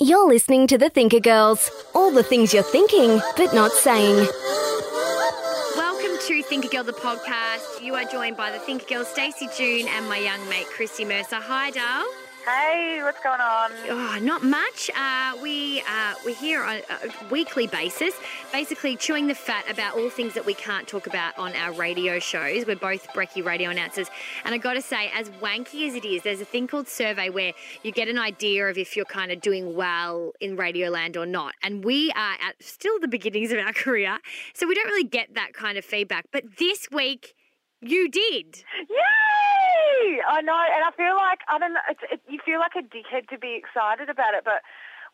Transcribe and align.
You're 0.00 0.28
listening 0.28 0.68
to 0.68 0.78
the 0.78 0.90
Thinker 0.90 1.18
Girls. 1.18 1.72
All 1.92 2.12
the 2.12 2.22
things 2.22 2.54
you're 2.54 2.62
thinking, 2.62 3.20
but 3.36 3.52
not 3.52 3.72
saying. 3.72 4.28
Welcome 5.76 6.16
to 6.28 6.40
Thinker 6.44 6.68
Girl, 6.68 6.84
the 6.84 6.92
podcast. 6.92 7.82
You 7.82 7.96
are 7.96 8.04
joined 8.04 8.36
by 8.36 8.52
the 8.52 8.60
Thinker 8.60 8.86
Girl, 8.86 9.04
Stacey 9.04 9.48
June, 9.56 9.88
and 9.88 10.08
my 10.08 10.18
young 10.18 10.48
mate, 10.48 10.66
Christy 10.66 11.04
Mercer. 11.04 11.40
Hi, 11.40 11.72
Dale. 11.72 12.27
Hey, 12.48 13.00
what's 13.02 13.20
going 13.20 13.42
on? 13.42 13.72
Oh, 13.90 14.18
not 14.22 14.42
much. 14.42 14.90
Uh, 14.96 15.36
we 15.42 15.82
uh, 15.82 16.14
we're 16.24 16.34
here 16.34 16.62
on 16.62 16.76
a 16.76 17.30
weekly 17.30 17.66
basis, 17.66 18.14
basically 18.52 18.96
chewing 18.96 19.26
the 19.26 19.34
fat 19.34 19.70
about 19.70 19.98
all 19.98 20.08
things 20.08 20.32
that 20.32 20.46
we 20.46 20.54
can't 20.54 20.88
talk 20.88 21.06
about 21.06 21.36
on 21.36 21.54
our 21.54 21.72
radio 21.72 22.18
shows. 22.18 22.64
We're 22.64 22.76
both 22.76 23.06
brekkie 23.08 23.44
radio 23.44 23.68
announcers, 23.68 24.08
and 24.46 24.54
I 24.54 24.58
got 24.58 24.74
to 24.74 24.80
say, 24.80 25.10
as 25.14 25.28
wanky 25.42 25.88
as 25.88 25.94
it 25.94 26.06
is, 26.06 26.22
there's 26.22 26.40
a 26.40 26.46
thing 26.46 26.66
called 26.66 26.88
survey 26.88 27.28
where 27.28 27.52
you 27.82 27.92
get 27.92 28.08
an 28.08 28.18
idea 28.18 28.66
of 28.66 28.78
if 28.78 28.96
you're 28.96 29.04
kind 29.04 29.30
of 29.30 29.42
doing 29.42 29.74
well 29.74 30.32
in 30.40 30.56
Radioland 30.56 31.18
or 31.18 31.26
not. 31.26 31.52
And 31.62 31.84
we 31.84 32.10
are 32.12 32.36
at 32.40 32.62
still 32.62 32.98
the 32.98 33.08
beginnings 33.08 33.52
of 33.52 33.58
our 33.58 33.72
career, 33.74 34.16
so 34.54 34.66
we 34.66 34.74
don't 34.74 34.86
really 34.86 35.04
get 35.04 35.34
that 35.34 35.52
kind 35.52 35.76
of 35.76 35.84
feedback. 35.84 36.28
But 36.32 36.56
this 36.56 36.88
week, 36.90 37.34
you 37.80 38.08
did. 38.08 38.64
Yay! 38.88 40.20
I 40.28 40.40
know, 40.42 40.58
and 40.74 40.84
I 40.84 40.90
feel 40.96 41.16
like 41.16 41.40
I 41.48 41.58
don't 41.58 41.74
know. 41.74 41.80
It's, 41.88 42.00
it, 42.12 42.20
you 42.28 42.38
feel 42.44 42.58
like 42.60 42.72
a 42.76 42.82
dickhead 42.82 43.28
to 43.28 43.38
be 43.38 43.54
excited 43.58 44.08
about 44.08 44.34
it, 44.34 44.44
but 44.44 44.62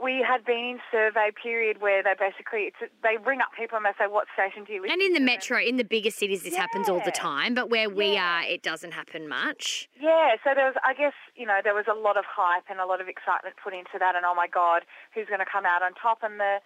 we 0.02 0.24
had 0.26 0.44
been 0.44 0.76
in 0.76 0.78
survey 0.90 1.30
period 1.30 1.80
where 1.80 2.02
they 2.02 2.14
basically 2.18 2.72
it's, 2.72 2.92
they 3.02 3.16
ring 3.24 3.40
up 3.40 3.48
people 3.56 3.76
and 3.76 3.86
they 3.86 3.94
say, 3.98 4.06
"What 4.10 4.26
station 4.34 4.64
do 4.64 4.72
you 4.72 4.82
listen?" 4.82 4.92
And 4.92 5.02
in 5.02 5.12
the 5.12 5.20
metro, 5.20 5.58
in 5.58 5.76
the 5.76 5.84
bigger 5.84 6.10
cities, 6.10 6.42
this 6.42 6.56
happens 6.56 6.88
all 6.88 7.00
the 7.00 7.12
time. 7.12 7.54
But 7.54 7.70
where 7.70 7.88
we 7.88 8.14
Yeah. 8.14 8.40
are, 8.40 8.42
it 8.44 8.62
doesn't 8.62 8.92
happen 8.92 9.28
much. 9.28 9.88
Yeah, 10.00 10.36
so 10.42 10.50
there 10.54 10.66
was, 10.66 10.74
I 10.84 10.94
guess, 10.94 11.14
you 11.36 11.46
know, 11.46 11.60
there 11.62 11.74
was 11.74 11.86
a 11.88 11.94
lot 11.94 12.16
of 12.16 12.24
hype 12.26 12.64
and 12.68 12.80
a 12.80 12.86
lot 12.86 13.00
of 13.00 13.08
excitement 13.08 13.56
put 13.62 13.72
into 13.72 13.98
that, 13.98 14.16
and 14.16 14.24
oh 14.24 14.34
my 14.34 14.48
God, 14.48 14.82
who's 15.14 15.26
going 15.26 15.40
to 15.40 15.50
come 15.50 15.64
out 15.64 15.82
on 15.82 15.92
top? 15.94 16.18
And 16.22 16.40
the 16.40 16.58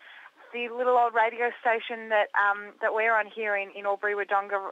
the 0.52 0.68
little 0.72 0.96
old 0.96 1.12
radio 1.12 1.50
station 1.60 2.08
that 2.08 2.28
um, 2.32 2.72
that 2.80 2.94
we're 2.94 3.14
on 3.14 3.26
here 3.26 3.56
in 3.56 3.70
in 3.76 3.84
Albury 3.84 4.14
Wodonga 4.14 4.70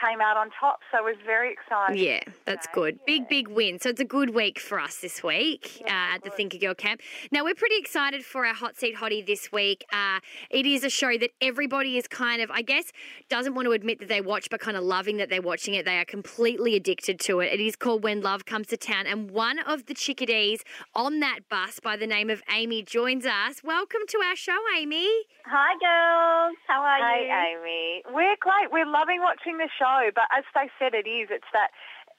came 0.00 0.20
out 0.20 0.36
on 0.36 0.50
top, 0.58 0.80
so 0.92 0.98
it 0.98 1.04
was 1.04 1.16
very 1.24 1.52
exciting. 1.52 2.02
Yeah, 2.02 2.20
that's 2.44 2.66
good. 2.72 2.98
Big, 3.06 3.28
big 3.28 3.48
win. 3.48 3.78
So 3.78 3.88
it's 3.90 4.00
a 4.00 4.04
good 4.04 4.34
week 4.34 4.58
for 4.58 4.78
us 4.78 4.96
this 4.98 5.22
week 5.22 5.82
uh, 5.86 6.14
at 6.14 6.24
the 6.24 6.30
Thinker 6.30 6.58
Girl 6.58 6.74
camp. 6.74 7.00
Now, 7.32 7.44
we're 7.44 7.54
pretty 7.54 7.76
excited 7.78 8.24
for 8.24 8.44
our 8.46 8.54
Hot 8.54 8.76
Seat 8.76 8.96
Hottie 8.96 9.26
this 9.26 9.50
week. 9.52 9.84
Uh, 9.92 10.20
it 10.50 10.66
is 10.66 10.84
a 10.84 10.90
show 10.90 11.16
that 11.18 11.30
everybody 11.40 11.96
is 11.96 12.06
kind 12.08 12.42
of, 12.42 12.50
I 12.50 12.62
guess, 12.62 12.92
doesn't 13.28 13.54
want 13.54 13.66
to 13.66 13.72
admit 13.72 13.98
that 14.00 14.08
they 14.08 14.20
watch, 14.20 14.48
but 14.50 14.60
kind 14.60 14.76
of 14.76 14.84
loving 14.84 15.16
that 15.18 15.28
they're 15.30 15.42
watching 15.42 15.74
it. 15.74 15.84
They 15.84 15.98
are 15.98 16.04
completely 16.04 16.74
addicted 16.76 17.18
to 17.20 17.40
it. 17.40 17.52
It 17.52 17.60
is 17.60 17.76
called 17.76 18.02
When 18.04 18.20
Love 18.20 18.44
Comes 18.44 18.66
to 18.68 18.76
Town. 18.76 19.06
And 19.06 19.30
one 19.30 19.58
of 19.60 19.86
the 19.86 19.94
chickadees 19.94 20.62
on 20.94 21.20
that 21.20 21.40
bus 21.48 21.80
by 21.80 21.96
the 21.96 22.06
name 22.06 22.30
of 22.30 22.42
Amy 22.52 22.82
joins 22.82 23.24
us. 23.26 23.62
Welcome 23.64 24.02
to 24.08 24.18
our 24.18 24.36
show, 24.36 24.58
Amy. 24.78 25.08
Hi, 25.46 25.72
girls. 25.78 26.56
How 26.66 26.82
are 26.82 26.96
Hey, 26.98 27.24
you? 27.24 27.30
Hi, 27.30 27.46
Amy. 27.54 28.02
We're 28.12 28.36
great. 28.40 28.72
We're 28.72 28.90
loving 28.90 29.20
watching 29.20 29.58
the 29.58 29.68
show, 29.78 29.85
but 30.14 30.24
as 30.36 30.44
they 30.54 30.70
said, 30.78 30.94
it 30.94 31.08
is. 31.08 31.28
It's 31.30 31.46
that. 31.52 31.70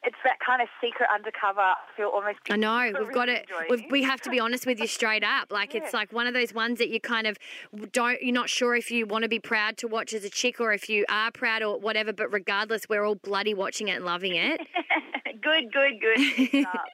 It's 0.04 0.18
that 0.24 0.38
kind 0.46 0.62
of 0.62 0.68
secret 0.80 1.10
undercover. 1.12 1.60
I 1.60 1.76
feel 1.98 2.10
almost. 2.10 2.38
I 2.52 2.56
know 2.56 2.94
we've 3.00 3.12
got 3.12 3.30
it. 3.30 3.48
We've, 3.68 3.84
we 3.90 4.04
have 4.04 4.22
to 4.22 4.30
be 4.30 4.40
honest 4.40 4.68
with 4.68 4.80
you 4.80 4.86
straight 4.86 5.24
up. 5.24 5.52
Like 5.52 5.74
it's 5.74 5.92
like 5.92 6.14
one 6.14 6.28
of 6.28 6.36
those 6.36 6.54
ones 6.54 6.78
that 6.78 6.90
you 6.90 7.00
kind 7.02 7.26
of 7.26 7.36
don't. 7.92 8.22
You're 8.22 8.34
not 8.34 8.48
sure 8.48 8.76
if 8.76 8.92
you 8.92 9.08
want 9.08 9.24
to 9.24 9.28
be 9.28 9.40
proud 9.40 9.76
to 9.78 9.88
watch 9.88 10.14
as 10.14 10.24
a 10.24 10.30
chick 10.30 10.62
or 10.62 10.72
if 10.72 10.88
you 10.88 11.04
are 11.10 11.32
proud 11.32 11.64
or 11.64 11.80
whatever. 11.80 12.14
But 12.14 12.32
regardless, 12.32 12.88
we're 12.88 13.04
all 13.04 13.16
bloody 13.16 13.56
watching 13.56 13.88
it 13.88 13.94
and 13.94 14.06
loving 14.06 14.36
it. 14.36 14.62
good, 15.48 15.72
good, 15.72 16.02
good. 16.02 16.18
Keep 16.36 16.54
it 16.54 16.68
up. 16.68 16.88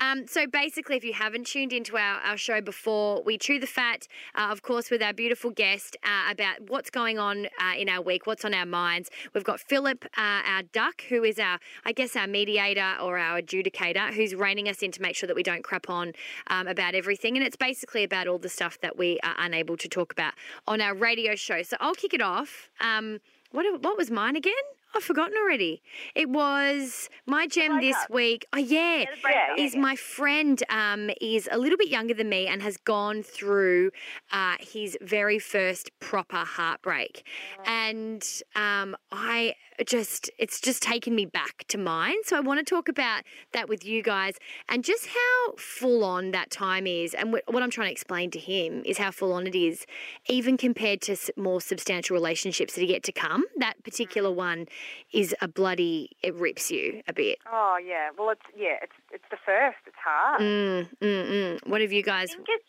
Um, 0.00 0.26
so 0.26 0.46
basically, 0.46 0.96
if 0.96 1.04
you 1.04 1.12
haven't 1.12 1.46
tuned 1.46 1.72
into 1.72 1.96
our, 1.96 2.20
our 2.20 2.36
show 2.36 2.60
before, 2.60 3.22
we 3.24 3.38
chew 3.38 3.58
the 3.60 3.66
fat, 3.66 4.06
uh, 4.34 4.48
of 4.50 4.62
course, 4.62 4.90
with 4.90 5.02
our 5.02 5.12
beautiful 5.12 5.50
guest 5.50 5.96
uh, 6.02 6.30
about 6.30 6.68
what's 6.68 6.90
going 6.90 7.18
on 7.18 7.46
uh, 7.46 7.76
in 7.76 7.88
our 7.88 8.02
week, 8.02 8.26
what's 8.26 8.44
on 8.44 8.54
our 8.54 8.66
minds. 8.66 9.10
We've 9.32 9.44
got 9.44 9.60
Philip, 9.60 10.04
uh, 10.16 10.42
our 10.46 10.62
duck, 10.62 11.02
who 11.08 11.22
is 11.24 11.38
our, 11.38 11.58
I 11.84 11.92
guess, 11.92 12.16
our 12.16 12.26
mediator 12.26 12.96
or 13.00 13.18
our 13.18 13.40
adjudicator, 13.40 14.12
who's 14.12 14.34
reining 14.34 14.68
us 14.68 14.82
in 14.82 14.90
to 14.92 15.02
make 15.02 15.16
sure 15.16 15.26
that 15.26 15.36
we 15.36 15.42
don't 15.42 15.62
crap 15.62 15.88
on 15.88 16.12
um, 16.48 16.66
about 16.66 16.94
everything. 16.94 17.36
And 17.36 17.46
it's 17.46 17.56
basically 17.56 18.04
about 18.04 18.26
all 18.26 18.38
the 18.38 18.48
stuff 18.48 18.78
that 18.80 18.96
we 18.98 19.18
are 19.22 19.34
unable 19.38 19.76
to 19.76 19.88
talk 19.88 20.12
about 20.12 20.34
on 20.66 20.80
our 20.80 20.94
radio 20.94 21.34
show. 21.34 21.62
So 21.62 21.76
I'll 21.80 21.94
kick 21.94 22.14
it 22.14 22.22
off. 22.22 22.70
Um, 22.80 23.20
what, 23.52 23.64
what 23.82 23.96
was 23.96 24.10
mine 24.10 24.36
again? 24.36 24.54
I've 24.94 25.02
forgotten 25.04 25.34
already. 25.42 25.82
It 26.14 26.28
was 26.28 27.08
my 27.26 27.46
gem 27.46 27.80
this 27.80 27.96
week. 28.10 28.46
Oh, 28.52 28.58
yeah. 28.58 29.04
the 29.14 29.20
breakup. 29.20 29.58
Is 29.58 29.76
my 29.76 29.96
friend 29.96 30.62
um, 30.68 31.10
is 31.20 31.48
a 31.50 31.58
little 31.58 31.78
bit 31.78 31.88
younger 31.88 32.14
than 32.14 32.28
me 32.28 32.46
and 32.46 32.62
has 32.62 32.76
gone 32.76 33.22
through 33.22 33.90
uh, 34.32 34.56
his 34.60 34.96
very 35.00 35.38
first 35.38 35.90
proper 36.00 36.44
heartbreak, 36.44 37.26
and 37.66 38.24
um, 38.54 38.96
I 39.10 39.54
just 39.86 40.30
it's 40.38 40.60
just 40.60 40.82
taken 40.82 41.14
me 41.14 41.26
back 41.26 41.64
to 41.68 41.78
mine. 41.78 42.16
So 42.24 42.36
I 42.36 42.40
want 42.40 42.58
to 42.58 42.64
talk 42.64 42.88
about 42.88 43.22
that 43.52 43.68
with 43.68 43.84
you 43.84 44.02
guys 44.02 44.34
and 44.68 44.84
just 44.84 45.06
how 45.06 45.54
full 45.58 46.04
on 46.04 46.30
that 46.32 46.50
time 46.50 46.86
is, 46.86 47.14
and 47.14 47.34
wh- 47.34 47.52
what 47.52 47.62
I'm 47.62 47.70
trying 47.70 47.88
to 47.88 47.92
explain 47.92 48.30
to 48.32 48.38
him 48.38 48.82
is 48.84 48.98
how 48.98 49.10
full 49.10 49.32
on 49.32 49.46
it 49.46 49.54
is, 49.54 49.86
even 50.28 50.56
compared 50.56 51.00
to 51.02 51.12
s- 51.12 51.30
more 51.36 51.60
substantial 51.60 52.14
relationships 52.14 52.74
that 52.74 52.82
are 52.82 52.86
yet 52.86 53.02
to 53.04 53.12
come. 53.12 53.44
That 53.56 53.82
particular 53.84 54.30
one 54.30 54.66
is 55.12 55.34
a 55.40 55.48
bloody 55.48 56.10
it 56.22 56.34
rips 56.34 56.70
you 56.70 57.02
a 57.08 57.12
bit. 57.12 57.38
Oh 57.52 57.76
yeah. 57.84 58.10
Well, 58.16 58.30
it's 58.30 58.40
yeah. 58.56 58.76
It's 58.82 58.92
it's 59.12 59.24
the 59.30 59.38
first. 59.44 59.78
It's 59.86 59.96
hard. 60.04 60.40
Mm, 60.40 60.88
mm, 61.00 61.28
mm. 61.30 61.66
What 61.68 61.80
have 61.80 61.92
you 61.92 62.00
I 62.00 62.02
guys? 62.02 62.30
think 62.32 62.46
it's 62.48 62.64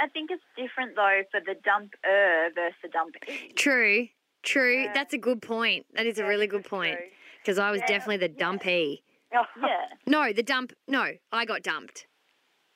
I 0.00 0.08
think 0.08 0.30
it's 0.30 0.42
different 0.56 0.96
though 0.96 1.22
for 1.30 1.40
the 1.40 1.54
dumper 1.54 2.54
versus 2.54 2.74
the 2.82 2.88
dumpy. 2.88 3.52
True, 3.54 4.08
true. 4.42 4.82
Yeah. 4.82 4.92
That's 4.94 5.14
a 5.14 5.18
good 5.18 5.42
point. 5.42 5.86
That 5.94 6.06
is 6.06 6.18
a 6.18 6.24
really 6.24 6.46
good 6.46 6.64
point. 6.64 6.98
Because 7.40 7.58
I 7.58 7.70
was 7.70 7.80
definitely 7.82 8.18
the 8.18 8.28
dumpy. 8.28 9.02
Yeah. 9.32 9.42
No, 10.06 10.32
the 10.32 10.42
dump. 10.42 10.72
No, 10.88 11.10
I 11.30 11.44
got 11.44 11.62
dumped. 11.62 12.06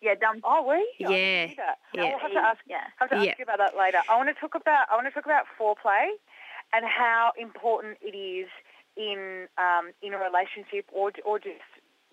Yeah, 0.01 0.15
dump. 0.15 0.43
Oh, 0.45 0.63
we? 0.69 0.87
Yeah, 0.99 1.49
yeah. 1.95 2.03
I'll 2.05 2.19
have 2.19 2.31
to 2.31 2.39
ask. 2.39 2.61
Yeah. 2.69 2.77
have 2.99 3.09
to 3.11 3.17
ask 3.17 3.27
Yeah. 3.27 3.35
you 3.39 3.43
about 3.45 3.59
that 3.59 3.77
later. 3.77 3.99
I 4.09 4.17
want 4.17 4.29
to 4.29 4.35
talk 4.35 4.55
about. 4.55 4.87
I 4.91 4.95
want 4.95 5.07
to 5.07 5.11
talk 5.11 5.25
about 5.25 5.45
foreplay, 5.59 6.07
and 6.73 6.85
how 6.85 7.33
important 7.39 7.99
it 8.03 8.15
is 8.17 8.47
in 8.97 9.49
um, 9.59 9.93
in 10.03 10.13
a 10.15 10.19
relationship, 10.19 10.87
or 10.93 11.11
or 11.25 11.39
just 11.39 11.65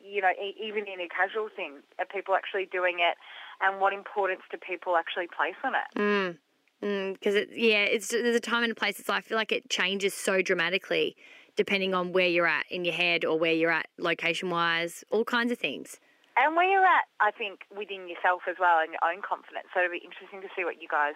you 0.04 0.22
know 0.22 0.32
e- 0.32 0.56
even 0.64 0.88
in 0.88 1.00
a 1.02 1.08
casual 1.10 1.50
thing, 1.56 1.84
are 2.00 2.06
people 2.06 2.36
actually 2.36 2.66
doing 2.72 2.98
it, 3.00 3.16
and 3.62 3.80
what 3.82 3.94
importance 3.94 4.42
do 4.50 4.58
people 4.58 4.96
actually 4.98 5.28
place 5.28 5.60
on 5.64 5.74
it? 5.76 6.00
Mm. 6.00 6.38
Mm, 6.84 7.14
because 7.14 7.36
it, 7.36 7.50
yeah, 7.54 7.84
it's 7.86 8.10
there's 8.10 8.36
a 8.36 8.42
time 8.42 8.64
and 8.64 8.72
a 8.72 8.76
place. 8.76 9.00
It's 9.00 9.10
I 9.10 9.22
feel 9.22 9.38
like 9.38 9.54
it 9.54 9.70
changes 9.70 10.14
so 10.14 10.42
dramatically 10.42 11.16
depending 11.56 11.94
on 11.94 12.12
where 12.12 12.28
you're 12.28 12.48
at 12.48 12.66
in 12.70 12.84
your 12.84 12.94
head 12.94 13.24
or 13.24 13.38
where 13.38 13.54
you're 13.54 13.72
at 13.72 13.88
location 13.98 14.50
wise, 14.50 15.04
all 15.12 15.24
kinds 15.24 15.52
of 15.52 15.58
things. 15.60 16.00
And 16.36 16.56
where 16.56 16.66
you're 16.66 16.86
at, 16.86 17.06
I 17.22 17.30
think, 17.30 17.62
within 17.70 18.10
yourself 18.10 18.42
as 18.50 18.58
well 18.60 18.82
and 18.82 18.90
your 18.90 19.06
own 19.06 19.22
confidence. 19.22 19.70
So 19.70 19.86
it'll 19.86 19.94
be 19.94 20.02
interesting 20.02 20.42
to 20.42 20.50
see 20.58 20.66
what 20.66 20.82
you 20.82 20.88
guys, 20.90 21.14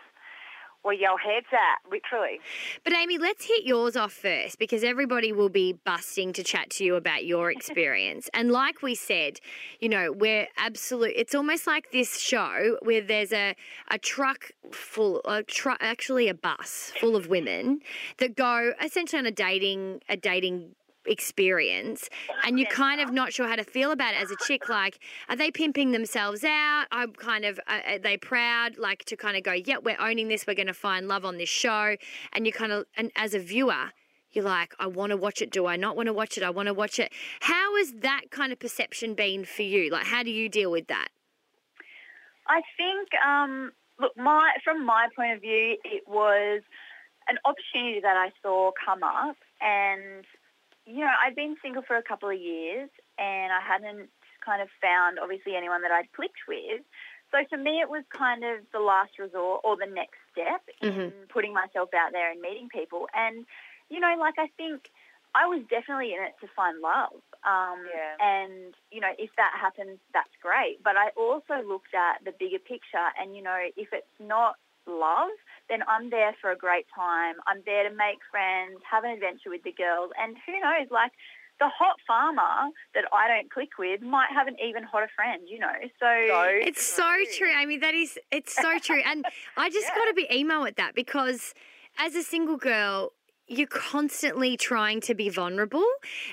where 0.88 0.96
your 0.96 1.20
head's 1.20 1.48
at, 1.52 1.92
literally. 1.92 2.40
But 2.86 2.94
Amy, 2.94 3.18
let's 3.18 3.44
hit 3.44 3.66
yours 3.66 3.98
off 3.98 4.14
first 4.14 4.58
because 4.58 4.86
everybody 4.86 5.34
will 5.34 5.50
be 5.50 5.74
busting 5.74 6.32
to 6.32 6.44
chat 6.44 6.70
to 6.72 6.86
you 6.86 6.96
about 6.96 7.26
your 7.26 7.52
experience. 7.58 8.30
and 8.34 8.52
like 8.52 8.82
we 8.82 8.96
said, 8.96 9.40
you 9.82 9.90
know, 9.90 10.14
we're 10.14 10.48
absolute. 10.56 11.12
It's 11.16 11.36
almost 11.36 11.68
like 11.68 11.92
this 11.92 12.18
show 12.20 12.78
where 12.82 13.02
there's 13.02 13.34
a 13.34 13.54
a 13.90 13.98
truck 13.98 14.52
full, 14.72 15.22
a 15.26 15.44
truck, 15.44 15.78
actually 15.82 16.30
a 16.30 16.34
bus 16.34 16.94
full 17.00 17.18
of 17.18 17.28
women 17.28 17.82
that 18.20 18.38
go 18.38 18.72
essentially 18.82 19.20
on 19.20 19.26
a 19.26 19.32
dating 19.32 20.00
a 20.08 20.16
dating 20.16 20.74
experience 21.08 22.10
and 22.44 22.60
you're 22.60 22.70
kind 22.70 23.02
of 23.02 23.12
not 23.12 23.34
sure 23.34 23.48
how 23.48 23.56
to 23.56 23.64
feel 23.64 23.92
about 23.92 24.14
it 24.14 24.22
as 24.22 24.32
a 24.32 24.36
chick 24.46 24.70
like 24.70 25.00
are 25.30 25.36
they 25.36 25.52
pimping 25.52 25.92
themselves 25.92 26.44
out? 26.44 26.86
I'm 26.92 27.14
kind 27.14 27.46
of 27.46 27.60
uh, 27.68 27.80
are 27.88 28.00
they 28.00 28.18
proud 28.18 28.78
like 28.78 29.06
to 29.06 29.16
kind 29.16 29.38
of 29.38 29.44
go 29.44 29.54
yeah 29.54 29.78
we're 29.84 30.00
owning 30.00 30.28
this 30.28 30.46
we're 30.46 30.56
going 30.56 30.68
to 30.68 30.74
find 30.74 31.08
love 31.08 31.26
on 31.26 31.38
this 31.38 31.50
show 31.50 31.96
and 32.34 32.46
you 32.46 32.52
kind 32.52 32.72
of 32.72 32.86
and 32.96 33.12
as 33.16 33.34
a 33.34 33.40
viewer 33.40 33.92
you're 34.32 34.44
like 34.44 34.76
i 34.80 34.86
want 34.86 35.12
to 35.12 35.18
watch 35.18 35.42
it 35.42 35.50
do 35.50 35.66
i 35.66 35.76
not 35.76 35.96
want 35.96 36.08
to 36.08 36.14
watch 36.14 36.38
it? 36.38 36.44
I 36.44 36.50
want 36.50 36.68
to 36.68 36.74
watch 36.74 37.00
it. 37.00 37.12
How 37.42 37.78
has 37.78 37.94
that 38.00 38.32
kind 38.32 38.52
of 38.52 38.60
perception 38.60 39.14
been 39.14 39.46
for 39.46 39.64
you? 39.64 39.92
Like 39.92 40.06
how 40.06 40.24
do 40.24 40.32
you 40.32 40.50
deal 40.50 40.72
with 40.72 40.88
that? 40.88 41.10
I 42.50 42.62
think, 42.78 43.10
um, 43.26 43.72
look, 44.00 44.16
my 44.18 44.52
from 44.64 44.86
my 44.86 45.08
point 45.16 45.34
of 45.34 45.42
view, 45.42 45.78
it 45.84 46.04
was 46.08 46.62
an 47.28 47.38
opportunity 47.46 48.00
that 48.02 48.16
I 48.16 48.32
saw 48.42 48.72
come 48.86 49.04
up, 49.04 49.36
and 49.62 50.26
you 50.88 51.02
know, 51.02 51.12
I'd 51.24 51.36
been 51.36 51.56
single 51.62 51.84
for 51.84 51.98
a 51.98 52.04
couple 52.04 52.30
of 52.30 52.40
years, 52.40 52.90
and 53.20 53.52
I 53.52 53.60
hadn't 53.60 54.10
kind 54.44 54.62
of 54.62 54.70
found 54.82 55.20
obviously 55.20 55.56
anyone 55.56 55.82
that 55.82 55.92
I'd 55.92 56.12
clicked 56.14 56.48
with. 56.48 56.82
So 57.32 57.38
for 57.50 57.58
me, 57.58 57.82
it 57.82 57.90
was 57.90 58.04
kind 58.10 58.46
of 58.46 58.60
the 58.72 58.80
last 58.80 59.20
resort 59.20 59.62
or 59.66 59.76
the 59.76 59.86
next 59.86 60.18
step 60.32 60.64
in 60.82 61.12
putting 61.28 61.54
myself 61.54 61.90
out 61.94 62.14
there 62.14 62.32
and 62.32 62.40
meeting 62.40 62.70
people. 62.70 63.10
And 63.14 63.46
you 63.90 64.00
know, 64.00 64.16
like 64.18 64.36
I 64.40 64.48
think 64.56 64.90
I 65.36 65.46
was 65.46 65.62
definitely 65.70 66.14
in 66.14 66.24
it 66.24 66.36
to 66.42 66.48
find 66.56 66.80
love. 66.80 67.20
Um, 67.44 67.86
Yeah. 67.86 68.16
And, 68.20 68.74
you 68.92 69.02
know, 69.02 69.12
if 69.20 69.30
that 69.38 69.54
happens, 69.60 70.00
that's 70.14 70.34
great. 70.42 70.82
But 70.84 70.98
I 70.98 71.10
also 71.16 71.62
looked 71.68 71.94
at 71.94 72.24
the 72.26 72.32
bigger 72.32 72.60
picture 72.60 73.12
and, 73.20 73.36
you 73.36 73.44
know, 73.44 73.58
if 73.76 73.90
it's 73.92 74.18
not 74.20 74.56
love, 74.88 75.36
then 75.70 75.80
I'm 75.88 76.10
there 76.10 76.36
for 76.42 76.52
a 76.52 76.58
great 76.58 76.86
time. 76.96 77.36
I'm 77.48 77.62
there 77.66 77.88
to 77.88 77.96
make 77.96 78.20
friends, 78.32 78.80
have 78.90 79.04
an 79.04 79.12
adventure 79.12 79.50
with 79.50 79.64
the 79.64 79.74
girls. 79.74 80.12
And 80.20 80.38
who 80.46 80.54
knows, 80.60 80.88
like, 80.92 81.12
the 81.60 81.70
hot 81.70 81.98
farmer 82.06 82.72
that 82.94 83.06
I 83.12 83.28
don't 83.28 83.52
click 83.52 83.78
with 83.80 84.02
might 84.02 84.30
have 84.32 84.48
an 84.48 84.56
even 84.64 84.84
hotter 84.84 85.10
friend, 85.16 85.42
you 85.48 85.60
know. 85.60 85.74
So, 86.00 86.06
It's 86.68 86.86
so 86.86 87.10
true, 87.38 87.50
Amy. 87.60 87.78
That 87.78 87.96
is, 87.96 88.20
it's 88.32 88.56
so 88.56 88.78
true. 88.80 89.02
And 89.06 89.26
I 89.58 89.70
just 89.70 89.88
got 89.96 90.06
to 90.06 90.14
be 90.14 90.28
emo 90.32 90.66
at 90.66 90.76
that 90.78 90.96
because 90.96 91.54
as 91.98 92.16
a 92.16 92.24
single 92.24 92.58
girl, 92.58 93.12
you're 93.48 93.68
constantly 93.68 94.58
trying 94.58 95.02
to 95.02 95.16
be 95.16 95.30
vulnerable 95.30 95.86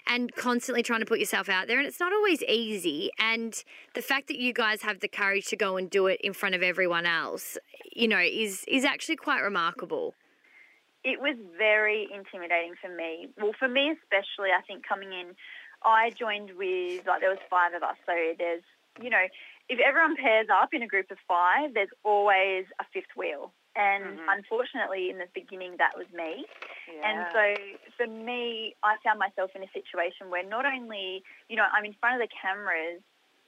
and 0.06 0.34
constantly 0.34 0.82
trying 0.82 1.00
to 1.00 1.06
put 1.06 1.20
yourself 1.20 1.48
out 1.48 1.68
there. 1.68 1.78
And 1.78 1.86
it's 1.86 2.00
not 2.00 2.12
always 2.12 2.42
easy. 2.42 3.10
And 3.18 3.62
the 3.94 4.02
fact 4.02 4.28
that 4.28 4.38
you 4.38 4.52
guys 4.52 4.82
have 4.82 5.00
the 5.00 5.08
courage 5.08 5.46
to 5.46 5.56
go 5.56 5.76
and 5.76 5.88
do 5.88 6.06
it 6.06 6.20
in 6.22 6.32
front 6.32 6.54
of 6.54 6.62
everyone 6.62 7.06
else, 7.06 7.56
you 7.94 8.08
know, 8.08 8.18
is, 8.18 8.64
is 8.66 8.84
actually 8.84 9.16
quite 9.16 9.40
remarkable. 9.42 10.14
it 11.04 11.20
was 11.20 11.36
very 11.56 12.08
intimidating 12.12 12.74
for 12.80 12.88
me. 12.88 13.28
Well, 13.40 13.52
for 13.58 13.68
me 13.68 13.92
especially, 13.92 14.50
I 14.50 14.62
think 14.66 14.86
coming 14.88 15.12
in, 15.12 15.36
I 15.84 16.10
joined 16.18 16.52
with 16.56 17.06
like 17.06 17.20
there 17.20 17.30
was 17.30 17.44
five 17.50 17.74
of 17.74 17.82
us. 17.82 17.96
So 18.06 18.12
there's 18.38 18.64
you 19.02 19.10
know, 19.10 19.26
if 19.68 19.78
everyone 19.86 20.16
pairs 20.16 20.46
up 20.52 20.70
in 20.72 20.82
a 20.82 20.86
group 20.86 21.10
of 21.10 21.18
five, 21.26 21.74
there's 21.74 21.92
always 22.04 22.64
a 22.80 22.84
fifth 22.92 23.16
wheel. 23.16 23.52
And 23.76 24.04
mm-hmm. 24.04 24.28
unfortunately, 24.28 25.10
in 25.10 25.18
the 25.18 25.26
beginning, 25.34 25.76
that 25.78 25.92
was 25.96 26.06
me. 26.14 26.46
Yeah. 26.86 27.02
And 27.02 27.18
so 27.34 27.42
for 27.96 28.06
me, 28.06 28.76
I 28.82 28.96
found 29.02 29.18
myself 29.18 29.50
in 29.54 29.62
a 29.62 29.70
situation 29.74 30.30
where 30.30 30.46
not 30.46 30.64
only, 30.64 31.22
you 31.48 31.56
know, 31.56 31.66
I'm 31.72 31.84
in 31.84 31.94
front 31.98 32.22
of 32.22 32.28
the 32.28 32.30
cameras, 32.30 33.02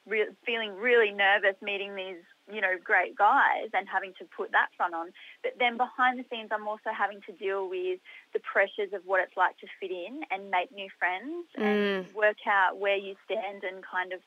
re- 0.06 0.34
feeling 0.44 0.74
really 0.74 1.10
nervous 1.10 1.54
meeting 1.62 1.94
these, 1.94 2.22
you 2.50 2.60
know, 2.60 2.74
great 2.82 3.16
guys 3.16 3.70
and 3.74 3.86
having 3.88 4.14
to 4.18 4.24
put 4.36 4.52
that 4.52 4.68
front 4.76 4.94
on, 4.94 5.10
but 5.42 5.52
then 5.58 5.76
behind 5.76 6.18
the 6.18 6.24
scenes, 6.30 6.50
I'm 6.52 6.66
also 6.66 6.90
having 6.96 7.20
to 7.26 7.32
deal 7.32 7.68
with 7.68 7.98
the 8.32 8.40
pressures 8.40 8.92
of 8.94 9.02
what 9.04 9.20
it's 9.20 9.36
like 9.36 9.58
to 9.58 9.66
fit 9.78 9.90
in 9.90 10.22
and 10.30 10.50
make 10.50 10.72
new 10.72 10.88
friends 10.98 11.46
and 11.56 12.06
mm. 12.06 12.14
work 12.14 12.38
out 12.46 12.78
where 12.78 12.96
you 12.96 13.14
stand 13.24 13.62
and 13.62 13.82
kind 13.82 14.12
of, 14.12 14.20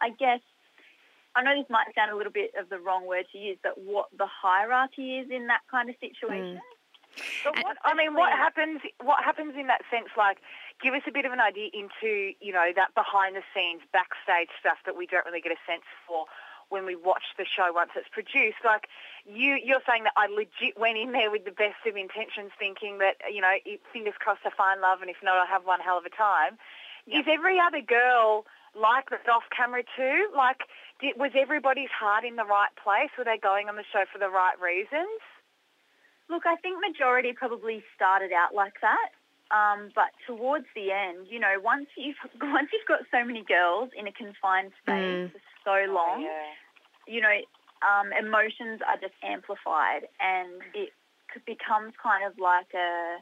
I 0.00 0.10
guess, 0.10 0.40
I 1.36 1.42
know 1.42 1.54
this 1.54 1.68
might 1.68 1.94
sound 1.94 2.10
a 2.10 2.16
little 2.16 2.32
bit 2.32 2.52
of 2.58 2.70
the 2.70 2.78
wrong 2.78 3.06
word 3.06 3.26
to 3.32 3.38
use, 3.38 3.58
but 3.62 3.76
what 3.76 4.08
the 4.16 4.26
hierarchy 4.26 5.18
is 5.18 5.30
in 5.30 5.46
that 5.48 5.60
kind 5.70 5.90
of 5.90 5.96
situation. 6.00 6.56
Mm. 6.56 6.76
But 7.44 7.56
what, 7.62 7.76
I 7.84 7.94
mean, 7.94 8.14
what 8.14 8.32
happens? 8.32 8.80
What 9.02 9.22
happens 9.24 9.54
in 9.58 9.68
that 9.68 9.82
sense? 9.90 10.08
Like, 10.16 10.38
give 10.82 10.94
us 10.94 11.02
a 11.06 11.12
bit 11.12 11.24
of 11.24 11.32
an 11.32 11.40
idea 11.40 11.68
into 11.72 12.32
you 12.40 12.52
know 12.52 12.72
that 12.74 12.94
behind 12.94 13.36
the 13.36 13.42
scenes, 13.54 13.82
backstage 13.92 14.48
stuff 14.60 14.78
that 14.84 14.96
we 14.96 15.06
don't 15.06 15.24
really 15.24 15.40
get 15.40 15.52
a 15.52 15.60
sense 15.66 15.84
for 16.06 16.24
when 16.68 16.84
we 16.84 16.96
watch 16.96 17.22
the 17.38 17.44
show 17.44 17.72
once 17.72 17.90
it's 17.96 18.08
produced. 18.08 18.60
Like, 18.64 18.88
you 19.24 19.56
you're 19.62 19.84
saying 19.88 20.04
that 20.04 20.12
I 20.16 20.26
legit 20.26 20.78
went 20.78 20.98
in 20.98 21.12
there 21.12 21.30
with 21.30 21.44
the 21.44 21.56
best 21.56 21.80
of 21.86 21.96
intentions, 21.96 22.52
thinking 22.58 22.98
that 22.98 23.16
you 23.32 23.40
know, 23.40 23.54
fingers 23.92 24.14
crossed, 24.18 24.44
I 24.44 24.50
find 24.50 24.80
love, 24.80 25.00
and 25.00 25.10
if 25.10 25.16
not, 25.22 25.36
I'll 25.36 25.46
have 25.46 25.64
one 25.64 25.80
hell 25.80 25.98
of 25.98 26.04
a 26.04 26.12
time. 26.12 26.58
Is 27.06 27.24
every 27.28 27.58
other 27.60 27.80
girl 27.80 28.44
like 28.74 29.10
that 29.10 29.28
off 29.28 29.44
camera 29.56 29.84
too? 29.96 30.28
Like, 30.36 30.68
did, 31.00 31.16
was 31.16 31.32
everybody's 31.36 31.92
heart 31.92 32.24
in 32.24 32.36
the 32.36 32.44
right 32.44 32.72
place? 32.82 33.10
Were 33.18 33.24
they 33.24 33.38
going 33.38 33.68
on 33.68 33.76
the 33.76 33.84
show 33.92 34.04
for 34.12 34.18
the 34.18 34.30
right 34.30 34.58
reasons? 34.60 35.20
Look, 36.28 36.42
I 36.46 36.56
think 36.56 36.78
majority 36.80 37.32
probably 37.32 37.84
started 37.94 38.32
out 38.32 38.54
like 38.54 38.74
that. 38.82 39.14
Um, 39.54 39.90
but 39.94 40.10
towards 40.26 40.66
the 40.74 40.90
end, 40.90 41.28
you 41.30 41.38
know, 41.38 41.54
once 41.62 41.86
you've 41.96 42.18
once 42.42 42.68
you've 42.72 42.88
got 42.88 43.06
so 43.14 43.24
many 43.24 43.44
girls 43.46 43.90
in 43.96 44.06
a 44.08 44.12
confined 44.12 44.72
space 44.82 45.30
for 45.30 45.40
so 45.62 45.92
long, 45.92 46.22
Yeah. 46.22 46.50
you 47.06 47.20
know, 47.20 47.36
um, 47.86 48.10
emotions 48.12 48.80
are 48.82 48.98
just 48.98 49.14
amplified, 49.22 50.08
and 50.18 50.62
it 50.74 50.90
becomes 51.46 51.94
kind 52.02 52.24
of 52.26 52.38
like 52.38 52.74
a. 52.74 53.18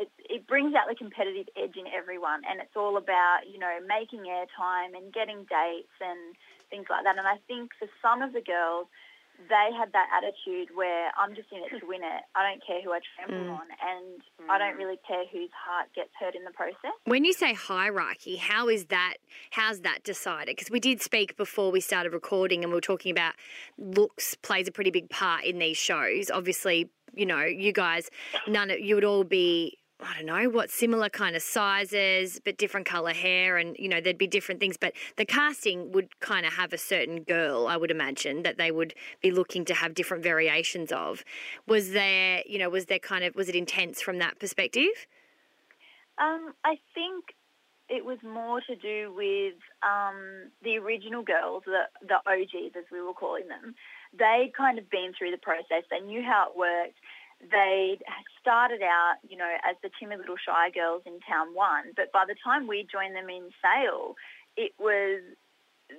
It, 0.00 0.10
it 0.18 0.46
brings 0.48 0.74
out 0.74 0.88
the 0.88 0.96
competitive 0.96 1.46
edge 1.56 1.76
in 1.76 1.84
everyone, 1.92 2.40
and 2.48 2.60
it's 2.60 2.74
all 2.76 2.96
about 2.96 3.44
you 3.44 3.58
know 3.58 3.78
making 3.86 4.24
airtime 4.24 4.96
and 4.96 5.12
getting 5.12 5.44
dates 5.44 5.96
and 6.00 6.34
things 6.70 6.86
like 6.88 7.04
that. 7.04 7.18
And 7.18 7.26
I 7.26 7.36
think 7.46 7.70
for 7.78 7.88
some 8.00 8.22
of 8.22 8.32
the 8.32 8.40
girls, 8.40 8.88
they 9.48 9.68
had 9.76 9.92
that 9.92 10.08
attitude 10.12 10.74
where 10.74 11.10
I'm 11.18 11.34
just 11.34 11.48
in 11.52 11.58
it 11.58 11.80
to 11.80 11.86
win 11.86 12.02
it. 12.02 12.22
I 12.34 12.48
don't 12.48 12.64
care 12.66 12.82
who 12.82 12.92
I 12.92 13.00
trample 13.16 13.46
mm. 13.46 13.58
on, 13.58 13.66
and 13.80 14.50
I 14.50 14.58
don't 14.58 14.74
mm. 14.74 14.78
really 14.78 14.98
care 15.06 15.24
whose 15.32 15.48
heart 15.54 15.88
gets 15.94 16.10
hurt 16.18 16.34
in 16.34 16.44
the 16.44 16.50
process. 16.50 16.92
When 17.04 17.24
you 17.24 17.32
say 17.32 17.54
hierarchy, 17.54 18.36
how 18.36 18.68
is 18.68 18.86
that? 18.86 19.14
How's 19.50 19.80
that 19.80 20.04
decided? 20.04 20.56
Because 20.56 20.70
we 20.70 20.80
did 20.80 21.00
speak 21.00 21.36
before 21.36 21.70
we 21.70 21.80
started 21.80 22.12
recording, 22.12 22.62
and 22.62 22.70
we 22.70 22.76
were 22.76 22.80
talking 22.80 23.10
about 23.10 23.34
looks 23.78 24.34
plays 24.36 24.68
a 24.68 24.72
pretty 24.72 24.90
big 24.90 25.08
part 25.08 25.44
in 25.44 25.58
these 25.58 25.76
shows. 25.76 26.30
Obviously, 26.30 26.90
you 27.14 27.26
know, 27.26 27.44
you 27.44 27.72
guys, 27.72 28.10
none 28.46 28.70
of 28.70 28.80
you 28.80 28.94
would 28.94 29.04
all 29.04 29.24
be. 29.24 29.76
I 30.02 30.14
don't 30.16 30.26
know 30.26 30.48
what 30.48 30.70
similar 30.70 31.08
kind 31.08 31.36
of 31.36 31.42
sizes, 31.42 32.40
but 32.44 32.56
different 32.56 32.86
color 32.86 33.12
hair, 33.12 33.56
and 33.58 33.76
you 33.78 33.88
know 33.88 34.00
there'd 34.00 34.18
be 34.18 34.26
different 34.26 34.60
things. 34.60 34.76
But 34.76 34.92
the 35.16 35.24
casting 35.24 35.92
would 35.92 36.18
kind 36.20 36.46
of 36.46 36.52
have 36.54 36.72
a 36.72 36.78
certain 36.78 37.22
girl, 37.22 37.66
I 37.66 37.76
would 37.76 37.90
imagine, 37.90 38.42
that 38.42 38.58
they 38.58 38.70
would 38.70 38.94
be 39.20 39.30
looking 39.30 39.64
to 39.66 39.74
have 39.74 39.94
different 39.94 40.22
variations 40.22 40.92
of. 40.92 41.24
Was 41.66 41.92
there, 41.92 42.42
you 42.46 42.58
know, 42.58 42.70
was 42.70 42.86
there 42.86 42.98
kind 42.98 43.24
of 43.24 43.34
was 43.34 43.48
it 43.48 43.56
intense 43.56 44.00
from 44.00 44.18
that 44.18 44.38
perspective? 44.38 45.06
Um, 46.18 46.54
I 46.64 46.76
think 46.94 47.24
it 47.88 48.04
was 48.04 48.18
more 48.22 48.60
to 48.60 48.76
do 48.76 49.12
with 49.14 49.58
um, 49.82 50.50
the 50.62 50.78
original 50.78 51.22
girls, 51.22 51.64
the, 51.66 51.90
the 52.06 52.22
OGs 52.30 52.76
as 52.78 52.84
we 52.92 53.00
were 53.02 53.12
calling 53.12 53.48
them. 53.48 53.74
They'd 54.16 54.52
kind 54.56 54.78
of 54.78 54.88
been 54.90 55.12
through 55.18 55.32
the 55.32 55.42
process. 55.42 55.82
They 55.90 56.00
knew 56.00 56.22
how 56.22 56.50
it 56.50 56.56
worked. 56.56 56.98
They 57.40 57.98
started 58.40 58.82
out, 58.82 59.16
you 59.26 59.36
know, 59.36 59.50
as 59.68 59.76
the 59.82 59.90
timid 59.98 60.18
little 60.18 60.36
shy 60.36 60.70
girls 60.70 61.02
in 61.06 61.20
Town 61.20 61.54
One, 61.54 61.92
but 61.96 62.12
by 62.12 62.24
the 62.28 62.34
time 62.42 62.66
we 62.66 62.86
joined 62.90 63.16
them 63.16 63.30
in 63.30 63.48
Sale, 63.62 64.16
it 64.56 64.72
was 64.78 65.22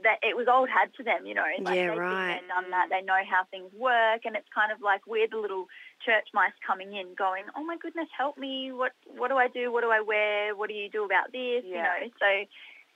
that 0.03 0.19
it 0.23 0.37
was 0.37 0.47
old 0.47 0.69
hat 0.69 0.93
to 0.95 1.03
them, 1.03 1.25
you 1.25 1.33
know. 1.33 1.43
Like 1.59 1.75
Yeah, 1.75 1.91
they've 1.91 1.99
been 1.99 2.09
there, 2.09 2.41
done 2.47 2.71
that. 2.71 2.87
They 2.89 3.01
know 3.01 3.19
how 3.27 3.43
things 3.51 3.73
work, 3.73 4.23
and 4.23 4.35
it's 4.35 4.47
kind 4.53 4.71
of 4.71 4.81
like 4.81 5.05
we're 5.05 5.27
the 5.27 5.37
little 5.37 5.67
church 6.05 6.27
mice 6.33 6.55
coming 6.65 6.93
in, 6.95 7.13
going, 7.15 7.43
"Oh 7.57 7.63
my 7.63 7.77
goodness, 7.77 8.07
help 8.15 8.37
me! 8.37 8.71
What 8.71 8.93
what 9.05 9.27
do 9.29 9.35
I 9.37 9.47
do? 9.47 9.71
What 9.71 9.81
do 9.81 9.91
I 9.91 9.99
wear? 9.99 10.55
What 10.55 10.69
do 10.69 10.75
you 10.75 10.89
do 10.89 11.03
about 11.03 11.31
this?" 11.31 11.65
You 11.65 11.81
know. 11.83 11.99
So 12.19 12.29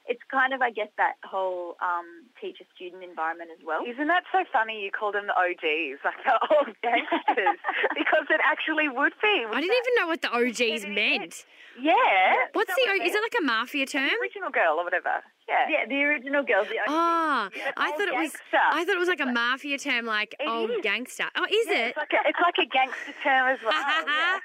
it's 0.08 0.22
kind 0.32 0.54
of, 0.54 0.62
I 0.62 0.70
guess, 0.72 0.90
that 0.98 1.16
whole 1.24 1.76
um, 1.82 2.30
teacher-student 2.40 3.04
environment 3.04 3.50
as 3.52 3.62
well. 3.66 3.82
Isn't 3.86 4.08
that 4.08 4.24
so 4.32 4.46
funny? 4.54 4.82
You 4.86 4.92
call 4.92 5.12
them 5.12 5.26
the 5.28 5.34
OGs, 5.34 6.00
like 6.06 6.20
the 6.24 6.36
old 6.56 6.70
gangsters, 6.84 7.58
because 7.98 8.26
it 8.30 8.42
actually 8.46 8.88
would 8.90 9.14
be. 9.22 9.36
I 9.50 9.62
didn't 9.62 9.76
even 9.78 9.94
know 9.98 10.08
what 10.08 10.22
the 10.22 10.32
OGs 10.32 10.86
meant. 10.88 11.46
Yeah. 11.80 12.48
What's 12.54 12.74
the? 12.74 12.86
O- 12.90 13.04
Is 13.04 13.14
it 13.16 13.22
like 13.22 13.36
a 13.42 13.44
mafia 13.44 13.86
term? 13.86 14.10
original 14.22 14.50
girl 14.50 14.78
or 14.80 14.84
whatever? 14.86 15.24
Yeah. 15.48 15.66
Yeah, 15.70 15.86
the 15.88 16.02
original 16.04 16.44
girls. 16.44 16.68
The 16.70 16.75
Ah, 16.88 17.50
I 17.78 17.92
thought 17.92 18.08
it 18.08 18.16
was. 18.16 18.32
I 18.54 18.84
thought 18.84 18.96
it 18.96 19.00
was 19.00 19.08
like 19.08 19.20
a 19.20 19.28
mafia 19.28 19.78
term, 19.78 20.06
like 20.06 20.36
It 20.40 20.48
old 20.48 20.72
is. 20.72 20.78
gangster. 20.82 21.25
Oh, 21.36 21.44
is 21.46 21.68
Yeah, 21.68 21.74
it? 21.74 21.88
It's 21.90 21.98
like, 21.98 22.14
a, 22.14 22.30
it's 22.30 22.40
like 22.42 22.58
a 22.58 22.66
gangster 22.66 23.14
term 23.24 23.48
as 23.50 23.60
well. 23.64 23.74
yeah. 24.08 24.40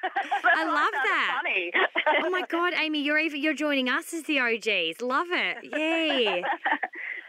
I 0.57 0.65
love 0.67 0.93
that. 0.93 1.41
Funny. 1.43 1.73
Oh 2.23 2.31
my 2.31 2.43
God, 2.49 2.75
Amy, 2.77 3.01
you're 3.03 3.19
even 3.19 3.41
you're 3.41 3.55
joining 3.55 3.89
us 3.89 4.13
as 4.13 4.25
the 4.25 4.41
OGs. 4.41 5.01
Love 5.01 5.29
it. 5.31 5.65
Yay. 5.73 6.45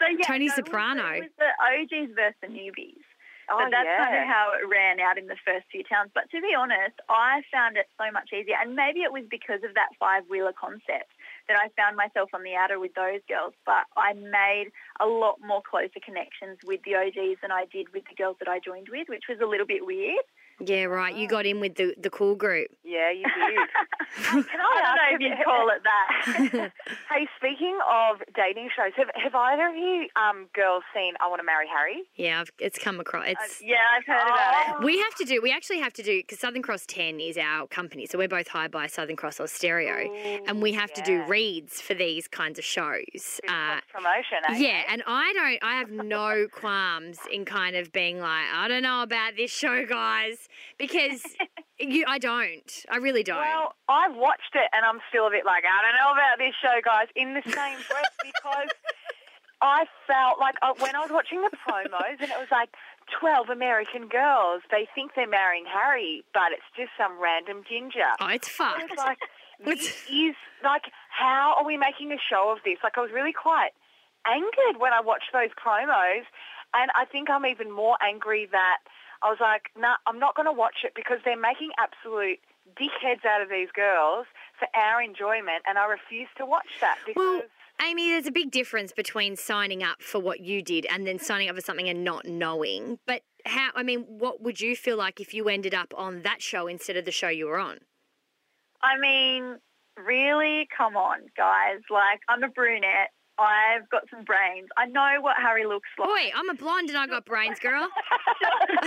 So, 0.01 0.07
yeah, 0.09 0.25
Tony 0.25 0.49
so 0.49 0.55
Soprano. 0.65 1.13
It 1.13 1.29
was 1.29 1.37
the 1.37 1.53
OGs 1.61 2.09
versus 2.17 2.33
the 2.41 2.47
newbies. 2.49 3.05
Oh, 3.53 3.61
but 3.61 3.69
that's 3.69 3.85
kind 4.01 4.17
of 4.17 4.25
how 4.25 4.49
it 4.57 4.65
ran 4.65 4.99
out 4.99 5.19
in 5.19 5.27
the 5.27 5.37
first 5.45 5.69
few 5.71 5.83
towns. 5.85 6.09
But 6.15 6.25
to 6.33 6.41
be 6.41 6.57
honest, 6.57 6.97
I 7.07 7.43
found 7.53 7.77
it 7.77 7.85
so 8.01 8.09
much 8.09 8.33
easier. 8.33 8.55
And 8.59 8.73
maybe 8.73 9.05
it 9.05 9.13
was 9.13 9.25
because 9.29 9.61
of 9.61 9.75
that 9.77 9.93
five-wheeler 10.01 10.57
concept 10.57 11.13
that 11.47 11.57
I 11.57 11.69
found 11.79 11.97
myself 11.97 12.29
on 12.33 12.43
the 12.43 12.55
outer 12.55 12.79
with 12.79 12.93
those 12.93 13.21
girls. 13.27 13.53
But 13.65 13.85
I 13.97 14.13
made 14.13 14.71
a 14.99 15.05
lot 15.05 15.39
more 15.41 15.61
closer 15.61 15.99
connections 16.03 16.59
with 16.65 16.81
the 16.83 16.95
OGs 16.95 17.41
than 17.41 17.51
I 17.51 17.65
did 17.71 17.93
with 17.93 18.03
the 18.09 18.15
girls 18.15 18.37
that 18.39 18.47
I 18.47 18.59
joined 18.59 18.89
with, 18.89 19.07
which 19.09 19.25
was 19.29 19.39
a 19.41 19.47
little 19.47 19.67
bit 19.67 19.85
weird. 19.85 20.25
Yeah, 20.65 20.83
right. 20.85 21.15
You 21.15 21.27
got 21.27 21.45
in 21.45 21.59
with 21.59 21.75
the, 21.75 21.95
the 21.97 22.09
cool 22.09 22.35
group. 22.35 22.69
Yeah, 22.83 23.11
you 23.11 23.23
did. 23.23 23.57
Can 24.47 24.59
I 24.59 24.81
don't 24.81 24.95
know 24.95 25.15
if 25.15 25.21
you'd 25.21 25.45
call 25.45 25.69
it 25.69 25.81
that. 25.83 26.71
Hey, 27.11 27.27
speaking 27.37 27.77
of 27.89 28.17
dating 28.35 28.69
shows, 28.75 28.93
have, 28.95 29.09
have 29.15 29.35
either 29.35 29.67
of 29.67 29.75
you 29.75 30.07
um, 30.15 30.47
girls 30.53 30.83
seen 30.93 31.13
I 31.19 31.27
Want 31.27 31.39
to 31.39 31.45
Marry 31.45 31.67
Harry? 31.67 32.03
Yeah, 32.15 32.41
I've, 32.41 32.51
it's 32.59 32.79
come 32.79 32.99
across. 32.99 33.27
It's 33.27 33.61
yeah, 33.61 33.75
I've 33.97 34.05
heard 34.05 34.27
about 34.27 34.81
it. 34.81 34.85
We 34.85 34.97
have 34.99 35.13
to 35.15 35.25
do. 35.25 35.41
We 35.41 35.51
actually 35.51 35.79
have 35.79 35.93
to 35.93 36.03
do 36.03 36.19
because 36.19 36.39
Southern 36.39 36.61
Cross 36.61 36.85
Ten 36.87 37.19
is 37.19 37.37
our 37.37 37.67
company, 37.67 38.05
so 38.05 38.17
we're 38.17 38.29
both 38.29 38.47
hired 38.47 38.71
by 38.71 38.87
Southern 38.87 39.17
Cross 39.17 39.39
Austereo, 39.39 40.41
and 40.47 40.61
we 40.61 40.71
have 40.71 40.93
to 40.93 41.01
do 41.01 41.23
reads 41.23 41.81
for 41.81 41.93
these 41.93 42.27
kinds 42.27 42.57
of 42.57 42.65
shows. 42.65 43.41
Uh, 43.47 43.79
promotion, 43.91 44.37
eh? 44.49 44.57
yeah, 44.57 44.83
and 44.89 45.03
I 45.05 45.33
don't. 45.33 45.59
I 45.61 45.75
have 45.77 45.91
no 45.91 46.47
qualms 46.51 47.17
in 47.31 47.43
kind 47.45 47.75
of 47.75 47.91
being 47.91 48.19
like, 48.19 48.45
I 48.53 48.67
don't 48.67 48.83
know 48.83 49.03
about 49.03 49.35
this 49.35 49.51
show, 49.51 49.85
guys, 49.85 50.47
because 50.77 51.23
you. 51.79 52.05
I 52.07 52.17
don't. 52.17 52.71
I 52.89 52.97
really 52.97 53.23
don't. 53.23 53.37
Well, 53.39 53.73
I've 53.89 54.15
watched 54.15 54.55
it 54.55 54.69
and 54.73 54.85
I'm 54.85 54.99
still 55.09 55.27
a 55.27 55.31
bit 55.31 55.45
like, 55.45 55.63
I 55.65 55.81
don't 55.81 55.95
know 55.95 56.11
about 56.13 56.37
this 56.37 56.53
show, 56.61 56.79
guys, 56.83 57.07
in 57.15 57.33
the 57.33 57.41
same 57.45 57.77
breath 57.89 58.15
because 58.23 58.69
I 59.61 59.85
felt 60.07 60.39
like 60.39 60.55
uh, 60.61 60.73
when 60.79 60.95
I 60.95 60.99
was 60.99 61.11
watching 61.11 61.41
the 61.41 61.51
promos 61.67 62.19
and 62.19 62.29
it 62.31 62.39
was 62.39 62.49
like 62.51 62.69
12 63.19 63.49
American 63.49 64.07
girls, 64.07 64.61
they 64.71 64.87
think 64.95 65.11
they're 65.15 65.27
marrying 65.27 65.65
Harry, 65.65 66.23
but 66.33 66.51
it's 66.51 66.63
just 66.75 66.91
some 66.97 67.21
random 67.21 67.63
ginger. 67.67 68.09
oh, 68.19 68.27
it's 68.27 68.47
I 68.47 68.51
fucked. 68.77 68.89
was 68.89 68.97
like, 68.97 69.17
this 69.65 69.87
is, 70.09 70.35
like, 70.63 70.83
how 71.09 71.55
are 71.59 71.65
we 71.65 71.77
making 71.77 72.11
a 72.11 72.17
show 72.29 72.51
of 72.51 72.59
this? 72.65 72.77
Like, 72.83 72.97
I 72.97 73.01
was 73.01 73.11
really 73.13 73.33
quite 73.33 73.71
angered 74.25 74.79
when 74.79 74.93
I 74.93 75.01
watched 75.01 75.29
those 75.33 75.49
promos, 75.63 76.23
and 76.73 76.89
I 76.95 77.05
think 77.11 77.29
I'm 77.29 77.45
even 77.45 77.69
more 77.71 77.97
angry 78.01 78.47
that 78.51 78.77
I 79.23 79.29
was 79.29 79.37
like, 79.39 79.69
nah, 79.77 79.95
I'm 80.07 80.19
not 80.19 80.35
going 80.35 80.47
to 80.47 80.51
watch 80.51 80.83
it 80.83 80.93
because 80.95 81.19
they're 81.23 81.39
making 81.39 81.71
absolute 81.77 82.39
dickheads 82.77 83.25
out 83.25 83.41
of 83.41 83.49
these 83.49 83.69
girls 83.75 84.25
for 84.57 84.67
our 84.75 85.01
enjoyment, 85.01 85.63
and 85.67 85.77
I 85.77 85.85
refuse 85.85 86.29
to 86.37 86.45
watch 86.45 86.67
that 86.81 86.97
because... 87.05 87.21
Well, 87.21 87.41
Amy, 87.81 88.09
there's 88.09 88.27
a 88.27 88.31
big 88.31 88.51
difference 88.51 88.91
between 88.91 89.35
signing 89.35 89.81
up 89.81 90.01
for 90.03 90.19
what 90.19 90.39
you 90.39 90.61
did 90.61 90.85
and 90.85 91.07
then 91.07 91.17
signing 91.17 91.49
up 91.49 91.55
for 91.55 91.61
something 91.61 91.89
and 91.89 92.03
not 92.03 92.25
knowing. 92.25 92.99
But 93.07 93.23
how? 93.45 93.69
I 93.73 93.81
mean, 93.81 94.01
what 94.01 94.41
would 94.41 94.61
you 94.61 94.75
feel 94.75 94.97
like 94.97 95.19
if 95.19 95.33
you 95.33 95.49
ended 95.49 95.73
up 95.73 95.91
on 95.97 96.21
that 96.21 96.43
show 96.43 96.67
instead 96.67 96.95
of 96.95 97.05
the 97.05 97.11
show 97.11 97.29
you 97.29 97.47
were 97.47 97.57
on? 97.57 97.79
I 98.83 98.99
mean, 98.99 99.57
really, 99.97 100.67
come 100.75 100.95
on, 100.95 101.21
guys. 101.35 101.79
Like, 101.89 102.19
I'm 102.29 102.43
a 102.43 102.49
brunette. 102.49 103.09
I've 103.39 103.89
got 103.89 104.03
some 104.09 104.23
brains. 104.23 104.69
I 104.77 104.85
know 104.85 105.21
what 105.21 105.35
Harry 105.37 105.65
looks 105.65 105.89
like. 105.97 106.07
Boy, 106.07 106.31
I'm 106.35 106.49
a 106.49 106.53
blonde 106.53 106.89
and 106.89 106.97
I 106.97 107.07
got 107.07 107.25
brains, 107.25 107.59
girl. 107.59 107.87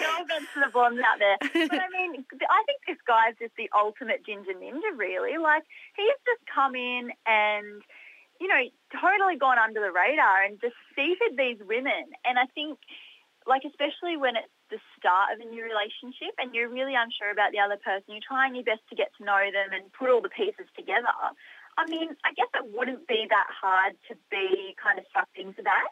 no 0.00 0.08
offense 0.22 0.48
to 0.54 0.60
the 0.64 0.70
blondes 0.72 1.02
out 1.02 1.18
there. 1.18 1.36
But 1.68 1.80
I 1.80 1.88
mean, 1.92 2.24
I 2.24 2.60
think 2.64 2.80
this 2.86 3.00
guy's 3.06 3.36
just 3.38 3.52
the 3.56 3.68
ultimate 3.76 4.24
ginger 4.24 4.52
ninja, 4.54 4.96
really. 4.96 5.38
Like, 5.38 5.64
he's 5.96 6.16
just 6.24 6.42
come 6.48 6.74
in 6.74 7.10
and, 7.26 7.82
you 8.40 8.48
know, 8.48 8.62
totally 8.94 9.36
gone 9.36 9.58
under 9.58 9.80
the 9.80 9.92
radar 9.92 10.44
and 10.44 10.58
deceived 10.60 11.36
these 11.36 11.58
women. 11.66 12.14
And 12.24 12.38
I 12.38 12.46
think, 12.54 12.78
like, 13.46 13.62
especially 13.68 14.16
when 14.16 14.36
it's 14.36 14.52
the 14.70 14.78
start 14.98 15.34
of 15.34 15.38
a 15.38 15.46
new 15.46 15.62
relationship 15.62 16.34
and 16.38 16.54
you're 16.54 16.68
really 16.68 16.94
unsure 16.98 17.30
about 17.30 17.52
the 17.52 17.60
other 17.62 17.78
person, 17.78 18.16
you're 18.16 18.26
trying 18.26 18.54
your 18.54 18.64
best 18.64 18.82
to 18.90 18.96
get 18.96 19.12
to 19.18 19.24
know 19.24 19.44
them 19.52 19.70
and 19.76 19.92
put 19.92 20.10
all 20.10 20.22
the 20.22 20.32
pieces 20.32 20.66
together. 20.74 21.12
I 21.76 21.86
mean, 21.86 22.08
I 22.24 22.32
guess 22.34 22.48
it 22.54 22.66
wouldn't 22.72 23.06
be 23.06 23.26
that 23.28 23.46
hard 23.60 23.94
to 24.08 24.14
be 24.30 24.74
kind 24.82 24.98
of 24.98 25.04
sucked 25.12 25.36
into 25.38 25.62
that. 25.62 25.88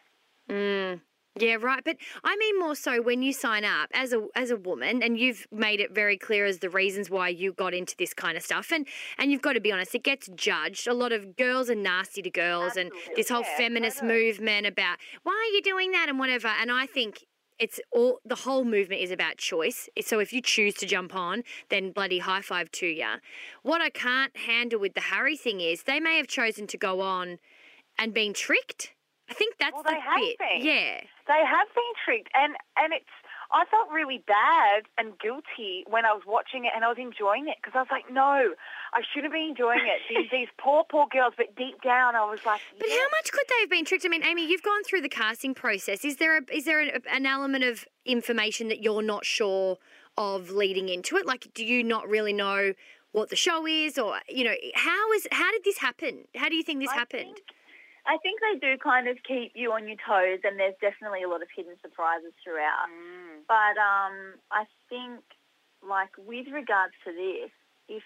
Mm. 0.49 1.01
Yeah, 1.37 1.55
right. 1.55 1.83
But 1.83 1.97
I 2.23 2.37
mean 2.37 2.57
more 2.59 2.75
so 2.75 3.01
when 3.01 3.21
you 3.21 3.33
sign 3.33 3.65
up 3.65 3.89
as 3.93 4.13
a 4.13 4.25
as 4.35 4.51
a 4.51 4.55
woman, 4.55 5.03
and 5.03 5.19
you've 5.19 5.45
made 5.51 5.81
it 5.81 5.93
very 5.93 6.17
clear 6.17 6.45
as 6.45 6.59
the 6.59 6.69
reasons 6.69 7.09
why 7.09 7.27
you 7.27 7.51
got 7.51 7.73
into 7.73 7.93
this 7.97 8.13
kind 8.13 8.37
of 8.37 8.43
stuff, 8.43 8.71
and 8.71 8.87
and 9.17 9.31
you've 9.33 9.41
got 9.41 9.53
to 9.53 9.59
be 9.59 9.69
honest, 9.71 9.93
it 9.93 10.03
gets 10.03 10.29
judged. 10.35 10.87
A 10.87 10.93
lot 10.93 11.11
of 11.11 11.35
girls 11.35 11.69
are 11.69 11.75
nasty 11.75 12.21
to 12.21 12.29
girls, 12.29 12.77
and 12.77 12.89
this 13.17 13.27
whole 13.27 13.43
Yeah, 13.43 13.57
feminist 13.57 14.01
movement 14.01 14.65
about 14.65 14.97
why 15.23 15.33
are 15.33 15.53
you 15.55 15.61
doing 15.61 15.91
that 15.91 16.07
and 16.07 16.19
whatever. 16.19 16.47
And 16.47 16.71
I 16.71 16.85
think 16.85 17.25
it's 17.59 17.79
all 17.91 18.19
the 18.25 18.35
whole 18.35 18.63
movement 18.65 19.01
is 19.01 19.11
about 19.11 19.37
choice. 19.37 19.89
So 20.01 20.19
if 20.19 20.33
you 20.33 20.41
choose 20.41 20.73
to 20.75 20.85
jump 20.85 21.15
on, 21.15 21.43
then 21.69 21.91
bloody 21.91 22.19
high 22.19 22.41
five 22.41 22.71
to 22.73 22.87
ya. 22.87 23.17
What 23.63 23.81
I 23.81 23.89
can't 23.89 24.35
handle 24.35 24.79
with 24.79 24.93
the 24.93 25.01
Harry 25.01 25.37
thing 25.37 25.61
is 25.61 25.83
they 25.83 25.99
may 25.99 26.17
have 26.17 26.27
chosen 26.27 26.67
to 26.67 26.77
go 26.77 27.01
on 27.01 27.39
and 27.97 28.13
been 28.13 28.33
tricked. 28.33 28.91
I 29.29 29.33
think 29.33 29.55
that's 29.59 29.73
Well, 29.73 29.83
the 29.83 29.91
they 29.91 29.99
have 29.99 30.19
bit. 30.19 30.37
been. 30.37 30.65
Yeah. 30.65 31.01
They 31.27 31.43
have 31.45 31.67
been 31.73 31.93
tricked, 32.03 32.29
and 32.35 32.55
and 32.77 32.93
it's. 32.93 33.09
I 33.51 33.65
felt 33.65 33.89
really 33.93 34.23
bad 34.25 34.83
and 34.97 35.17
guilty 35.19 35.83
when 35.87 36.05
I 36.05 36.13
was 36.13 36.23
watching 36.25 36.65
it, 36.65 36.71
and 36.75 36.83
I 36.83 36.89
was 36.89 36.97
enjoying 36.97 37.47
it 37.47 37.57
because 37.61 37.73
I 37.75 37.79
was 37.79 37.91
like, 37.91 38.11
no, 38.11 38.53
I 38.93 39.01
shouldn't 39.13 39.33
be 39.33 39.47
enjoying 39.49 39.85
it. 39.85 40.01
These, 40.09 40.29
these 40.31 40.47
poor, 40.57 40.83
poor 40.89 41.07
girls, 41.11 41.33
but 41.37 41.55
deep 41.55 41.81
down, 41.81 42.15
I 42.15 42.25
was 42.25 42.39
like, 42.45 42.61
But 42.79 42.89
how 42.89 43.07
much 43.11 43.31
could 43.31 43.45
they 43.49 43.61
have 43.61 43.69
been 43.69 43.85
tricked? 43.85 44.05
I 44.05 44.09
mean, 44.09 44.25
Amy, 44.25 44.47
you've 44.47 44.63
gone 44.63 44.83
through 44.83 45.01
the 45.01 45.09
casting 45.09 45.53
process. 45.53 46.03
Is 46.03 46.17
there 46.17 46.37
a, 46.37 46.41
is 46.51 46.65
there 46.65 46.79
an, 46.79 47.01
an 47.11 47.25
element 47.25 47.63
of 47.63 47.85
information 48.05 48.67
that 48.69 48.81
you're 48.81 49.03
not 49.03 49.25
sure 49.25 49.77
of 50.17 50.49
leading 50.49 50.89
into 50.89 51.17
it? 51.17 51.25
Like, 51.25 51.47
do 51.53 51.65
you 51.65 51.83
not 51.83 52.07
really 52.07 52.33
know 52.33 52.73
what 53.11 53.29
the 53.29 53.35
show 53.35 53.65
is, 53.65 53.97
or 53.97 54.19
you 54.27 54.43
know, 54.43 54.55
how 54.75 55.13
is 55.13 55.25
how 55.31 55.49
did 55.51 55.63
this 55.63 55.77
happen? 55.77 56.25
How 56.35 56.49
do 56.49 56.55
you 56.55 56.63
think 56.63 56.81
this 56.81 56.89
I 56.89 56.95
happened? 56.95 57.35
think- 57.35 57.41
I 58.07 58.17
think 58.21 58.39
they 58.39 58.59
do 58.61 58.77
kind 58.77 59.07
of 59.07 59.17
keep 59.27 59.53
you 59.55 59.73
on 59.73 59.87
your 59.87 59.97
toes, 59.97 60.39
and 60.43 60.59
there's 60.59 60.77
definitely 60.81 61.23
a 61.23 61.29
lot 61.29 61.41
of 61.41 61.49
hidden 61.55 61.73
surprises 61.81 62.33
throughout. 62.43 62.85
Mm. 62.89 63.45
But 63.49 63.75
um, 63.81 64.37
I 64.53 64.65
think, 64.89 65.25
like 65.81 66.13
with 66.17 66.47
regards 66.53 66.93
to 67.05 67.11
this, 67.11 67.51
if 67.89 68.03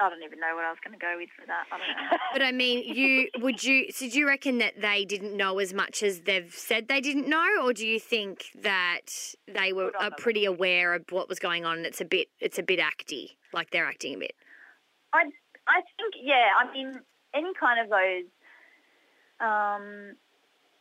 I 0.00 0.08
don't 0.08 0.22
even 0.22 0.38
know 0.38 0.54
what 0.54 0.64
I 0.64 0.70
was 0.70 0.78
going 0.84 0.98
to 0.98 1.04
go 1.04 1.16
with 1.18 1.28
for 1.34 1.44
that. 1.46 1.66
I 1.72 1.78
don't 1.78 1.88
know. 1.88 2.18
But 2.32 2.42
I 2.42 2.52
mean, 2.52 2.84
you 2.84 3.28
would 3.42 3.64
you? 3.64 3.90
So 3.90 4.08
do 4.08 4.18
you 4.18 4.26
reckon 4.26 4.58
that 4.58 4.80
they 4.80 5.04
didn't 5.04 5.36
know 5.36 5.58
as 5.58 5.74
much 5.74 6.02
as 6.02 6.20
they've 6.20 6.52
said 6.54 6.88
they 6.88 7.00
didn't 7.00 7.28
know, 7.28 7.46
or 7.64 7.72
do 7.72 7.86
you 7.86 7.98
think 7.98 8.46
that 8.62 9.10
they 9.46 9.72
were 9.72 9.92
are 9.98 10.10
pretty 10.16 10.44
aware 10.44 10.94
of 10.94 11.04
what 11.10 11.28
was 11.28 11.38
going 11.38 11.64
on? 11.64 11.78
And 11.78 11.86
it's 11.86 12.00
a 12.00 12.04
bit, 12.04 12.28
it's 12.38 12.58
a 12.58 12.62
bit 12.62 12.78
acty, 12.78 13.36
like 13.52 13.70
they're 13.70 13.86
acting 13.86 14.14
a 14.14 14.18
bit. 14.18 14.34
I 15.12 15.24
I 15.66 15.80
think 15.96 16.14
yeah. 16.22 16.50
I 16.60 16.72
mean, 16.72 17.00
any 17.34 17.52
kind 17.58 17.80
of 17.80 17.90
those, 17.90 18.30
um, 19.40 20.14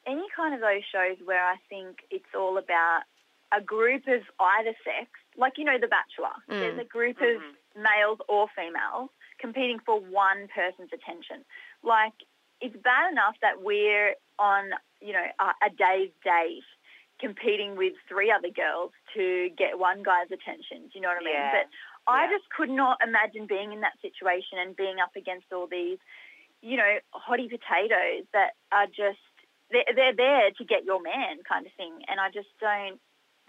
any 0.05 0.25
kind 0.35 0.53
of 0.55 0.61
those 0.61 0.83
shows 0.91 1.17
where 1.25 1.43
I 1.43 1.55
think 1.69 1.97
it's 2.09 2.33
all 2.35 2.57
about 2.57 3.01
a 3.53 3.61
group 3.61 4.07
of 4.07 4.21
either 4.39 4.73
sex, 4.83 5.09
like 5.37 5.57
you 5.57 5.63
know, 5.63 5.77
The 5.79 5.87
Bachelor. 5.87 6.35
There's 6.47 6.79
a 6.79 6.83
group 6.83 7.17
of 7.21 7.41
males 7.75 8.19
or 8.27 8.47
females 8.55 9.09
competing 9.39 9.79
for 9.85 9.99
one 9.99 10.47
person's 10.53 10.89
attention. 10.93 11.45
Like 11.83 12.13
it's 12.59 12.75
bad 12.83 13.11
enough 13.11 13.35
that 13.41 13.61
we're 13.61 14.15
on, 14.39 14.71
you 14.99 15.13
know, 15.13 15.25
a, 15.39 15.65
a 15.65 15.69
day's 15.69 16.11
date 16.23 16.63
competing 17.19 17.75
with 17.77 17.93
three 18.07 18.31
other 18.31 18.49
girls 18.49 18.91
to 19.15 19.49
get 19.57 19.79
one 19.79 20.03
guy's 20.03 20.29
attention. 20.31 20.89
Do 20.89 20.93
you 20.95 21.01
know 21.01 21.09
what 21.09 21.21
I 21.21 21.25
mean? 21.25 21.33
Yeah. 21.33 21.51
But 21.63 21.67
I 22.11 22.25
Yeah. 22.25 22.37
just 22.37 22.49
could 22.49 22.69
not 22.69 22.97
imagine 23.05 23.47
being 23.47 23.73
in 23.73 23.81
that 23.81 23.97
situation 24.01 24.59
and 24.59 24.75
being 24.75 24.99
up 24.99 25.15
against 25.15 25.51
all 25.51 25.67
these, 25.67 25.97
you 26.61 26.77
know, 26.77 26.97
hottie 27.13 27.49
potatoes 27.49 28.25
that 28.33 28.51
are 28.71 28.87
just 28.87 29.19
they're, 29.71 29.83
they're 29.95 30.15
there 30.15 30.51
to 30.57 30.65
get 30.65 30.85
your 30.85 31.01
man 31.01 31.37
kind 31.47 31.65
of 31.65 31.71
thing. 31.77 31.93
And 32.07 32.19
I 32.19 32.29
just 32.33 32.49
don't. 32.59 32.99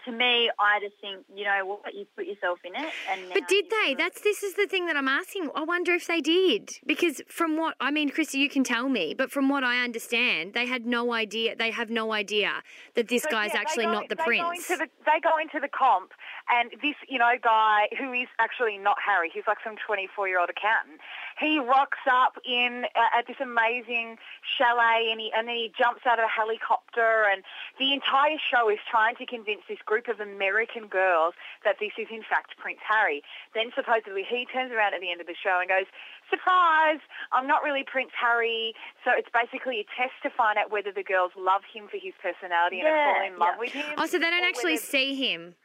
To 0.05 0.13
me, 0.13 0.49
I 0.57 0.79
just 0.79 0.95
think 1.01 1.25
you 1.35 1.43
know 1.43 1.65
what 1.83 1.93
you 1.93 2.05
put 2.15 2.25
yourself 2.25 2.59
in 2.63 2.73
it. 2.73 2.89
And 3.11 3.33
But 3.33 3.49
did 3.49 3.65
they? 3.69 3.95
That's 3.95 4.21
this 4.21 4.43
is 4.43 4.53
the 4.53 4.65
thing 4.65 4.85
that 4.85 4.95
I'm 4.95 5.09
asking. 5.09 5.49
I 5.53 5.63
wonder 5.63 5.91
if 5.91 6.07
they 6.07 6.21
did 6.21 6.71
because 6.87 7.21
from 7.27 7.57
what 7.57 7.75
I 7.81 7.91
mean, 7.91 8.09
Christy, 8.09 8.37
you 8.39 8.47
can 8.49 8.63
tell 8.63 8.87
me, 8.87 9.13
but 9.13 9.29
from 9.29 9.49
what 9.49 9.65
I 9.65 9.83
understand, 9.83 10.53
they 10.53 10.67
had 10.67 10.85
no 10.85 11.11
idea. 11.11 11.53
They 11.53 11.71
have 11.71 11.89
no 11.89 12.13
idea 12.13 12.63
that 12.95 13.09
this 13.09 13.25
guy's 13.25 13.51
yeah, 13.53 13.59
actually 13.59 13.85
go- 13.85 13.91
not 13.91 14.07
the 14.07 14.15
they 14.15 14.23
prince. 14.23 14.69
Go 14.69 14.77
the, 14.77 14.87
they 15.05 15.19
go 15.21 15.37
into 15.37 15.59
the 15.59 15.67
comp, 15.67 16.11
and 16.49 16.71
this, 16.81 16.97
you 17.07 17.19
know, 17.19 17.31
guy 17.41 17.87
who 17.97 18.11
is 18.13 18.27
actually 18.39 18.77
not 18.77 18.97
Harry, 19.05 19.29
he's 19.31 19.45
like 19.45 19.59
some 19.63 19.75
24-year-old 19.77 20.49
accountant. 20.49 20.99
He 21.39 21.59
rocks 21.59 22.01
up 22.09 22.37
in 22.43 22.85
uh, 22.95 23.17
at 23.17 23.27
this 23.27 23.37
amazing 23.39 24.17
chalet, 24.43 25.09
and 25.11 25.21
he 25.21 25.31
and 25.35 25.47
then 25.47 25.55
he 25.55 25.71
jumps 25.77 26.01
out 26.09 26.19
of 26.19 26.25
a 26.25 26.33
helicopter, 26.33 27.29
and 27.29 27.43
the 27.77 27.93
entire 27.93 28.41
show 28.41 28.69
is 28.69 28.79
trying 28.89 29.15
to 29.17 29.25
convince 29.25 29.61
this 29.69 29.79
group 29.85 30.09
of 30.09 30.19
American 30.19 30.87
girls 30.87 31.33
that 31.63 31.77
this 31.79 31.93
is 31.97 32.07
in 32.11 32.25
fact 32.25 32.57
Prince 32.57 32.81
Harry. 32.83 33.21
Then 33.53 33.71
supposedly 33.75 34.25
he 34.25 34.45
turns 34.49 34.73
around 34.73 34.93
at 34.93 35.01
the 35.01 35.11
end 35.11 35.21
of 35.21 35.27
the 35.27 35.37
show 35.37 35.61
and 35.61 35.69
goes, 35.69 35.87
"Surprise! 36.29 36.99
I'm 37.31 37.47
not 37.47 37.63
really 37.63 37.85
Prince 37.85 38.11
Harry." 38.17 38.73
So 39.05 39.11
it's 39.13 39.29
basically 39.29 39.79
a 39.79 39.87
test 39.95 40.17
to 40.23 40.29
find 40.33 40.57
out 40.57 40.71
whether 40.73 40.91
the 40.91 41.03
girls 41.03 41.31
love 41.37 41.61
him 41.69 41.87
for 41.87 42.01
his 42.01 42.17
personality 42.17 42.81
and 42.81 42.89
fall 42.89 43.21
in 43.21 43.33
love 43.37 43.55
yeah. 43.55 43.59
with 43.59 43.71
him. 43.71 43.95
oh, 43.97 44.05
so 44.05 44.17
they 44.17 44.29
don't 44.29 44.43
actually 44.43 44.81
whether- 44.81 44.91
see 44.91 45.15
him. 45.15 45.55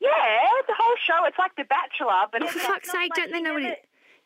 Yeah, 0.00 0.10
the 0.66 0.74
whole 0.78 0.96
show. 1.06 1.24
It's 1.26 1.38
like 1.38 1.56
The 1.56 1.64
Bachelor, 1.64 2.26
but 2.32 2.42
Oh, 2.42 2.44
it's 2.46 2.52
for 2.54 2.58
like, 2.58 2.68
fuck's 2.68 2.90
sake! 2.90 3.10
like 3.10 3.14
Don't 3.16 3.32
they 3.32 3.40
know 3.40 3.54
what 3.54 3.62
never- 3.62 3.74
he 3.76 3.80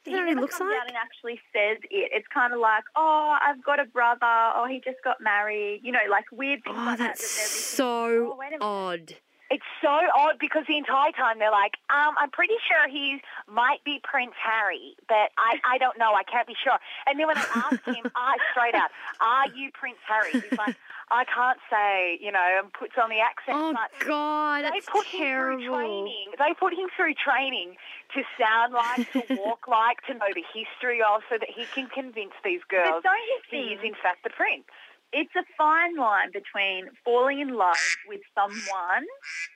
they 0.04 0.12
know 0.12 0.18
what 0.20 0.28
he 0.28 0.34
never 0.34 0.40
looks 0.42 0.58
comes 0.58 0.70
like? 0.70 0.80
out 0.80 0.86
and 0.88 0.96
actually 0.96 1.40
says 1.52 1.78
it. 1.90 2.10
It's 2.14 2.26
kind 2.32 2.52
of 2.54 2.60
like, 2.60 2.84
oh, 2.96 3.36
I've 3.42 3.62
got 3.64 3.80
a 3.80 3.84
brother, 3.84 4.52
or 4.56 4.68
he 4.68 4.80
just 4.84 5.02
got 5.04 5.20
married. 5.20 5.80
You 5.82 5.92
know, 5.92 5.98
like 6.10 6.24
weird 6.32 6.62
things 6.64 6.76
Oh, 6.78 6.84
like 6.84 6.98
that's 6.98 7.20
that. 7.20 7.48
so 7.76 8.32
oh, 8.32 8.36
wait 8.38 8.48
a 8.48 8.50
minute. 8.58 8.62
odd. 8.62 9.14
It's 9.50 9.64
so 9.80 9.88
odd 9.88 10.36
because 10.38 10.64
the 10.68 10.76
entire 10.76 11.10
time 11.12 11.38
they're 11.38 11.50
like, 11.50 11.72
um, 11.88 12.14
I'm 12.20 12.28
pretty 12.30 12.52
sure 12.68 12.86
he 12.92 13.22
might 13.50 13.82
be 13.82 13.98
Prince 14.04 14.34
Harry, 14.44 14.94
but 15.08 15.32
I, 15.38 15.56
I 15.64 15.78
don't 15.78 15.96
know. 15.98 16.12
I 16.12 16.22
can't 16.22 16.46
be 16.46 16.52
sure. 16.62 16.76
And 17.06 17.18
then 17.18 17.26
when 17.28 17.38
I 17.38 17.46
ask 17.54 17.82
him, 17.86 18.10
I 18.14 18.36
straight 18.52 18.74
out, 18.74 18.90
are 19.22 19.48
you 19.56 19.70
Prince 19.72 19.96
Harry? 20.06 20.32
He's 20.32 20.52
like, 20.58 20.76
I 21.10 21.24
can't 21.24 21.58
say, 21.70 22.18
you 22.20 22.30
know, 22.32 22.44
and 22.62 22.72
puts 22.72 22.94
on 23.00 23.08
the 23.10 23.20
accent. 23.20 23.56
Oh 23.56 23.72
but 23.72 23.90
God, 24.06 24.64
they 24.64 24.70
that's 24.80 24.86
put 24.92 25.06
him 25.06 25.20
terrible. 25.24 25.58
through 25.64 25.72
training. 25.72 26.26
They 26.36 26.52
put 26.58 26.72
him 26.72 26.88
through 26.96 27.14
training 27.16 27.76
to 28.14 28.22
sound 28.38 28.72
like, 28.74 29.08
to 29.12 29.22
walk 29.40 29.66
like, 29.68 30.00
to 30.08 30.14
know 30.14 30.28
the 30.34 30.44
history 30.52 31.00
of, 31.00 31.22
so 31.28 31.36
that 31.40 31.48
he 31.48 31.64
can 31.74 31.88
convince 31.88 32.36
these 32.44 32.60
girls 32.68 33.00
But 33.02 33.08
don't 33.08 33.24
you 33.28 33.38
he 33.48 33.74
is 33.74 33.80
in 33.82 33.94
fact 34.02 34.24
the 34.24 34.30
prince. 34.30 34.64
it's 35.12 35.32
a 35.36 35.44
fine 35.56 35.96
line 35.96 36.28
between 36.32 36.90
falling 37.04 37.40
in 37.40 37.56
love 37.56 37.80
with 38.06 38.20
someone 38.34 39.04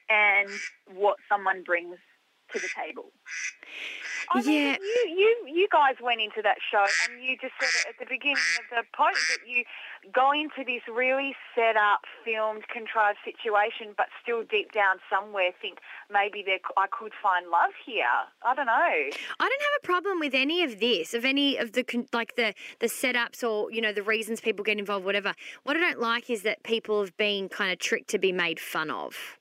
and 0.09 0.49
what 0.97 1.16
someone 1.28 1.62
brings 1.62 1.97
to 2.52 2.59
the 2.59 2.68
table. 2.75 3.12
I 4.30 4.42
mean, 4.42 4.62
Yeah. 4.62 4.76
you, 4.80 5.14
you 5.18 5.37
you 5.62 5.68
guys 5.71 5.97
went 6.00 6.21
into 6.21 6.42
that 6.42 6.56
show 6.71 6.85
and 7.04 7.23
you 7.23 7.37
just 7.37 7.54
said 7.61 7.68
it 7.80 7.87
at 7.90 7.99
the 7.99 8.06
beginning 8.06 8.37
of 8.61 8.66
the 8.71 8.82
post 8.97 9.21
that 9.28 9.47
you 9.49 9.64
go 10.14 10.32
into 10.32 10.64
this 10.64 10.82
really 10.88 11.35
set 11.54 11.76
up, 11.76 12.00
filmed, 12.25 12.66
contrived 12.68 13.18
situation, 13.25 13.94
but 13.97 14.06
still 14.23 14.42
deep 14.42 14.73
down 14.73 14.97
somewhere 15.11 15.50
think 15.61 15.78
maybe 16.11 16.42
there 16.44 16.59
I 16.76 16.87
could 16.87 17.12
find 17.23 17.49
love 17.50 17.73
here. 17.85 18.04
I 18.44 18.54
don't 18.54 18.66
know. 18.66 18.73
I 18.73 19.49
don't 19.49 19.62
have 19.62 19.78
a 19.82 19.87
problem 19.87 20.18
with 20.18 20.35
any 20.35 20.62
of 20.62 20.80
this, 20.80 21.14
of 21.14 21.25
any 21.25 21.56
of 21.56 21.73
the 21.73 21.85
like 22.12 22.37
the 22.37 22.54
the 22.80 22.87
setups 22.87 23.42
or 23.42 23.71
you 23.71 23.80
know 23.80 23.92
the 23.92 24.02
reasons 24.02 24.40
people 24.40 24.64
get 24.64 24.78
involved, 24.78 25.04
whatever. 25.04 25.35
What 25.64 25.76
I 25.76 25.80
don't 25.80 26.00
like 26.00 26.30
is 26.30 26.42
that 26.42 26.62
people 26.62 27.00
have 27.00 27.16
been 27.16 27.49
kind 27.49 27.73
of 27.73 27.78
tricked 27.78 28.09
to 28.11 28.18
be 28.18 28.32
made 28.32 28.61
fun 28.61 28.90
of. 28.90 29.38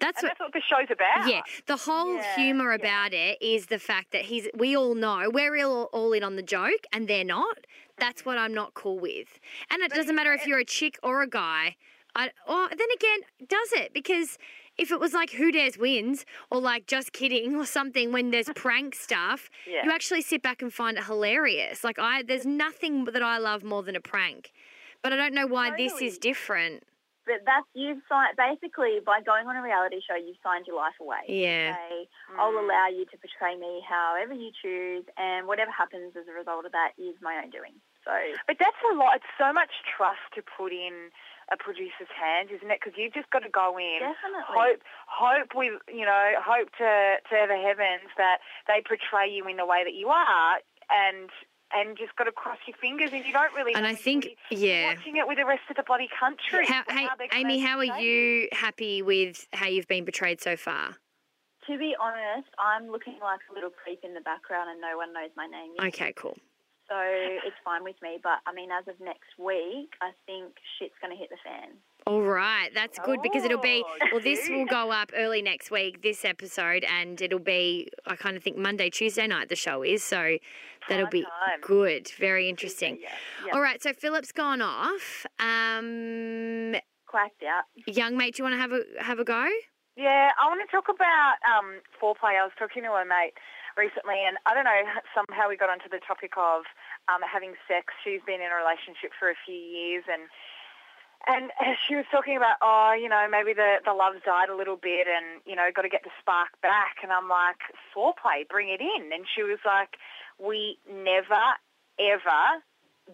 That's 0.00 0.22
what. 0.22 0.28
that's 0.30 0.40
what 0.40 0.52
the 0.52 0.60
show's 0.68 0.88
about. 0.90 1.28
Yeah, 1.28 1.42
the 1.66 1.76
whole 1.76 2.14
Yeah, 2.16 2.34
humor 2.36 2.70
yeah. 2.70 2.76
about 2.76 3.12
it 3.12 3.40
is 3.40 3.66
the 3.66 3.78
fact 3.78 4.12
that 4.12 4.22
he's. 4.22 4.48
We 4.56 4.76
all 4.76 4.94
know 4.94 5.30
we're 5.32 5.64
all, 5.64 5.84
all 5.92 6.12
in 6.12 6.22
on 6.22 6.36
the 6.36 6.42
joke, 6.42 6.84
and 6.92 7.06
they're 7.08 7.24
not. 7.24 7.58
That's 7.98 8.24
what 8.24 8.38
I'm 8.38 8.54
not 8.54 8.74
cool 8.74 8.98
with. 8.98 9.38
And 9.70 9.82
it 9.82 9.92
doesn't 9.92 10.14
matter 10.16 10.32
if 10.32 10.46
you're 10.46 10.58
a 10.58 10.64
chick 10.64 10.98
or 11.02 11.22
a 11.22 11.28
guy. 11.28 11.76
I, 12.16 12.30
or 12.48 12.68
then 12.70 12.88
again, 12.96 13.20
does 13.46 13.72
it? 13.72 13.92
Because 13.92 14.36
if 14.78 14.90
it 14.90 14.98
was 14.98 15.12
like 15.12 15.30
Who 15.32 15.52
Dares 15.52 15.76
Wins 15.78 16.24
or 16.50 16.60
like 16.60 16.86
Just 16.86 17.12
Kidding 17.12 17.54
or 17.60 17.66
something, 17.66 18.10
when 18.10 18.30
there's 18.30 18.48
prank 18.56 18.94
stuff, 18.94 19.50
Yeah. 19.70 19.84
you 19.84 19.90
actually 19.92 20.22
sit 20.22 20.42
back 20.42 20.62
and 20.62 20.72
find 20.72 20.96
it 20.96 21.04
hilarious. 21.04 21.84
Like 21.84 21.98
I, 21.98 22.22
there's 22.22 22.46
nothing 22.46 23.04
that 23.04 23.22
I 23.22 23.36
love 23.38 23.62
more 23.62 23.82
than 23.82 23.94
a 23.94 24.00
prank. 24.00 24.50
But 25.02 25.12
I 25.12 25.16
don't 25.16 25.34
know 25.34 25.46
why 25.46 25.76
this 25.76 26.00
is 26.00 26.18
different. 26.18 26.82
But 27.26 27.44
that's 27.44 27.68
you've 27.74 28.00
signed 28.08 28.36
basically 28.36 28.98
by 29.04 29.20
going 29.20 29.46
on 29.46 29.56
a 29.56 29.62
reality 29.62 30.00
show, 30.00 30.16
you've 30.16 30.40
signed 30.42 30.66
your 30.66 30.76
life 30.76 30.96
away. 31.00 31.24
Yeah. 31.28 31.76
Say, 31.76 32.08
I'll 32.38 32.56
mm. 32.56 32.64
allow 32.64 32.88
you 32.88 33.04
to 33.12 33.16
portray 33.20 33.60
me 33.60 33.84
however 33.84 34.32
you 34.32 34.50
choose, 34.56 35.04
and 35.16 35.46
whatever 35.46 35.70
happens 35.70 36.16
as 36.16 36.24
a 36.26 36.34
result 36.34 36.64
of 36.64 36.72
that 36.72 36.96
is 36.96 37.14
my 37.20 37.40
own 37.42 37.50
doing. 37.50 37.76
So 38.04 38.12
But 38.48 38.56
that's 38.56 38.80
a 38.88 38.96
lot. 38.96 39.20
It's 39.20 39.32
so 39.36 39.52
much 39.52 39.84
trust 39.84 40.24
to 40.34 40.40
put 40.40 40.72
in 40.72 41.12
a 41.52 41.56
producer's 41.58 42.10
hands, 42.14 42.48
isn't 42.54 42.70
it? 42.70 42.78
Because 42.80 42.96
you've 42.96 43.12
just 43.12 43.28
got 43.30 43.42
to 43.42 43.50
go 43.50 43.76
in, 43.76 44.00
Definitely. 44.00 44.54
hope, 44.54 44.80
hope 45.10 45.50
with 45.54 45.82
you 45.90 46.06
know, 46.06 46.38
hope 46.38 46.70
to 46.78 47.20
to 47.20 47.36
the 47.44 47.58
heavens 47.58 48.08
that 48.16 48.38
they 48.70 48.80
portray 48.80 49.28
you 49.28 49.44
in 49.50 49.58
the 49.58 49.66
way 49.66 49.82
that 49.84 49.94
you 49.94 50.08
are, 50.08 50.62
and 50.88 51.28
and 51.74 51.96
just 51.96 52.14
got 52.16 52.24
to 52.24 52.32
cross 52.32 52.58
your 52.66 52.76
fingers, 52.80 53.10
and 53.12 53.24
you 53.24 53.32
don't 53.32 53.54
really. 53.54 53.74
And 53.74 53.86
I 53.86 53.94
think- 53.94 54.36
until 54.50 54.66
yeah. 54.66 54.94
watching 54.94 55.16
it 55.16 55.26
with 55.26 55.38
the 55.38 55.46
rest 55.46 55.62
of 55.70 55.76
the 55.76 55.82
bloody 55.82 56.08
country. 56.18 56.66
How, 56.66 56.82
how 56.88 57.16
hey, 57.18 57.28
Amy, 57.32 57.58
how 57.58 57.78
are 57.78 58.00
you 58.00 58.48
happy 58.52 59.02
with 59.02 59.46
how 59.52 59.66
you've 59.66 59.88
been 59.88 60.04
portrayed 60.04 60.40
so 60.40 60.56
far? 60.56 60.96
to 61.70 61.78
be 61.78 61.94
honest, 62.00 62.50
I'm 62.58 62.90
looking 62.90 63.18
like 63.22 63.40
a 63.50 63.54
little 63.54 63.70
creep 63.70 64.00
in 64.02 64.14
the 64.14 64.20
background, 64.20 64.70
and 64.70 64.80
no 64.80 64.96
one 64.96 65.12
knows 65.12 65.30
my 65.36 65.46
name 65.46 65.78
yet. 65.78 65.86
Okay, 65.88 66.12
cool. 66.16 66.36
So 66.88 66.98
it's 66.98 67.56
fine 67.64 67.84
with 67.84 67.94
me. 68.02 68.18
But 68.18 68.42
I 68.46 68.52
mean, 68.52 68.70
as 68.74 68.88
of 68.88 68.98
next 68.98 69.38
week, 69.38 69.94
I 70.02 70.10
think 70.26 70.58
shit's 70.78 70.98
going 71.00 71.14
to 71.14 71.18
hit 71.18 71.30
the 71.30 71.38
fan. 71.46 71.78
All 72.06 72.22
right, 72.22 72.70
that's 72.74 72.98
good 73.00 73.20
because 73.22 73.44
it'll 73.44 73.58
be 73.60 73.84
Oh, 73.86 74.06
well. 74.12 74.20
This 74.20 74.48
will 74.48 74.64
go 74.66 74.90
up 74.90 75.12
early 75.14 75.42
next 75.42 75.70
week, 75.70 76.02
this 76.02 76.24
episode, 76.24 76.84
and 76.84 77.20
it'll 77.20 77.38
be 77.38 77.88
I 78.06 78.16
kind 78.16 78.36
of 78.36 78.42
think 78.42 78.56
Monday, 78.56 78.90
Tuesday 78.90 79.26
night 79.26 79.48
the 79.48 79.56
show 79.56 79.82
is, 79.82 80.02
so 80.02 80.38
that'll 80.88 81.08
be 81.08 81.22
time. 81.22 81.60
good, 81.60 82.10
very 82.18 82.48
interesting. 82.48 82.98
Yeah, 83.00 83.08
yeah. 83.46 83.52
All 83.54 83.60
right, 83.60 83.82
so 83.82 83.92
Philip's 83.92 84.32
gone 84.32 84.62
off. 84.62 85.26
Um, 85.38 86.74
Quacked 87.06 87.42
out. 87.42 87.64
young 87.86 88.16
mate, 88.16 88.36
do 88.36 88.42
you 88.42 88.44
want 88.44 88.54
to 88.54 88.60
have 88.60 88.72
a 88.72 88.82
have 89.02 89.18
a 89.18 89.24
go? 89.24 89.46
Yeah, 89.96 90.30
I 90.40 90.48
want 90.48 90.62
to 90.64 90.70
talk 90.70 90.88
about 90.88 91.36
um, 91.44 91.82
foreplay. 92.00 92.40
I 92.40 92.44
was 92.46 92.52
talking 92.58 92.82
to 92.84 92.90
a 92.96 93.04
mate 93.04 93.34
recently, 93.76 94.16
and 94.26 94.38
I 94.46 94.54
don't 94.54 94.64
know, 94.64 94.82
somehow 95.14 95.48
we 95.48 95.56
got 95.56 95.68
onto 95.68 95.88
the 95.90 96.00
topic 96.06 96.32
of 96.38 96.64
um, 97.12 97.20
having 97.26 97.54
sex. 97.68 97.92
She's 98.02 98.22
been 98.24 98.40
in 98.40 98.48
a 98.48 98.56
relationship 98.56 99.12
for 99.18 99.28
a 99.28 99.36
few 99.44 99.58
years, 99.58 100.04
and 100.08 100.30
and 101.26 101.52
she 101.86 101.94
was 101.94 102.04
talking 102.10 102.36
about, 102.36 102.56
oh, 102.62 102.96
you 102.96 103.08
know, 103.08 103.26
maybe 103.30 103.52
the, 103.52 103.76
the 103.84 103.92
love's 103.92 104.24
died 104.24 104.48
a 104.48 104.56
little 104.56 104.76
bit 104.76 105.06
and, 105.06 105.40
you 105.44 105.54
know, 105.54 105.68
got 105.74 105.82
to 105.82 105.92
get 105.92 106.02
the 106.02 106.14
spark 106.20 106.56
back. 106.62 107.02
And 107.02 107.12
I'm 107.12 107.28
like, 107.28 107.60
foreplay, 107.92 108.48
bring 108.48 108.68
it 108.68 108.80
in. 108.80 109.12
And 109.12 109.24
she 109.28 109.42
was 109.42 109.60
like, 109.64 110.00
we 110.40 110.78
never, 110.88 111.60
ever 112.00 112.64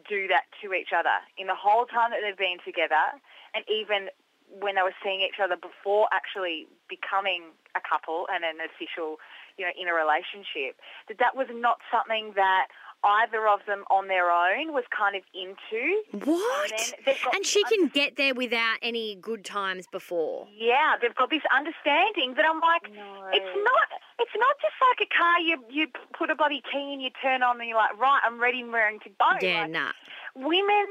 do 0.08 0.28
that 0.28 0.46
to 0.62 0.72
each 0.72 0.92
other 0.94 1.18
in 1.38 1.46
the 1.46 1.58
whole 1.58 1.86
time 1.86 2.10
that 2.12 2.20
they've 2.22 2.36
been 2.36 2.60
together 2.62 3.16
and 3.54 3.64
even 3.66 4.12
when 4.60 4.76
they 4.76 4.84
were 4.84 4.94
seeing 5.02 5.20
each 5.20 5.42
other 5.42 5.56
before 5.56 6.06
actually 6.12 6.68
becoming 6.86 7.50
a 7.74 7.82
couple 7.82 8.30
and 8.30 8.44
an 8.44 8.62
official, 8.62 9.18
you 9.58 9.66
know, 9.66 9.74
in 9.74 9.90
a 9.90 9.94
relationship, 9.94 10.78
that 11.08 11.18
that 11.18 11.34
was 11.34 11.50
not 11.50 11.82
something 11.90 12.32
that 12.36 12.70
either 13.04 13.46
of 13.48 13.61
them 13.66 13.85
on 13.90 14.09
their 14.09 14.30
own 14.30 14.72
was 14.72 14.85
kind 14.96 15.14
of 15.16 15.22
into. 15.35 16.02
What? 16.24 16.70
And 16.72 16.94
then 17.04 17.14
got 17.24 17.35
And 17.37 17.46
she 17.46 17.62
can 17.64 17.88
get 17.88 18.16
there 18.16 18.35
without 18.35 18.78
any 18.82 19.14
good 19.16 19.44
times 19.44 19.87
before. 19.92 20.48
yeah, 20.56 20.96
they've 21.00 21.14
got 21.14 21.30
this 21.30 21.42
understanding 21.54 22.35
that 22.37 22.44
I'm 22.44 22.61
like, 22.61 22.92
No. 22.94 23.28
it's 23.32 23.44
not, 23.64 23.88
it's 24.18 24.30
not 24.37 24.54
just 24.61 24.74
like 24.80 25.09
a 25.09 25.14
car. 25.16 25.40
You 25.40 25.62
you 25.70 25.87
put 26.18 26.30
a 26.30 26.35
bloody 26.35 26.62
key 26.72 26.92
and 26.92 27.02
you 27.02 27.11
turn 27.22 27.42
on 27.42 27.61
and 27.61 27.68
you're 27.68 27.76
like, 27.78 27.96
right, 27.98 28.20
I'm 28.24 28.40
ready 28.40 28.61
and 28.61 28.72
raring 28.72 28.98
to 29.00 29.09
go. 29.11 29.46
Yeah, 29.46 29.62
Like, 29.62 29.70
nah. 29.70 29.92
Women 30.35 30.87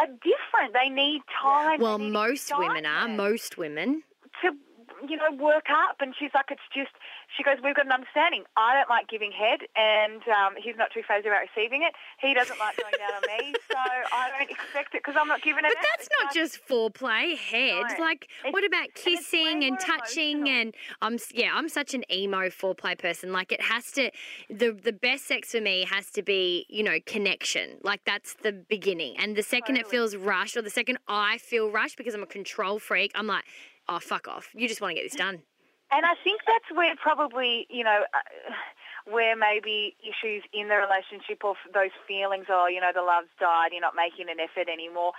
are 0.00 0.06
different. 0.06 0.72
They 0.74 0.88
need 0.88 1.22
time. 1.40 1.80
Well, 1.80 1.98
need 1.98 2.10
most 2.12 2.50
women 2.56 2.84
are. 2.86 3.06
Most 3.08 3.56
women. 3.56 4.02
to 4.42 4.52
you 5.06 5.16
know 5.16 5.30
work 5.36 5.66
up. 5.70 5.96
And 6.00 6.14
she's 6.18 6.30
like, 6.34 6.46
it's 6.50 6.64
just. 6.74 6.90
She 7.36 7.42
goes, 7.44 7.56
we've 7.62 7.76
got 7.76 7.84
an 7.84 7.92
understanding. 7.92 8.44
I 8.56 8.74
don't 8.74 8.88
like 8.88 9.06
giving 9.06 9.30
head, 9.32 9.60
and 9.76 10.22
um, 10.32 10.54
he's 10.56 10.76
not 10.78 10.88
too 10.94 11.02
phased 11.06 11.26
about 11.26 11.42
receiving 11.54 11.82
it. 11.82 11.92
He 12.20 12.32
doesn't 12.32 12.58
like 12.58 12.76
going 12.80 12.94
down 12.96 13.12
on 13.20 13.22
me, 13.28 13.52
so 13.70 13.76
I 13.76 14.30
don't 14.32 14.50
expect 14.50 14.94
it 14.94 15.02
because 15.04 15.14
I'm 15.20 15.28
not 15.28 15.42
giving 15.42 15.64
it. 15.64 15.68
But 15.68 15.76
out. 15.76 15.84
that's 15.92 16.06
It's 16.08 16.16
not 16.18 16.24
like- 16.26 16.34
just 16.34 16.66
foreplay, 16.66 17.36
head. 17.36 17.84
No. 17.98 18.04
Like, 18.04 18.28
It's- 18.40 18.52
what 18.52 18.64
about 18.64 18.94
kissing 18.94 19.60
way 19.60 19.68
and 19.68 19.78
touching? 19.78 20.38
emotional. 20.46 20.60
And 20.60 20.74
I'm 21.02 21.18
yeah, 21.34 21.50
I'm 21.54 21.68
such 21.68 21.92
an 21.92 22.02
emo 22.10 22.48
foreplay 22.48 22.98
person. 22.98 23.30
Like, 23.32 23.52
it 23.52 23.60
has 23.60 23.92
to. 23.92 24.10
The 24.48 24.72
the 24.72 24.92
best 24.92 25.26
sex 25.26 25.52
for 25.52 25.60
me 25.60 25.84
has 25.90 26.10
to 26.12 26.22
be 26.22 26.64
you 26.70 26.82
know 26.82 26.98
connection. 27.04 27.76
Like 27.82 28.00
that's 28.04 28.34
the 28.42 28.52
beginning. 28.52 29.16
And 29.18 29.36
the 29.36 29.42
second 29.42 29.76
it 29.76 29.86
feels 29.86 30.16
rushed, 30.16 30.56
or 30.56 30.62
the 30.62 30.70
second 30.70 30.98
I 31.08 31.36
feel 31.38 31.70
rushed 31.70 31.98
because 31.98 32.14
I'm 32.14 32.22
a 32.22 32.26
control 32.26 32.78
freak, 32.78 33.12
I'm 33.14 33.26
like, 33.26 33.44
oh 33.88 33.98
fuck 33.98 34.28
off. 34.28 34.50
You 34.54 34.68
just 34.68 34.80
want 34.80 34.92
to 34.92 34.94
get 34.94 35.10
this 35.10 35.18
done. 35.18 35.42
And 35.90 36.04
I 36.04 36.14
think 36.22 36.42
that's 36.46 36.76
where 36.76 36.94
probably, 36.96 37.66
you 37.70 37.82
know, 37.82 38.02
uh, 38.12 38.52
where 39.10 39.36
maybe 39.36 39.96
issues 40.02 40.44
in 40.52 40.68
the 40.68 40.76
relationship 40.76 41.44
or 41.44 41.54
those 41.72 41.94
feelings, 42.06 42.46
oh, 42.48 42.66
you 42.66 42.80
know, 42.80 42.92
the 42.94 43.02
love's 43.02 43.32
died, 43.40 43.72
you're 43.72 43.80
not 43.80 43.96
making 43.96 44.28
an 44.28 44.38
effort 44.40 44.68
anymore. 44.70 45.12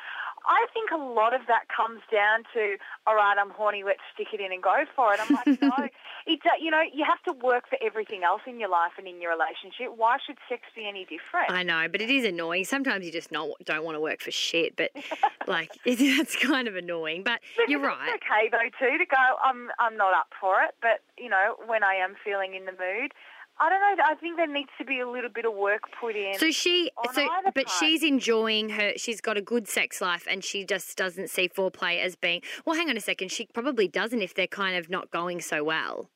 I 0.48 0.66
think 0.74 0.92
a 0.92 0.98
lot 0.98 1.34
of 1.34 1.42
that 1.48 1.68
comes 1.68 2.02
down 2.12 2.44
to, 2.54 2.78
all 3.06 3.16
right, 3.16 3.36
I'm 3.38 3.50
horny, 3.50 3.84
let's 3.84 4.00
stick 4.14 4.28
it 4.34 4.40
in 4.40 4.52
and 4.54 4.64
go 4.64 4.86
for 4.96 5.14
it. 5.14 5.20
I'm 5.20 5.36
like, 5.36 5.62
no, 5.62 5.90
it's, 6.26 6.46
uh, 6.46 6.56
you 6.60 6.72
know, 6.72 6.82
you 6.82 7.04
have 7.04 7.22
to 7.24 7.34
work 7.46 7.68
for 7.68 7.78
everything 7.82 8.24
else 8.24 8.42
in 8.48 8.60
your 8.60 8.70
life 8.70 8.94
and 8.98 9.08
in 9.08 9.22
your 9.22 9.32
relationship. 9.32 9.96
Why 9.96 10.18
should 10.26 10.38
sex 10.48 10.64
be 10.76 10.88
any 10.88 11.04
different? 11.04 11.52
I 11.52 11.64
know, 11.64 11.88
but 11.92 12.02
it 12.02 12.10
is 12.10 12.24
annoying. 12.24 12.66
Sometimes 12.66 13.06
you 13.06 13.12
just 13.12 13.32
not, 13.32 13.50
don't 13.66 13.84
want 13.84 13.96
to 13.96 14.02
work 14.02 14.22
for 14.22 14.32
shit. 14.32 14.76
But 14.76 14.92
like, 15.48 15.72
that's 15.86 16.36
kind 16.36 16.68
of 16.68 16.76
annoying. 16.76 17.24
But 17.24 17.42
But 17.58 17.70
you're 17.70 17.82
right. 17.82 18.10
it's 18.14 18.24
right. 18.30 18.50
okay 18.50 18.50
though 18.52 18.88
too 18.88 18.98
to 18.98 19.06
go. 19.06 19.18
I'm 19.44 19.70
I'm 19.80 19.98
not 19.98 20.14
up 20.14 20.34
for 20.40 20.62
it, 20.62 20.76
but 20.82 21.02
you 21.18 21.30
know 21.30 21.56
when 21.66 21.84
I 21.84 21.96
am 21.96 22.16
feeling 22.24 22.56
in 22.56 22.66
the 22.66 22.72
mood, 22.72 23.14
I 23.62 23.70
don't 23.70 23.82
know. 23.82 24.04
I 24.06 24.16
think 24.16 24.38
there 24.38 24.48
needs 24.48 24.70
to 24.78 24.86
be 24.86 25.00
a 25.00 25.10
little 25.10 25.30
bit 25.30 25.44
of 25.46 25.54
work 25.54 25.82
put 26.00 26.16
in. 26.16 26.38
So 26.40 26.50
she, 26.50 26.92
so 27.14 27.28
but 27.44 27.66
part. 27.66 27.70
she's 27.70 28.04
enjoying 28.04 28.70
her. 28.70 28.94
She's 28.96 29.20
got 29.20 29.36
a 29.36 29.42
good 29.42 29.68
sex 29.68 30.00
life, 30.00 30.26
and 30.30 30.44
she 30.44 30.64
just 30.64 30.98
doesn't 30.98 31.30
see 31.30 31.50
foreplay 31.50 32.02
as 32.02 32.16
being. 32.16 32.42
Well, 32.66 32.78
hang 32.78 32.90
on 32.90 32.96
a 32.96 33.02
second. 33.02 33.32
She 33.32 33.48
probably 33.54 33.90
doesn't 33.90 34.22
if 34.22 34.34
they're 34.34 34.48
kind 34.48 34.78
of 34.78 34.90
not 34.90 35.12
going 35.12 35.42
so 35.42 35.64
well. 35.64 36.10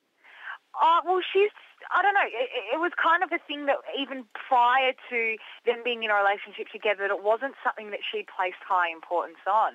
Oh, 0.82 1.00
well, 1.06 1.22
she's, 1.22 1.52
I 1.94 2.02
don't 2.02 2.16
know, 2.16 2.26
it, 2.26 2.50
it 2.74 2.80
was 2.80 2.92
kind 2.98 3.22
of 3.22 3.30
a 3.30 3.38
thing 3.46 3.68
that 3.68 3.78
even 3.94 4.26
prior 4.34 4.94
to 5.10 5.36
them 5.66 5.84
being 5.84 6.02
in 6.02 6.10
a 6.10 6.18
relationship 6.18 6.72
together, 6.74 7.06
that 7.06 7.14
it 7.14 7.22
wasn't 7.22 7.54
something 7.62 7.92
that 7.92 8.02
she 8.02 8.26
placed 8.26 8.64
high 8.66 8.90
importance 8.90 9.44
on. 9.46 9.74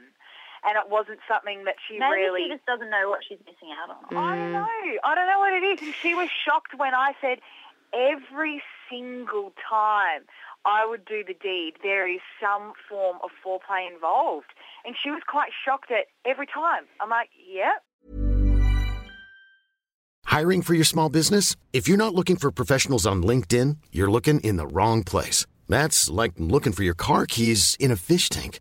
And 0.64 0.76
it 0.76 0.90
wasn't 0.90 1.20
something 1.28 1.64
that 1.64 1.76
she 1.86 1.98
Maybe 1.98 2.12
really. 2.12 2.42
she 2.44 2.48
just 2.50 2.66
doesn't 2.66 2.90
know 2.90 3.08
what 3.08 3.20
she's 3.28 3.38
missing 3.46 3.70
out 3.76 3.90
on. 3.90 4.16
I 4.16 4.36
don't 4.36 4.52
know. 4.52 4.98
I 5.04 5.14
don't 5.14 5.26
know 5.26 5.38
what 5.38 5.52
it 5.54 5.64
is. 5.64 5.82
And 5.82 5.94
she 5.94 6.14
was 6.14 6.28
shocked 6.44 6.72
when 6.76 6.94
I 6.94 7.12
said 7.20 7.38
every 7.92 8.62
single 8.90 9.52
time 9.68 10.22
I 10.64 10.86
would 10.86 11.04
do 11.04 11.22
the 11.26 11.34
deed, 11.34 11.74
there 11.82 12.10
is 12.12 12.20
some 12.40 12.72
form 12.88 13.18
of 13.22 13.30
foreplay 13.44 13.90
involved. 13.92 14.46
And 14.84 14.94
she 15.02 15.10
was 15.10 15.22
quite 15.26 15.50
shocked 15.64 15.90
at 15.90 16.06
every 16.28 16.46
time. 16.46 16.84
I'm 17.00 17.10
like, 17.10 17.30
yep. 17.48 17.82
Hiring 20.24 20.60
for 20.62 20.74
your 20.74 20.84
small 20.84 21.08
business? 21.08 21.56
If 21.72 21.88
you're 21.88 21.96
not 21.96 22.14
looking 22.14 22.36
for 22.36 22.50
professionals 22.50 23.06
on 23.06 23.22
LinkedIn, 23.22 23.78
you're 23.92 24.10
looking 24.10 24.40
in 24.40 24.56
the 24.56 24.66
wrong 24.66 25.02
place. 25.02 25.46
That's 25.68 26.10
like 26.10 26.32
looking 26.36 26.72
for 26.72 26.82
your 26.82 26.94
car 26.94 27.24
keys 27.26 27.76
in 27.80 27.90
a 27.90 27.96
fish 27.96 28.28
tank. 28.28 28.60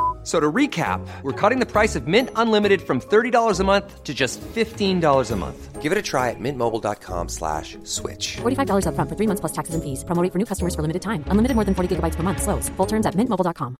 F- 0.21 0.27
So 0.27 0.39
to 0.39 0.51
recap, 0.51 1.01
we're 1.23 1.31
cutting 1.33 1.57
the 1.59 1.65
price 1.65 1.95
of 1.95 2.07
Mint 2.07 2.29
Unlimited 2.35 2.81
from 2.81 3.01
$30 3.01 3.59
a 3.59 3.63
month 3.63 4.03
to 4.03 4.13
just 4.13 4.39
$15 4.41 5.31
a 5.31 5.35
month. 5.35 5.81
Give 5.81 5.91
it 5.91 5.97
a 5.97 6.01
try 6.03 6.29
at 6.29 6.39
mintmobile.com 6.39 7.27
slash 7.29 7.75
switch. 7.83 8.37
$45 8.41 8.85
upfront 8.85 9.09
for 9.09 9.15
three 9.17 9.25
months 9.25 9.39
plus 9.41 9.51
taxes 9.51 9.73
and 9.73 9.83
fees. 9.83 10.03
Promo 10.05 10.21
rate 10.21 10.31
for 10.31 10.37
new 10.37 10.45
customers 10.45 10.75
for 10.75 10.83
limited 10.83 11.01
time. 11.01 11.23
Unlimited 11.25 11.55
more 11.55 11.65
than 11.65 11.73
40 11.73 11.95
gigabytes 11.95 12.13
per 12.15 12.21
month. 12.21 12.43
Slows. 12.43 12.69
Full 12.77 12.85
terms 12.85 13.07
at 13.07 13.15
mintmobile.com. 13.15 13.75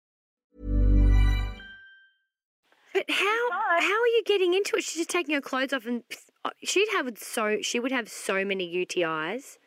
But 2.94 3.06
how 3.08 3.48
how 3.80 4.02
are 4.02 4.08
you 4.08 4.24
getting 4.26 4.54
into 4.54 4.76
it? 4.78 4.84
She's 4.84 4.98
just 4.98 5.10
taking 5.10 5.36
her 5.36 5.42
clothes 5.42 5.74
off, 5.74 5.86
and 5.86 6.04
oh, 6.44 6.50
she'd 6.64 6.90
have 6.94 7.08
so 7.18 7.58
she 7.62 7.80
would 7.80 7.92
have 7.92 8.10
so 8.10 8.44
many 8.44 8.66
UTIs. 8.86 9.58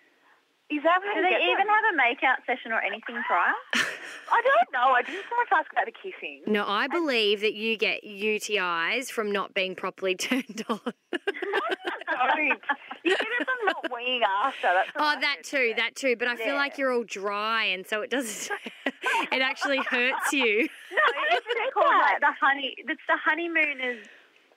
Is 0.70 0.83
that 0.83 0.98
how 1.05 1.14
Do 1.14 1.22
they 1.22 1.44
even 1.44 1.59
them? 1.59 1.68
have 1.68 1.85
a 1.92 1.96
make-out 1.96 2.38
session 2.46 2.72
or 2.72 2.81
anything 2.81 3.16
prior? 3.27 3.53
I 4.33 4.42
don't 4.42 4.72
know. 4.72 4.92
I 4.94 5.03
didn't 5.03 5.24
so 5.29 5.37
much 5.37 5.48
ask 5.53 5.70
about 5.72 5.85
the 5.85 5.92
kissing. 5.92 6.40
No, 6.46 6.64
I 6.66 6.88
believe 6.88 7.42
that 7.42 7.53
you 7.55 7.77
get 7.77 8.03
UTIs 8.03 9.11
from 9.11 9.31
not 9.31 9.53
being 9.53 9.74
properly 9.74 10.14
turned 10.16 10.64
on. 10.68 10.81
don't. 10.83 12.61
You 13.05 13.11
get 13.11 13.20
it 13.20 13.44
from 13.46 13.66
not 13.66 13.85
weeing 13.90 14.22
after. 14.22 14.68
That's 14.72 14.90
Oh, 14.96 15.14
that 15.20 15.37
heard. 15.37 15.44
too, 15.44 15.74
that 15.77 15.94
too. 15.96 16.16
But 16.16 16.29
I 16.29 16.37
feel 16.37 16.55
like 16.55 16.79
you're 16.79 16.92
all 16.92 17.05
dry, 17.05 17.64
and 17.64 17.87
so 17.87 18.00
it 18.00 18.09
doesn't. 18.09 18.50
it 18.87 19.42
actually 19.42 19.79
hurts 19.79 20.33
you. 20.33 20.66
No, 20.90 21.37
isn't 21.37 21.72
called 21.74 21.87
like 22.00 22.20
the 22.20 22.33
honey? 22.40 22.74
It's 22.79 23.00
the 23.07 23.16
honeymooners 23.22 24.07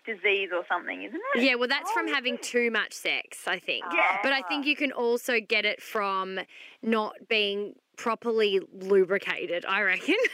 disease 0.07 0.49
or 0.53 0.63
something, 0.67 1.03
isn't 1.03 1.21
it? 1.35 1.43
Yeah, 1.43 1.55
well, 1.55 1.67
that's 1.67 1.91
from 1.91 2.07
oh, 2.07 2.13
having 2.13 2.37
too 2.39 2.71
much 2.71 2.93
sex, 2.93 3.39
I 3.45 3.59
think. 3.59 3.83
Yeah. 3.93 4.17
But 4.23 4.31
I 4.31 4.41
think 4.41 4.65
you 4.65 4.75
can 4.75 4.91
also 4.91 5.39
get 5.39 5.65
it 5.65 5.81
from 5.81 6.39
not 6.81 7.15
being 7.27 7.75
properly 7.97 8.61
lubricated. 8.73 9.65
I 9.65 9.81
reckon. 9.81 10.15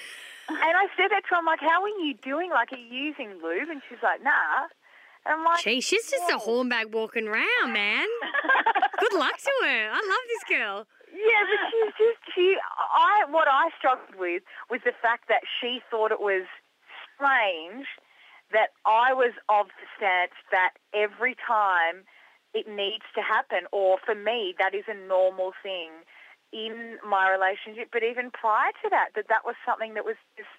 And 0.49 0.59
I 0.59 0.87
said 0.97 1.07
that 1.09 1.23
to 1.23 1.29
her, 1.29 1.35
I'm 1.37 1.45
like, 1.45 1.61
how 1.61 1.81
are 1.83 1.87
you 2.03 2.15
doing? 2.21 2.49
Like, 2.49 2.73
are 2.73 2.77
you 2.77 2.85
using 2.91 3.39
lube? 3.41 3.69
And 3.69 3.81
she's 3.87 4.03
like, 4.03 4.21
nah. 4.21 4.67
And 5.25 5.39
I'm 5.39 5.45
like, 5.45 5.63
Gee, 5.63 5.79
she's 5.79 6.09
just 6.11 6.29
a 6.29 6.37
hornbag 6.37 6.91
walking 6.91 7.29
around, 7.29 7.71
man. 7.71 8.05
Good 8.99 9.13
luck 9.13 9.37
to 9.37 9.51
her. 9.63 9.89
I 9.89 9.95
love 9.95 10.25
this 10.27 10.57
girl. 10.57 10.85
yeah, 11.15 11.47
but 11.47 11.59
she's 11.71 11.93
just, 11.95 12.35
she, 12.35 12.57
I, 12.59 13.23
what 13.31 13.47
I 13.47 13.69
struggled 13.77 14.19
with 14.19 14.43
was 14.69 14.81
the 14.83 14.91
fact 15.01 15.29
that 15.29 15.41
she 15.61 15.79
thought 15.89 16.11
it 16.11 16.19
was 16.19 16.43
strange 17.15 17.87
that 18.53 18.69
I 18.85 19.13
was 19.13 19.33
of 19.49 19.67
the 19.67 19.87
stance 19.97 20.37
that 20.51 20.71
every 20.93 21.35
time 21.35 22.05
it 22.53 22.69
needs 22.69 23.03
to 23.15 23.21
happen, 23.21 23.65
or 23.71 23.97
for 24.05 24.15
me, 24.15 24.53
that 24.59 24.73
is 24.73 24.85
a 24.87 24.93
normal 24.93 25.53
thing 25.61 25.89
in 26.53 26.97
my 27.01 27.29
relationship. 27.29 27.89
But 27.91 28.03
even 28.03 28.29
prior 28.29 28.71
to 28.83 28.89
that, 28.89 29.09
that 29.15 29.25
that 29.27 29.43
was 29.43 29.55
something 29.65 29.95
that 29.95 30.05
was 30.05 30.15
just, 30.37 30.53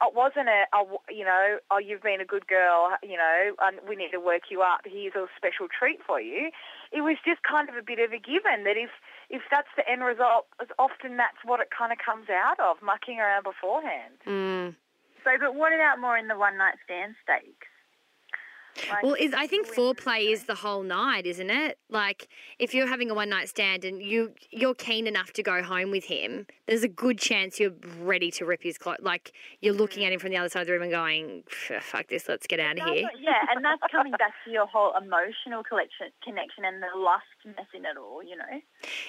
it 0.00 0.14
wasn't 0.14 0.46
a, 0.46 0.70
a 0.70 0.86
you 1.10 1.24
know, 1.24 1.58
oh, 1.70 1.78
you've 1.78 2.02
been 2.02 2.20
a 2.20 2.24
good 2.24 2.46
girl, 2.46 2.94
you 3.02 3.18
know, 3.18 3.54
and 3.60 3.78
we 3.88 3.96
need 3.96 4.10
to 4.14 4.22
work 4.22 4.54
you 4.54 4.62
up. 4.62 4.82
Here's 4.86 5.14
a 5.14 5.26
special 5.36 5.66
treat 5.66 5.98
for 6.06 6.20
you. 6.20 6.50
It 6.92 7.02
was 7.02 7.18
just 7.26 7.42
kind 7.42 7.68
of 7.68 7.74
a 7.74 7.82
bit 7.82 7.98
of 7.98 8.12
a 8.12 8.22
given 8.22 8.62
that 8.62 8.78
if, 8.78 8.90
if 9.30 9.42
that's 9.50 9.74
the 9.76 9.82
end 9.82 10.02
result, 10.02 10.46
often 10.78 11.18
that's 11.18 11.42
what 11.44 11.58
it 11.58 11.74
kind 11.76 11.90
of 11.90 11.98
comes 11.98 12.30
out 12.30 12.58
of, 12.62 12.78
mucking 12.82 13.18
around 13.18 13.42
beforehand. 13.42 14.14
Mm. 14.26 14.74
So, 15.24 15.30
but 15.38 15.54
what 15.54 15.72
about 15.72 16.00
more 16.00 16.18
in 16.18 16.28
the 16.28 16.36
one 16.36 16.58
night 16.58 16.74
stand 16.84 17.14
stakes? 17.22 17.66
Like, 18.90 19.02
Well, 19.02 19.14
is 19.18 19.34
I 19.34 19.46
think 19.46 19.68
foreplay 19.68 20.32
is 20.32 20.44
the 20.44 20.54
whole 20.54 20.82
night, 20.82 21.26
isn't 21.26 21.50
it? 21.50 21.78
Like 21.90 22.28
if 22.58 22.72
you're 22.72 22.86
having 22.86 23.10
a 23.10 23.14
one 23.14 23.28
night 23.28 23.48
stand 23.48 23.84
and 23.84 24.02
you 24.02 24.32
you're 24.50 24.74
keen 24.74 25.06
enough 25.06 25.32
to 25.34 25.42
go 25.42 25.62
home 25.62 25.90
with 25.90 26.04
him, 26.04 26.46
there's 26.66 26.82
a 26.82 26.88
good 26.88 27.18
chance 27.18 27.60
you're 27.60 27.74
ready 28.00 28.30
to 28.32 28.46
rip 28.46 28.62
his 28.62 28.78
clothes. 28.78 29.00
Like 29.02 29.32
you're 29.60 29.74
looking 29.74 30.02
mm. 30.02 30.06
at 30.06 30.12
him 30.14 30.20
from 30.20 30.30
the 30.30 30.38
other 30.38 30.48
side 30.48 30.62
of 30.62 30.66
the 30.66 30.72
room 30.72 30.82
and 30.82 30.90
going, 30.90 31.44
"Fuck 31.80 32.08
this, 32.08 32.28
let's 32.28 32.46
get 32.46 32.60
out 32.60 32.78
of 32.78 32.88
here." 32.88 33.04
what- 33.04 33.20
yeah, 33.20 33.44
and 33.54 33.64
that's 33.64 33.82
coming 33.90 34.12
back 34.12 34.32
to 34.44 34.50
your 34.50 34.66
whole 34.66 34.94
emotional 34.96 35.62
collection, 35.62 36.08
connection 36.24 36.64
and 36.64 36.82
the 36.82 36.98
lust 36.98 37.41
in 37.44 37.84
it 37.84 37.96
all, 37.96 38.22
you 38.22 38.36
know? 38.36 38.60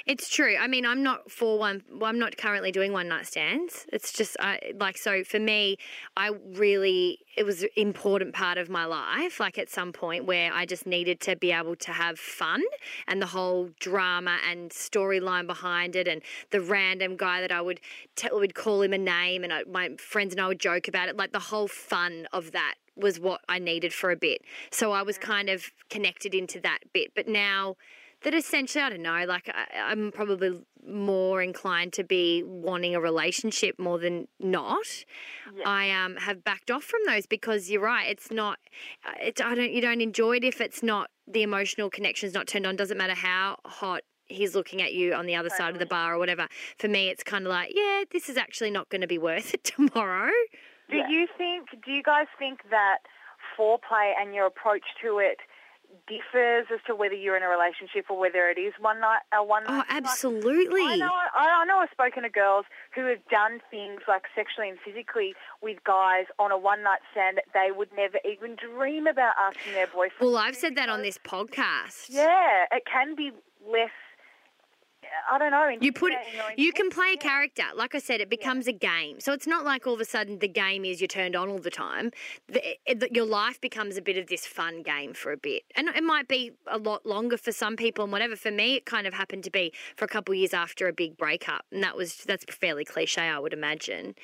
It's 0.06 0.30
true. 0.30 0.56
I 0.60 0.68
mean, 0.68 0.86
I'm 0.86 1.04
not 1.04 1.32
for 1.32 1.58
one. 1.60 1.84
Well, 1.92 2.06
I'm 2.06 2.20
not 2.20 2.38
currently 2.38 2.72
doing 2.72 2.94
one 2.94 3.08
night 3.08 3.28
stands. 3.28 3.86
It's 3.92 4.12
just 4.14 4.38
I 4.40 4.60
like 4.80 4.98
so 4.98 5.24
for 5.24 5.40
me. 5.40 5.78
I 6.18 6.32
really 6.56 7.20
it 7.36 7.46
was 7.46 7.64
an 7.64 7.70
important 7.76 8.34
part 8.34 8.58
of 8.58 8.70
my 8.70 8.86
life. 8.86 9.40
Like 9.40 9.58
at 9.58 9.70
some 9.70 9.92
point 9.92 10.26
where 10.26 10.54
I 10.54 10.66
just 10.66 10.86
needed 10.86 11.20
to 11.22 11.36
be 11.36 11.52
able 11.52 11.76
to 11.78 11.92
have 11.92 12.20
fun 12.20 12.62
and 13.08 13.22
the 13.22 13.28
whole 13.28 13.70
drama 13.80 14.38
and 14.50 14.72
storyline 14.72 15.48
behind 15.48 15.96
it, 15.96 16.08
and 16.08 16.22
the 16.52 16.62
random 16.62 17.18
guy 17.18 17.42
that 17.42 17.52
I 17.52 17.62
would 17.62 17.80
tell 18.16 18.40
would 18.40 18.56
call 18.56 18.82
him 18.82 18.94
a 18.94 18.98
name, 18.98 19.44
and 19.44 19.54
I, 19.54 19.64
my 19.64 19.92
friends 19.98 20.34
and 20.34 20.42
I 20.42 20.48
would 20.48 20.60
joke 20.60 20.88
about 20.88 21.10
it. 21.10 21.18
Like 21.18 21.32
the 21.32 21.40
whole 21.40 21.68
fun 21.68 22.28
of 22.32 22.52
that 22.52 22.76
was 22.96 23.20
what 23.20 23.42
I 23.50 23.60
needed 23.60 23.94
for 23.94 24.12
a 24.12 24.16
bit. 24.16 24.42
So 24.72 24.92
I 24.92 25.02
was 25.02 25.18
kind 25.18 25.50
of 25.50 25.72
connected 25.90 26.36
into 26.36 26.60
that 26.62 26.80
bit. 26.94 27.12
But 27.16 27.28
now 27.28 27.76
that 28.24 28.34
essentially, 28.34 28.84
I 28.84 28.90
don't 28.90 29.02
know, 29.02 29.26
like 29.28 29.50
I, 29.54 29.92
I'm 29.92 30.12
probably 30.12 30.60
more 30.88 31.42
inclined 31.42 31.94
to 31.94 32.04
be 32.04 32.44
wanting 32.44 32.96
a 32.96 33.00
relationship 33.00 33.80
more 33.80 34.00
than 34.00 34.28
not. 34.40 35.06
I 35.66 35.92
um, 35.92 36.18
have 36.18 36.44
backed 36.44 36.72
off 36.72 36.84
from 36.84 37.02
those 37.06 37.26
because 37.26 37.70
you're 37.70 37.82
right. 37.82 38.10
It's 38.10 38.32
not. 38.32 38.60
uh, 39.06 39.12
It's 39.22 39.42
I 39.42 39.56
don't. 39.56 39.72
You 39.72 39.82
don't 39.82 40.02
enjoy 40.02 40.38
it 40.38 40.44
if 40.44 40.60
it's 40.62 40.84
not 40.84 41.10
the 41.28 41.44
emotional 41.44 41.90
connection's 41.90 42.34
not 42.34 42.48
turned 42.48 42.66
on. 42.66 42.76
Doesn't 42.76 42.98
matter 42.98 43.16
how 43.16 43.58
hot 43.66 44.02
he's 44.26 44.56
looking 44.56 44.82
at 44.82 44.94
you 44.94 45.14
on 45.14 45.26
the 45.26 45.36
other 45.36 45.50
side 45.50 45.74
of 45.74 45.80
the 45.80 45.86
bar 45.86 46.16
or 46.16 46.18
whatever. 46.18 46.48
For 46.80 46.88
me, 46.88 47.10
it's 47.10 47.24
kind 47.24 47.46
of 47.46 47.52
like, 47.52 47.72
yeah, 47.76 48.04
this 48.12 48.30
is 48.30 48.38
actually 48.38 48.72
not 48.72 48.90
going 48.90 49.02
to 49.02 49.08
be 49.08 49.18
worth 49.18 49.54
it 49.54 49.64
tomorrow. 49.76 50.32
Do 50.90 50.98
you 51.10 51.28
think, 51.38 51.70
do 51.86 51.92
you 51.92 52.04
guys 52.04 52.28
think 52.38 52.60
that 52.70 53.00
foreplay 53.58 54.14
and 54.20 54.34
your 54.34 54.48
approach 54.48 54.84
to 55.02 55.20
it 55.20 55.38
differs 56.08 56.66
as 56.74 56.80
to 56.88 56.96
whether 56.96 57.14
you're 57.16 57.38
in 57.38 57.44
a 57.44 57.48
relationship 57.50 58.06
or 58.10 58.20
whether 58.20 58.50
it 58.50 58.60
is 58.60 58.74
one 58.80 59.00
night, 59.00 59.22
a 59.34 59.44
one 59.44 59.64
Oh, 59.68 59.78
night? 59.78 59.86
absolutely. 59.90 60.82
I 60.82 60.96
know, 60.98 61.12
I, 61.36 61.62
I 61.62 61.66
know 61.66 61.78
I've 61.80 61.90
spoken 61.92 62.24
to 62.24 62.30
girls 62.30 62.66
who 62.96 63.06
have 63.06 63.20
done 63.30 63.62
things 63.72 64.02
like 64.08 64.24
sexually 64.36 64.70
and 64.70 64.78
physically 64.84 65.34
with 65.62 65.84
guys 65.86 66.26
on 66.40 66.52
a 66.52 66.58
one 66.58 66.84
night 66.84 67.00
stand 67.12 67.38
that 67.38 67.46
they 67.54 67.70
would 67.76 67.90
never 67.96 68.20
even 68.30 68.56
dream 68.56 69.08
about 69.08 69.34
asking 69.42 69.74
their 69.74 69.88
boyfriend. 69.88 70.20
Well, 70.22 70.38
I've 70.38 70.56
said 70.56 70.76
that 70.76 70.90
on 70.90 71.02
this 71.02 71.18
podcast. 71.18 72.08
Yeah, 72.10 72.66
it 72.72 72.84
can 72.92 73.16
be 73.16 73.32
less. 73.66 73.90
I 75.32 75.38
don't 75.38 75.52
know. 75.52 75.70
You 75.82 75.92
put 75.92 76.14
you 76.58 76.72
can 76.72 76.90
play 76.90 77.14
a 77.14 77.18
character. 77.18 77.64
Like 77.76 77.96
I 77.96 78.00
said, 78.00 78.22
it 78.22 78.30
becomes 78.30 78.68
a 78.68 78.74
game. 78.74 79.20
So 79.20 79.34
it's 79.34 79.48
not 79.48 79.66
like 79.66 79.88
all 79.88 79.94
of 79.94 80.02
a 80.02 80.06
sudden 80.06 80.40
the 80.40 80.48
game 80.48 80.86
is 80.86 81.02
you're 81.02 81.08
turned 81.08 81.36
on 81.36 81.50
all 81.50 81.60
the 81.60 81.70
time. 81.70 82.12
The, 82.48 82.62
it, 82.86 83.12
your 83.12 83.26
life 83.26 83.60
becomes 83.62 83.98
a 83.98 84.02
bit 84.02 84.18
of 84.18 84.28
this 84.28 84.46
fun 84.46 84.84
game 84.84 85.14
for 85.14 85.32
a 85.32 85.38
bit, 85.38 85.64
and 85.76 85.88
it 85.90 86.04
might 86.04 86.28
be 86.28 86.52
a 86.68 86.78
lot 86.78 87.06
longer 87.06 87.38
for 87.38 87.52
some 87.52 87.76
people 87.76 88.04
and 88.04 88.12
whatever. 88.12 88.36
For 88.36 88.52
me, 88.52 88.76
it 88.76 88.86
kind 88.86 89.08
of 89.08 89.14
happened 89.14 89.44
to 89.46 89.52
be 89.52 89.74
for 89.96 90.06
a 90.06 90.08
couple 90.08 90.34
of 90.34 90.38
years 90.38 90.54
after 90.54 90.88
a 90.88 90.94
big 90.94 91.18
breakup, 91.18 91.66
and 91.72 91.84
that 91.84 91.96
was 91.96 92.18
that's 92.26 92.46
fairly 92.50 92.86
cliche, 92.86 93.24
I 93.24 93.40
would 93.40 93.54
imagine. 93.54 94.16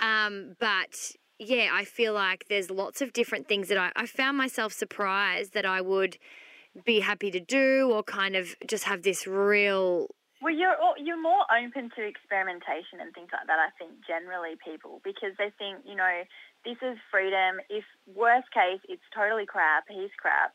Um, 0.00 0.56
but 0.58 1.12
yeah, 1.38 1.70
I 1.72 1.84
feel 1.84 2.14
like 2.14 2.46
there's 2.48 2.70
lots 2.70 3.02
of 3.02 3.12
different 3.12 3.48
things 3.48 3.68
that 3.68 3.78
I, 3.78 3.92
I 3.94 4.06
found 4.06 4.36
myself 4.38 4.72
surprised 4.72 5.52
that 5.54 5.66
I 5.66 5.80
would 5.80 6.18
be 6.84 7.00
happy 7.00 7.30
to 7.30 7.40
do 7.40 7.90
or 7.90 8.02
kind 8.02 8.36
of 8.36 8.54
just 8.66 8.84
have 8.84 9.02
this 9.02 9.26
real 9.26 10.08
Well, 10.42 10.52
you're 10.52 10.76
al- 10.76 11.00
you're 11.00 11.20
more 11.20 11.48
open 11.48 11.90
to 11.96 12.00
experimentation 12.04 13.00
and 13.00 13.12
things 13.16 13.32
like 13.32 13.48
that. 13.48 13.56
I 13.56 13.72
think 13.80 14.04
generally 14.04 14.60
people 14.60 15.00
because 15.02 15.32
they 15.38 15.48
think 15.56 15.80
you 15.88 15.96
know 15.96 16.24
this 16.64 16.76
is 16.84 17.00
freedom. 17.10 17.60
If 17.70 17.84
worst 18.12 18.52
case, 18.52 18.84
it's 18.88 19.04
totally 19.16 19.46
crap. 19.48 19.88
He's 19.88 20.12
crap, 20.20 20.52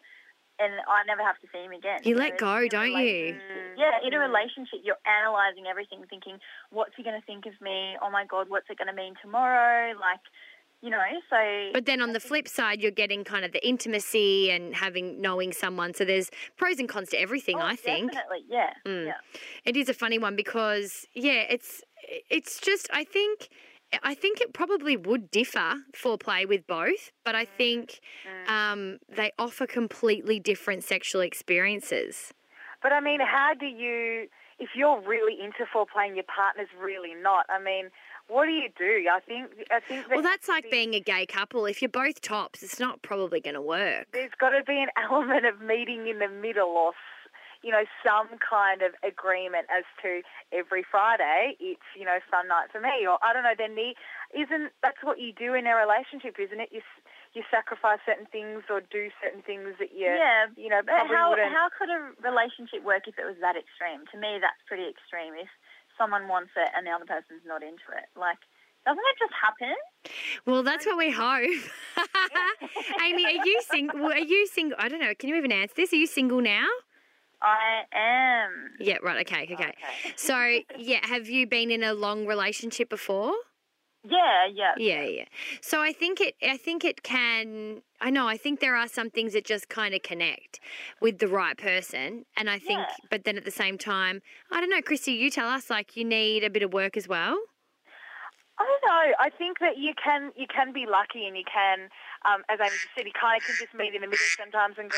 and 0.61 0.77
I 0.85 1.01
never 1.09 1.25
have 1.25 1.41
to 1.41 1.47
see 1.49 1.65
him 1.65 1.73
again. 1.73 2.05
You 2.05 2.13
let 2.13 2.37
go, 2.37 2.67
don't 2.69 2.93
you? 2.93 3.33
Mm. 3.33 3.73
Yeah, 3.77 3.97
in 4.05 4.13
a 4.13 4.21
mm. 4.21 4.29
relationship, 4.29 4.85
you're 4.85 5.01
analysing 5.01 5.65
everything, 5.65 6.05
thinking, 6.05 6.37
what's 6.69 6.93
he 6.95 7.01
going 7.01 7.17
to 7.17 7.25
think 7.25 7.49
of 7.49 7.57
me? 7.57 7.97
Oh 7.97 8.11
my 8.13 8.25
God, 8.29 8.49
what's 8.49 8.69
it 8.69 8.77
going 8.77 8.87
to 8.87 8.93
mean 8.93 9.15
tomorrow? 9.21 9.97
Like, 9.97 10.21
you 10.81 10.89
know, 10.89 11.01
so. 11.29 11.69
But 11.73 11.85
then 11.85 12.01
on 12.01 12.13
the 12.13 12.19
flip 12.19 12.47
side, 12.47 12.81
you're 12.81 12.91
getting 12.91 13.23
kind 13.23 13.45
of 13.45 13.51
the 13.51 13.65
intimacy 13.67 14.49
and 14.51 14.75
having 14.75 15.21
knowing 15.21 15.53
someone. 15.53 15.93
So 15.93 16.05
there's 16.05 16.29
pros 16.57 16.79
and 16.79 16.89
cons 16.89 17.09
to 17.09 17.19
everything. 17.21 17.57
Oh, 17.57 17.61
I 17.65 17.75
think 17.75 18.11
Definitely, 18.11 18.45
yeah. 18.49 18.71
Mm. 18.85 19.05
yeah. 19.07 19.13
it 19.65 19.77
is 19.77 19.89
a 19.89 19.93
funny 19.93 20.17
one 20.17 20.35
because 20.35 21.05
yeah, 21.13 21.43
it's 21.49 21.81
it's 22.29 22.59
just 22.59 22.89
I 22.91 23.03
think. 23.03 23.49
I 24.03 24.13
think 24.13 24.39
it 24.39 24.53
probably 24.53 24.95
would 24.95 25.29
differ 25.31 25.73
foreplay 25.93 26.47
with 26.47 26.65
both, 26.65 27.11
but 27.25 27.35
Mm. 27.35 27.39
I 27.39 27.45
think 27.45 27.99
um, 28.47 28.99
they 29.09 29.33
offer 29.37 29.67
completely 29.67 30.39
different 30.39 30.85
sexual 30.85 31.19
experiences. 31.19 32.33
But 32.81 32.93
I 32.93 33.01
mean, 33.01 33.19
how 33.19 33.51
do 33.53 33.65
you, 33.65 34.29
if 34.59 34.69
you're 34.75 35.01
really 35.01 35.33
into 35.43 35.65
foreplay 35.75 36.07
and 36.07 36.15
your 36.15 36.23
partner's 36.33 36.69
really 36.79 37.13
not? 37.21 37.45
I 37.49 37.61
mean, 37.61 37.89
what 38.31 38.45
do 38.45 38.51
you 38.51 38.69
do? 38.77 39.05
I 39.11 39.19
think 39.19 39.51
I 39.71 39.79
think 39.79 40.07
that 40.07 40.15
Well, 40.15 40.23
that's 40.23 40.47
like 40.47 40.71
being 40.71 40.93
a 40.95 40.99
gay 40.99 41.25
couple. 41.25 41.65
If 41.65 41.81
you're 41.81 41.89
both 41.89 42.21
tops, 42.21 42.63
it's 42.63 42.79
not 42.79 43.01
probably 43.01 43.39
going 43.41 43.55
to 43.55 43.61
work. 43.61 44.07
there's 44.13 44.31
got 44.39 44.49
to 44.51 44.63
be 44.63 44.79
an 44.81 44.89
element 45.03 45.45
of 45.45 45.61
meeting 45.61 46.07
in 46.07 46.19
the 46.19 46.29
middle 46.29 46.69
or 46.69 46.93
you 47.61 47.69
know 47.69 47.85
some 48.01 48.27
kind 48.41 48.81
of 48.81 48.97
agreement 49.05 49.69
as 49.69 49.85
to 50.01 50.25
every 50.49 50.81
friday 50.81 51.53
it's 51.61 51.85
you 51.93 52.01
know 52.01 52.17
fun 52.25 52.47
night 52.49 52.73
for 52.73 52.81
me 52.81 53.05
or 53.05 53.21
i 53.21 53.29
don't 53.33 53.45
know 53.45 53.53
there 53.53 53.69
need 53.69 53.93
isn't 54.33 54.73
that's 54.81 54.97
what 55.05 55.21
you 55.21 55.29
do 55.29 55.53
in 55.53 55.69
a 55.69 55.75
relationship 55.77 56.41
isn't 56.41 56.57
it 56.57 56.69
you 56.73 56.81
you 57.37 57.43
sacrifice 57.53 58.01
certain 58.01 58.25
things 58.33 58.65
or 58.67 58.81
do 58.81 59.07
certain 59.23 59.45
things 59.45 59.77
that 59.79 59.93
you 59.95 60.09
Yeah, 60.09 60.49
you 60.57 60.67
know 60.67 60.81
But 60.83 61.05
probably 61.05 61.15
how, 61.15 61.29
wouldn't 61.29 61.53
how 61.53 61.69
could 61.71 61.87
a 61.87 62.11
relationship 62.19 62.83
work 62.83 63.07
if 63.07 63.15
it 63.15 63.23
was 63.23 63.39
that 63.39 63.55
extreme? 63.55 64.03
To 64.11 64.17
me, 64.19 64.35
that's 64.43 64.59
pretty 64.67 64.83
extreme. 64.83 65.31
If 65.39 65.47
someone 66.01 66.27
wants 66.27 66.51
it 66.57 66.69
and 66.75 66.87
the 66.87 66.91
other 66.91 67.05
person's 67.05 67.45
not 67.45 67.61
into 67.61 67.85
it, 67.93 68.09
like, 68.17 68.37
doesn't 68.85 68.97
it 68.97 69.17
just 69.19 69.33
happen? 69.37 69.75
Well, 70.47 70.63
that's 70.63 70.85
what 70.87 70.97
we 70.97 71.11
hope. 71.11 71.45
Amy, 73.05 73.25
are 73.25 73.45
you 73.45 73.61
single? 73.69 74.07
Are 74.07 74.17
you 74.17 74.47
single? 74.47 74.75
I 74.79 74.89
don't 74.89 74.99
know. 74.99 75.13
Can 75.13 75.29
you 75.29 75.35
even 75.35 75.51
answer 75.51 75.75
this? 75.75 75.93
Are 75.93 75.97
you 75.97 76.07
single 76.07 76.41
now? 76.41 76.65
I 77.43 77.83
am. 77.93 78.71
Yeah, 78.79 78.97
right. 79.03 79.21
Okay, 79.21 79.49
okay. 79.53 79.73
So, 80.15 80.59
yeah, 80.77 81.05
have 81.05 81.29
you 81.29 81.45
been 81.45 81.69
in 81.69 81.83
a 81.83 81.93
long 81.93 82.25
relationship 82.25 82.89
before? 82.89 83.33
Yeah, 84.03 84.47
yeah. 84.51 84.73
Yeah, 84.77 85.03
yeah. 85.03 85.25
So 85.61 85.81
I 85.81 85.93
think 85.93 86.21
it. 86.21 86.35
I 86.41 86.57
think 86.57 86.83
it 86.83 87.03
can. 87.03 87.81
I 87.99 88.09
know. 88.09 88.27
I 88.27 88.35
think 88.35 88.59
there 88.59 88.75
are 88.75 88.87
some 88.87 89.11
things 89.11 89.33
that 89.33 89.45
just 89.45 89.69
kind 89.69 89.93
of 89.93 90.01
connect 90.01 90.59
with 90.99 91.19
the 91.19 91.27
right 91.27 91.57
person, 91.57 92.25
and 92.35 92.49
I 92.49 92.57
think. 92.57 92.79
Yeah. 92.79 93.07
But 93.11 93.25
then 93.25 93.37
at 93.37 93.45
the 93.45 93.51
same 93.51 93.77
time, 93.77 94.21
I 94.51 94.59
don't 94.59 94.69
know, 94.69 94.81
Christy. 94.81 95.11
You 95.13 95.29
tell 95.29 95.47
us. 95.47 95.69
Like, 95.69 95.95
you 95.95 96.03
need 96.03 96.43
a 96.43 96.49
bit 96.49 96.63
of 96.63 96.73
work 96.73 96.97
as 96.97 97.07
well. 97.07 97.37
I 98.57 98.65
don't 98.65 98.83
know. 98.85 99.13
I 99.19 99.29
think 99.29 99.59
that 99.59 99.77
you 99.77 99.93
can 99.97 100.31
you 100.35 100.47
can 100.47 100.73
be 100.73 100.85
lucky 100.85 101.25
and 101.25 101.37
you 101.37 101.45
can, 101.45 101.89
um, 102.25 102.41
as 102.49 102.59
Amy 102.59 102.69
just 102.69 102.93
said, 102.97 103.05
you 103.05 103.13
kind 103.13 103.37
of 103.37 103.45
can 103.45 103.55
just 103.57 103.73
meet 103.73 103.93
in 103.93 104.01
the 104.01 104.07
middle 104.07 104.33
sometimes 104.37 104.77
and 104.77 104.89
go, 104.89 104.97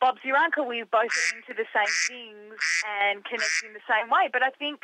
Bob's 0.00 0.22
your 0.24 0.36
uncle. 0.36 0.66
We 0.66 0.82
both 0.82 1.10
are 1.10 1.30
into 1.38 1.54
the 1.54 1.66
same 1.70 1.94
things 2.10 2.58
and 2.82 3.24
connect 3.24 3.62
in 3.66 3.74
the 3.74 3.84
same 3.86 4.10
way. 4.10 4.30
But 4.32 4.42
I 4.42 4.50
think 4.50 4.82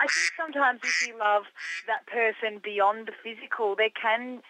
I 0.00 0.06
think 0.06 0.32
sometimes 0.36 0.80
if 0.82 1.06
you 1.08 1.18
love 1.18 1.44
that 1.86 2.06
person 2.06 2.60
beyond 2.62 3.08
the 3.08 3.12
physical, 3.22 3.74
there 3.76 3.90
can. 3.90 4.42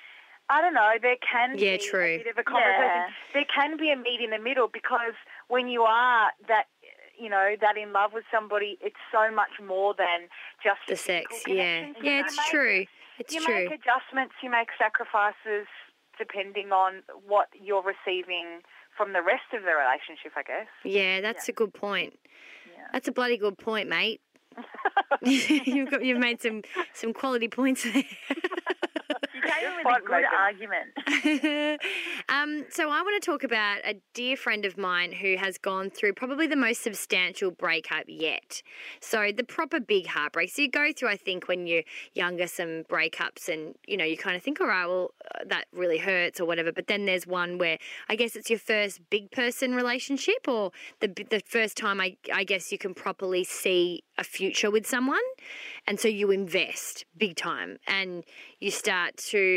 I 0.50 0.62
don't 0.62 0.72
know. 0.72 0.92
There 1.02 1.16
can 1.20 1.58
Yeah, 1.58 1.76
be 1.76 1.84
true. 1.90 2.00
a 2.16 2.18
bit 2.24 2.26
of 2.28 2.38
a 2.38 2.42
conversation. 2.42 2.80
Yeah. 2.80 3.08
There 3.34 3.44
can 3.54 3.76
be 3.76 3.90
a 3.92 3.96
meet 3.96 4.20
in 4.22 4.30
the 4.30 4.38
middle 4.38 4.68
because 4.68 5.12
when 5.48 5.68
you 5.68 5.82
are 5.82 6.30
that, 6.48 6.68
you 7.18 7.28
know, 7.28 7.54
that 7.60 7.76
in 7.76 7.92
love 7.92 8.14
with 8.14 8.24
somebody, 8.32 8.78
it's 8.80 8.96
so 9.12 9.30
much 9.30 9.60
more 9.62 9.92
than 9.92 10.28
just 10.64 10.80
The 10.88 10.96
sex. 10.96 11.42
Yeah. 11.46 11.82
connection. 11.92 12.04
Yeah, 12.04 12.12
You 12.20 12.24
it's 12.24 12.36
make- 12.38 12.46
true. 12.46 12.84
It's 13.18 13.34
you 13.34 13.40
true. 13.44 13.54
make 13.68 13.72
adjustments, 13.72 14.36
you 14.42 14.48
make 14.48 14.68
sacrifices 14.78 15.66
depending 16.16 16.72
on 16.72 17.02
what 17.26 17.48
you're 17.60 17.82
receiving 17.82 18.62
from 18.96 19.12
the 19.12 19.22
rest 19.22 19.52
of 19.52 19.62
the 19.64 19.74
relationship, 19.74 20.32
I 20.36 20.42
guess. 20.44 20.66
Yeah, 20.82 21.20
that's 21.20 21.46
a 21.48 21.52
good 21.52 21.74
point. 21.74 22.18
Yeah. 22.74 22.88
That's 22.92 23.06
a 23.08 23.12
bloody 23.12 23.36
good 23.36 23.58
point, 23.58 23.88
mate. 23.90 24.20
you've 25.22 25.90
got 25.90 26.04
you've 26.04 26.18
made 26.18 26.40
some 26.40 26.62
some 26.94 27.12
quality 27.12 27.48
points 27.48 27.84
there. 27.84 28.04
You 29.60 29.68
with 29.76 29.86
a 29.86 30.00
good 30.00 30.22
making. 30.22 30.38
argument. 30.38 31.80
um, 32.28 32.66
so 32.70 32.90
I 32.90 33.02
want 33.02 33.22
to 33.22 33.30
talk 33.30 33.44
about 33.44 33.78
a 33.84 34.00
dear 34.14 34.36
friend 34.36 34.64
of 34.64 34.78
mine 34.78 35.12
who 35.12 35.36
has 35.36 35.58
gone 35.58 35.90
through 35.90 36.14
probably 36.14 36.46
the 36.46 36.56
most 36.56 36.82
substantial 36.82 37.50
breakup 37.50 38.04
yet. 38.06 38.62
So 39.00 39.30
the 39.36 39.44
proper 39.44 39.80
big 39.80 40.06
heartbreak. 40.06 40.50
So 40.50 40.62
you 40.62 40.70
go 40.70 40.92
through, 40.92 41.10
I 41.10 41.16
think, 41.16 41.48
when 41.48 41.66
you're 41.66 41.82
younger, 42.14 42.46
some 42.46 42.84
breakups, 42.84 43.48
and 43.48 43.74
you 43.86 43.96
know 43.96 44.04
you 44.04 44.16
kind 44.16 44.36
of 44.36 44.42
think, 44.42 44.60
all 44.60 44.66
right, 44.66 44.86
well 44.86 45.14
uh, 45.34 45.44
that 45.46 45.66
really 45.72 45.98
hurts 45.98 46.40
or 46.40 46.44
whatever. 46.44 46.72
But 46.72 46.86
then 46.86 47.06
there's 47.06 47.26
one 47.26 47.58
where 47.58 47.78
I 48.08 48.16
guess 48.16 48.36
it's 48.36 48.50
your 48.50 48.58
first 48.58 49.00
big 49.10 49.30
person 49.30 49.74
relationship, 49.74 50.46
or 50.46 50.72
the 51.00 51.08
the 51.08 51.40
first 51.46 51.76
time 51.76 52.00
I 52.00 52.16
I 52.32 52.44
guess 52.44 52.72
you 52.72 52.78
can 52.78 52.94
properly 52.94 53.44
see 53.44 54.02
a 54.18 54.24
future 54.24 54.70
with 54.70 54.86
someone, 54.86 55.26
and 55.86 55.98
so 55.98 56.08
you 56.08 56.30
invest 56.30 57.04
big 57.16 57.36
time, 57.36 57.78
and 57.86 58.24
you 58.60 58.70
start 58.70 59.16
to 59.16 59.47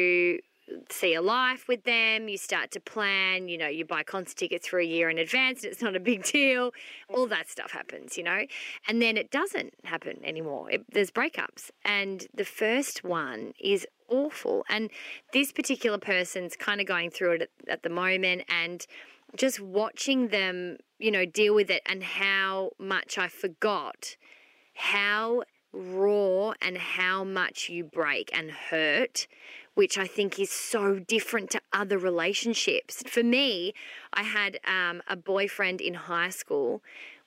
see 0.89 1.13
a 1.13 1.21
life 1.21 1.67
with 1.67 1.84
them, 1.84 2.30
you 2.30 2.38
start 2.38 2.71
to 2.71 2.80
plan, 2.80 3.47
you 3.47 3.58
know, 3.58 3.67
you 3.67 3.86
buy 3.86 4.04
concert 4.04 4.38
tickets 4.38 4.67
for 4.67 4.80
a 4.80 4.86
year 4.86 5.10
in 5.10 5.17
advance 5.17 5.63
and 5.63 5.71
it's 5.71 5.82
not 5.82 5.95
a 5.95 5.99
big 5.99 6.23
deal. 6.32 6.71
All 7.10 7.27
that 7.27 7.49
stuff 7.49 7.71
happens, 7.71 8.17
you 8.17 8.23
know. 8.23 8.45
And 8.88 9.01
then 9.01 9.17
it 9.17 9.32
doesn't 9.32 9.73
happen 9.84 10.19
anymore. 10.23 10.71
It, 10.71 10.86
there's 10.91 11.12
breakups. 11.12 11.71
And 11.84 12.27
the 12.34 12.45
first 12.45 13.04
one 13.04 13.54
is 13.60 13.86
awful. 14.08 14.63
And 14.69 14.89
this 15.34 15.51
particular 15.51 15.97
person's 15.97 16.56
kind 16.56 16.80
of 16.80 16.88
going 16.88 17.10
through 17.10 17.34
it 17.34 17.41
at, 17.41 17.49
at 17.67 17.84
the 17.84 17.89
moment 17.89 18.43
and 18.49 18.86
just 19.36 19.60
watching 19.60 20.27
them, 20.30 20.77
you 20.99 21.12
know, 21.12 21.25
deal 21.25 21.56
with 21.56 21.69
it 21.69 21.82
and 21.86 22.04
how 22.04 22.71
much 22.80 23.17
I 23.17 23.27
forgot 23.27 24.15
how 24.73 25.43
raw 25.73 26.54
and 26.62 26.77
how 26.77 27.23
much 27.23 27.69
you 27.69 27.84
break 27.84 28.30
and 28.34 28.51
hurt, 28.51 29.27
which 29.73 29.97
I 29.97 30.07
think 30.07 30.39
is 30.39 30.49
so 30.49 30.99
different 30.99 31.49
to 31.51 31.62
other 31.71 31.97
relationships. 31.97 33.03
For 33.07 33.23
me, 33.23 33.73
I 34.13 34.23
had 34.23 34.60
um, 34.65 35.01
a 35.07 35.15
boyfriend 35.15 35.81
in 35.81 35.93
high 35.93 36.29
school. 36.29 36.81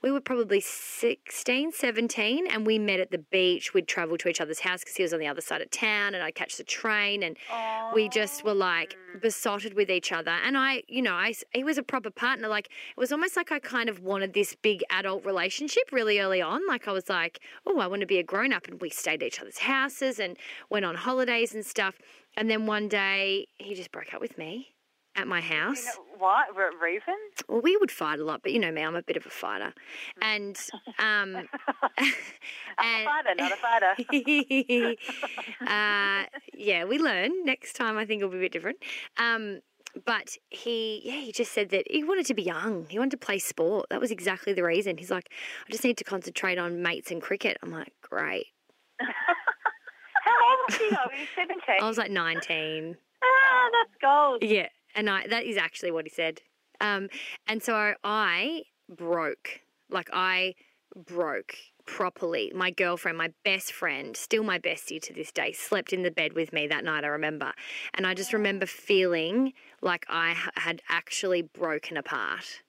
We 0.04 0.10
were 0.10 0.20
probably 0.20 0.60
16, 0.60 1.72
17, 1.72 2.46
and 2.46 2.66
we 2.66 2.78
met 2.78 3.00
at 3.00 3.10
the 3.10 3.16
beach. 3.16 3.72
We'd 3.72 3.88
travel 3.88 4.18
to 4.18 4.28
each 4.28 4.38
other's 4.38 4.60
house 4.60 4.80
because 4.80 4.96
he 4.96 5.02
was 5.02 5.14
on 5.14 5.18
the 5.18 5.26
other 5.26 5.40
side 5.40 5.62
of 5.62 5.70
town, 5.70 6.14
and 6.14 6.22
I'd 6.22 6.34
catch 6.34 6.58
the 6.58 6.62
train. 6.62 7.22
And 7.22 7.38
we 7.94 8.10
just 8.10 8.44
were 8.44 8.52
like 8.52 8.98
besotted 9.22 9.72
with 9.72 9.90
each 9.90 10.12
other. 10.12 10.30
And 10.30 10.58
I, 10.58 10.82
you 10.88 11.00
know, 11.00 11.14
I, 11.14 11.32
he 11.54 11.64
was 11.64 11.78
a 11.78 11.82
proper 11.82 12.10
partner. 12.10 12.48
Like, 12.48 12.66
it 12.66 13.00
was 13.00 13.12
almost 13.12 13.34
like 13.34 13.50
I 13.50 13.58
kind 13.58 13.88
of 13.88 14.00
wanted 14.00 14.34
this 14.34 14.54
big 14.60 14.82
adult 14.90 15.24
relationship 15.24 15.84
really 15.90 16.20
early 16.20 16.42
on. 16.42 16.60
Like, 16.68 16.86
I 16.86 16.92
was 16.92 17.08
like, 17.08 17.40
oh, 17.66 17.78
I 17.78 17.86
want 17.86 18.00
to 18.00 18.06
be 18.06 18.18
a 18.18 18.22
grown 18.22 18.52
up. 18.52 18.68
And 18.68 18.78
we 18.82 18.90
stayed 18.90 19.22
at 19.22 19.28
each 19.28 19.40
other's 19.40 19.60
houses 19.60 20.18
and 20.18 20.36
went 20.68 20.84
on 20.84 20.96
holidays 20.96 21.54
and 21.54 21.64
stuff. 21.64 21.98
And 22.36 22.50
then 22.50 22.66
one 22.66 22.88
day, 22.88 23.48
he 23.58 23.74
just 23.74 23.92
broke 23.92 24.12
up 24.14 24.20
with 24.20 24.36
me 24.38 24.74
at 25.16 25.26
my 25.26 25.40
house. 25.40 25.78
You 25.78 25.84
know, 25.84 26.18
what 26.18 26.46
reason? 26.82 27.14
Well, 27.48 27.60
we 27.60 27.76
would 27.76 27.90
fight 27.90 28.18
a 28.18 28.24
lot, 28.24 28.42
but 28.42 28.52
you 28.52 28.58
know 28.58 28.72
me, 28.72 28.82
I'm 28.82 28.96
a 28.96 29.02
bit 29.02 29.16
of 29.16 29.26
a 29.26 29.30
fighter. 29.30 29.72
And, 30.20 30.58
um, 30.98 31.36
A 32.78 33.04
fighter, 33.04 33.34
not 33.36 33.52
a 33.52 33.56
fighter. 33.56 34.96
uh, 35.66 36.24
yeah, 36.52 36.84
we 36.84 36.98
learn. 36.98 37.44
Next 37.44 37.74
time, 37.74 37.96
I 37.96 38.04
think 38.04 38.20
it'll 38.20 38.30
be 38.30 38.38
a 38.38 38.40
bit 38.40 38.52
different. 38.52 38.78
Um, 39.16 39.60
but 40.04 40.36
he, 40.50 41.02
yeah, 41.04 41.20
he 41.20 41.30
just 41.30 41.52
said 41.52 41.68
that 41.70 41.84
he 41.88 42.02
wanted 42.02 42.26
to 42.26 42.34
be 42.34 42.42
young. 42.42 42.86
He 42.88 42.98
wanted 42.98 43.12
to 43.12 43.24
play 43.24 43.38
sport. 43.38 43.86
That 43.90 44.00
was 44.00 44.10
exactly 44.10 44.52
the 44.52 44.64
reason. 44.64 44.98
He's 44.98 45.10
like, 45.10 45.30
I 45.66 45.70
just 45.70 45.84
need 45.84 45.96
to 45.98 46.04
concentrate 46.04 46.58
on 46.58 46.82
mates 46.82 47.12
and 47.12 47.22
cricket. 47.22 47.58
I'm 47.62 47.70
like, 47.70 47.92
great. 48.02 48.46
How 50.68 50.72
old 50.72 50.72
was 50.72 50.78
he? 50.78 50.90
though? 50.90 51.42
17. 51.42 51.60
I 51.80 51.88
was 51.88 51.98
like 51.98 52.10
19. 52.10 52.96
ah, 53.22 53.70
that's 53.72 53.96
gold. 54.00 54.42
Yeah, 54.42 54.68
and 54.94 55.08
I 55.10 55.26
that 55.28 55.44
is 55.44 55.56
actually 55.56 55.90
what 55.90 56.04
he 56.04 56.10
said. 56.10 56.40
Um, 56.80 57.08
and 57.46 57.62
so 57.62 57.94
I 58.02 58.62
broke, 58.88 59.60
like 59.90 60.10
I 60.12 60.54
broke 61.06 61.54
properly. 61.86 62.50
My 62.54 62.70
girlfriend, 62.70 63.18
my 63.18 63.32
best 63.44 63.72
friend, 63.72 64.16
still 64.16 64.42
my 64.42 64.58
bestie 64.58 65.00
to 65.02 65.12
this 65.12 65.30
day, 65.32 65.52
slept 65.52 65.92
in 65.92 66.02
the 66.02 66.10
bed 66.10 66.32
with 66.32 66.52
me 66.52 66.66
that 66.68 66.84
night. 66.84 67.04
I 67.04 67.08
remember, 67.08 67.52
and 67.94 68.06
I 68.06 68.14
just 68.14 68.32
remember 68.32 68.66
feeling 68.66 69.52
like 69.82 70.04
I 70.08 70.34
had 70.56 70.82
actually 70.88 71.42
broken 71.42 71.96
apart. 71.96 72.62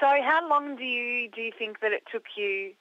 So 0.00 0.06
how 0.06 0.48
long 0.48 0.76
do 0.76 0.84
you 0.84 1.30
do 1.30 1.42
you 1.42 1.52
think 1.58 1.80
that 1.80 1.92
it 1.92 2.02
took 2.10 2.24
you 2.36 2.72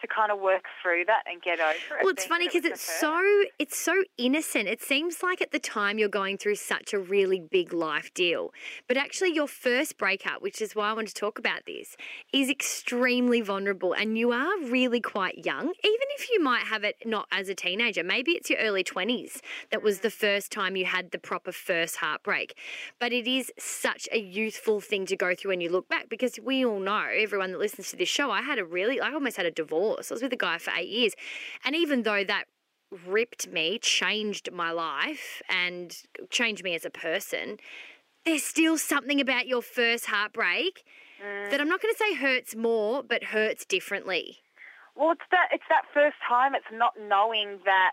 to 0.00 0.06
kind 0.06 0.30
of 0.30 0.40
work 0.40 0.64
through 0.82 1.04
that 1.06 1.22
and 1.30 1.40
get 1.42 1.60
over 1.60 1.70
it. 1.70 2.02
Well, 2.02 2.10
it's 2.10 2.26
funny 2.26 2.46
it 2.46 2.52
because 2.52 2.70
it's 2.70 2.80
so 2.80 3.22
it's 3.58 3.78
so 3.78 4.02
innocent. 4.18 4.68
It 4.68 4.82
seems 4.82 5.22
like 5.22 5.40
at 5.40 5.52
the 5.52 5.58
time 5.58 5.98
you're 5.98 6.08
going 6.08 6.38
through 6.38 6.56
such 6.56 6.92
a 6.92 6.98
really 6.98 7.40
big 7.40 7.72
life 7.72 8.12
deal, 8.14 8.52
but 8.88 8.96
actually 8.96 9.34
your 9.34 9.48
first 9.48 9.98
breakup, 9.98 10.42
which 10.42 10.60
is 10.60 10.74
why 10.74 10.90
I 10.90 10.92
want 10.92 11.08
to 11.08 11.14
talk 11.14 11.38
about 11.38 11.66
this, 11.66 11.96
is 12.32 12.48
extremely 12.48 13.40
vulnerable, 13.40 13.92
and 13.92 14.18
you 14.18 14.32
are 14.32 14.58
really 14.60 15.00
quite 15.00 15.44
young. 15.44 15.64
Even 15.64 16.08
if 16.18 16.30
you 16.30 16.42
might 16.42 16.64
have 16.64 16.84
it 16.84 16.96
not 17.04 17.26
as 17.32 17.48
a 17.48 17.54
teenager, 17.54 18.02
maybe 18.02 18.32
it's 18.32 18.50
your 18.50 18.58
early 18.58 18.82
twenties 18.82 19.40
that 19.70 19.82
was 19.82 19.98
mm. 19.98 20.02
the 20.02 20.10
first 20.10 20.50
time 20.50 20.76
you 20.76 20.84
had 20.84 21.10
the 21.10 21.18
proper 21.18 21.52
first 21.52 21.96
heartbreak. 21.96 22.56
But 22.98 23.12
it 23.12 23.26
is 23.26 23.52
such 23.58 24.08
a 24.12 24.18
youthful 24.18 24.80
thing 24.80 25.06
to 25.06 25.16
go 25.16 25.34
through 25.34 25.50
when 25.50 25.60
you 25.60 25.70
look 25.70 25.88
back 25.88 26.08
because 26.08 26.38
we 26.42 26.64
all 26.64 26.80
know 26.80 27.06
everyone 27.12 27.52
that 27.52 27.58
listens 27.58 27.90
to 27.90 27.96
this 27.96 28.08
show. 28.08 28.30
I 28.30 28.42
had 28.42 28.58
a 28.58 28.64
really, 28.64 29.00
I 29.00 29.12
almost 29.12 29.36
had 29.36 29.46
a 29.46 29.50
divorce. 29.50 29.89
I 29.98 30.14
was 30.14 30.22
with 30.22 30.32
a 30.32 30.36
guy 30.36 30.58
for 30.58 30.72
eight 30.76 30.88
years. 30.88 31.14
And 31.64 31.74
even 31.74 32.02
though 32.02 32.24
that 32.24 32.44
ripped 33.06 33.48
me, 33.48 33.78
changed 33.78 34.50
my 34.52 34.70
life, 34.70 35.42
and 35.48 35.96
changed 36.30 36.64
me 36.64 36.74
as 36.74 36.84
a 36.84 36.90
person, 36.90 37.58
there's 38.24 38.42
still 38.42 38.78
something 38.78 39.20
about 39.20 39.46
your 39.46 39.62
first 39.62 40.06
heartbreak 40.06 40.84
mm. 41.24 41.50
that 41.50 41.60
I'm 41.60 41.68
not 41.68 41.80
going 41.80 41.94
to 41.94 41.98
say 41.98 42.14
hurts 42.14 42.54
more, 42.54 43.02
but 43.02 43.24
hurts 43.24 43.64
differently. 43.64 44.38
Well, 44.96 45.12
it's 45.12 45.22
that 45.30 45.48
it's 45.52 45.64
that 45.68 45.84
first 45.94 46.16
time. 46.28 46.54
It's 46.54 46.66
not 46.72 46.92
knowing 47.08 47.60
that 47.64 47.92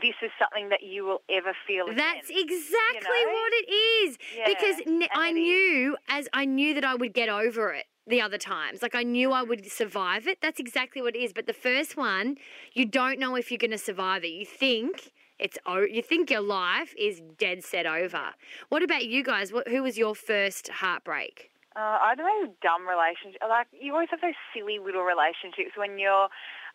this 0.00 0.14
is 0.22 0.30
something 0.40 0.70
that 0.70 0.82
you 0.82 1.04
will 1.04 1.20
ever 1.28 1.52
feel 1.66 1.86
again. 1.86 1.98
That's 1.98 2.30
exactly 2.30 3.24
know? 3.24 3.32
what 3.32 3.52
it 3.52 3.70
is. 3.70 4.18
Yeah, 4.36 4.44
because 4.46 4.76
I 5.14 5.28
it 5.28 5.32
is. 5.32 5.34
knew 5.34 5.96
as 6.08 6.28
I 6.32 6.44
knew 6.46 6.74
that 6.74 6.84
I 6.84 6.94
would 6.94 7.12
get 7.12 7.28
over 7.28 7.72
it 7.74 7.86
the 8.06 8.20
other 8.20 8.38
times. 8.38 8.82
Like 8.82 8.94
I 8.94 9.02
knew 9.02 9.32
I 9.32 9.42
would 9.42 9.70
survive 9.70 10.26
it. 10.26 10.38
That's 10.40 10.60
exactly 10.60 11.02
what 11.02 11.14
it 11.14 11.20
is. 11.20 11.32
But 11.32 11.46
the 11.46 11.52
first 11.52 11.96
one, 11.96 12.36
you 12.72 12.84
don't 12.84 13.18
know 13.18 13.36
if 13.36 13.50
you're 13.50 13.58
going 13.58 13.70
to 13.70 13.78
survive 13.78 14.24
it. 14.24 14.28
You 14.28 14.46
think 14.46 15.12
it's 15.38 15.58
o- 15.66 15.86
you 15.88 16.02
think 16.02 16.30
your 16.30 16.40
life 16.40 16.94
is 16.98 17.20
dead 17.38 17.64
set 17.64 17.86
over. 17.86 18.30
What 18.68 18.82
about 18.82 19.06
you 19.06 19.22
guys? 19.22 19.52
What, 19.52 19.68
who 19.68 19.82
was 19.82 19.98
your 19.98 20.14
first 20.14 20.68
heartbreak? 20.68 21.50
Uh, 21.74 21.98
I 22.02 22.14
don't 22.14 22.26
know, 22.26 22.52
dumb 22.60 22.86
relationship. 22.86 23.40
Like 23.48 23.66
you 23.72 23.92
always 23.94 24.10
have 24.10 24.20
those 24.20 24.38
silly 24.52 24.78
little 24.78 25.02
relationships 25.02 25.72
when 25.74 25.98
you're, 25.98 26.28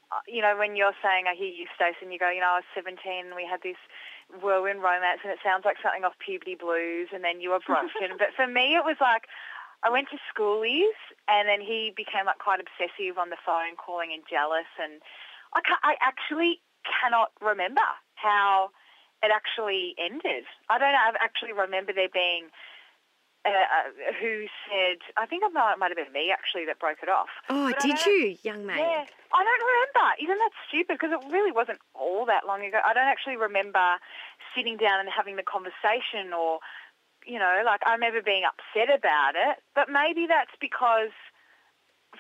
uh, 0.10 0.24
you 0.28 0.42
know, 0.42 0.58
when 0.58 0.76
you're 0.76 0.96
saying, 1.04 1.30
I 1.30 1.36
hear 1.38 1.54
you, 1.54 1.70
Stacey, 1.76 2.02
and 2.02 2.12
you 2.12 2.18
go, 2.18 2.32
you 2.34 2.42
know, 2.42 2.58
I 2.58 2.66
was 2.66 2.70
17 2.74 2.98
and 3.30 3.36
we 3.36 3.46
had 3.46 3.62
this 3.62 3.78
whirlwind 4.42 4.82
romance, 4.82 5.22
and 5.24 5.32
it 5.32 5.40
sounds 5.46 5.64
like 5.64 5.78
something 5.86 6.04
off 6.04 6.18
Puberty 6.20 6.58
Blues, 6.58 7.14
and 7.14 7.24
then 7.24 7.40
you 7.40 7.54
were 7.54 7.62
broken. 7.62 8.18
but 8.22 8.34
for 8.36 8.48
me, 8.48 8.74
it 8.74 8.84
was 8.84 8.98
like. 9.00 9.30
I 9.84 9.90
went 9.90 10.10
to 10.10 10.18
schoolies, 10.30 10.98
and 11.28 11.48
then 11.48 11.62
he 11.62 11.94
became 11.96 12.26
like 12.26 12.40
quite 12.40 12.60
obsessive 12.60 13.18
on 13.18 13.30
the 13.30 13.38
phone, 13.46 13.78
calling 13.78 14.10
and 14.14 14.24
jealous, 14.30 14.70
and 14.82 15.02
I, 15.54 15.62
ca 15.62 15.78
I 15.84 15.96
actually 16.02 16.62
cannot 16.84 17.32
remember 17.42 17.86
how 18.16 18.70
it 19.24 19.32
actually 19.34 19.96
ended. 19.98 20.46
I 20.70 20.78
don't 20.78 20.92
know. 20.92 20.98
I 20.98 21.12
actually 21.22 21.54
remember 21.54 21.94
there 21.94 22.10
being 22.12 22.50
uh, 23.46 23.50
uh, 23.50 24.14
who 24.20 24.46
said, 24.68 25.00
I 25.16 25.26
think 25.26 25.44
it 25.44 25.54
might, 25.54 25.80
might 25.80 25.88
have 25.88 25.98
been 25.98 26.12
me 26.12 26.32
actually 26.36 26.66
that 26.66 26.80
broke 26.80 27.00
it 27.02 27.10
off. 27.10 27.32
Oh, 27.50 27.72
But 27.72 27.80
did 27.80 28.04
you, 28.06 28.36
young 28.44 28.66
mate? 28.66 28.84
Yeah, 28.84 29.06
I 29.34 29.40
don't 29.40 29.64
remember. 29.64 30.06
Isn't 30.20 30.38
that 30.38 30.56
stupid? 30.68 31.00
Because 31.00 31.16
it 31.16 31.24
really 31.32 31.52
wasn't 31.52 31.80
all 31.96 32.26
that 32.26 32.46
long 32.46 32.66
ago. 32.66 32.80
I 32.84 32.94
don't 32.94 33.08
actually 33.08 33.38
remember 33.38 33.98
sitting 34.56 34.76
down 34.76 35.00
and 35.00 35.08
having 35.08 35.38
the 35.38 35.48
conversation 35.48 36.34
or, 36.36 36.60
you 37.28 37.38
know, 37.38 37.62
like 37.66 37.82
I 37.86 37.94
remember 37.94 38.22
being 38.22 38.44
upset 38.48 38.90
about 38.90 39.36
it. 39.36 39.60
But 39.76 39.90
maybe 39.92 40.26
that's 40.28 40.56
because 40.60 41.12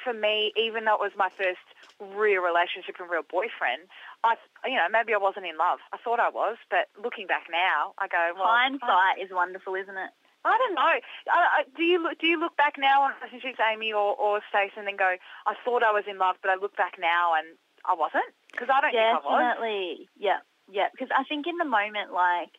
for 0.04 0.14
me, 0.14 0.54
even 0.56 0.86
though 0.86 0.96
it 0.96 1.02
was 1.02 1.16
my 1.18 1.30
first 1.34 1.64
real 2.00 2.44
relationship 2.44 3.00
and 3.00 3.10
real 3.10 3.26
boyfriend, 3.26 3.90
I, 4.24 4.36
you 4.66 4.76
know, 4.76 4.86
maybe 4.92 5.14
I 5.14 5.18
wasn't 5.18 5.48
in 5.48 5.58
love. 5.58 5.80
I 5.94 5.98
thought 5.98 6.20
I 6.20 6.30
was, 6.30 6.58
but 6.70 6.92
looking 7.02 7.26
back 7.26 7.48
now, 7.50 7.98
I 7.98 8.08
go, 8.08 8.36
well, 8.36 8.46
Hindsight 8.46 9.24
is 9.24 9.32
wonderful, 9.32 9.74
isn't 9.74 9.98
it? 9.98 10.12
I 10.46 10.56
don't 10.58 10.76
know. 10.76 10.94
I, 11.34 11.40
I, 11.60 11.60
do 11.76 11.84
you 11.84 12.02
look, 12.02 12.20
do 12.20 12.28
you 12.28 12.40
look 12.40 12.56
back 12.56 12.76
now 12.78 13.04
on 13.04 13.12
relationships, 13.20 13.60
Amy 13.60 13.92
or, 13.92 14.16
or 14.16 14.40
Stacey, 14.50 14.78
and 14.78 14.88
then 14.88 14.96
go, 14.96 15.18
I 15.48 15.54
thought 15.66 15.84
I 15.84 15.92
was 15.92 16.06
in 16.08 16.18
love, 16.18 16.36
but 16.42 16.52
I 16.52 16.56
look 16.56 16.78
back 16.78 16.96
now 17.00 17.34
and 17.36 17.58
I 17.84 17.96
wasn't? 17.96 18.32
Because 18.52 18.70
I 18.72 18.80
don't 18.82 18.92
think 18.92 19.02
I 19.02 19.20
was. 19.20 19.28
Definitely. 19.28 20.10
Yeah, 20.16 20.40
yeah. 20.72 20.88
Because 20.92 21.10
I 21.12 21.24
think 21.26 21.48
in 21.48 21.58
the 21.58 21.68
moment, 21.68 22.14
like, 22.14 22.56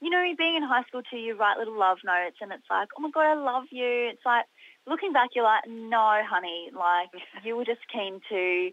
you 0.00 0.08
know, 0.08 0.24
being 0.36 0.56
in 0.56 0.62
high 0.62 0.82
school 0.88 1.02
too, 1.02 1.18
you 1.18 1.36
write 1.36 1.58
little 1.58 1.78
love 1.78 1.98
notes 2.04 2.36
and 2.40 2.52
it's 2.52 2.68
like, 2.70 2.88
oh 2.96 3.02
my 3.02 3.10
God, 3.12 3.28
I 3.28 3.34
love 3.34 3.64
you. 3.70 4.08
It's 4.08 4.24
like, 4.24 4.46
looking 4.86 5.12
back, 5.12 5.30
you're 5.34 5.44
like, 5.44 5.68
no, 5.68 6.20
honey, 6.24 6.72
like, 6.72 7.12
you 7.44 7.56
were 7.56 7.68
just 7.68 7.84
keen 7.92 8.20
to, 8.30 8.70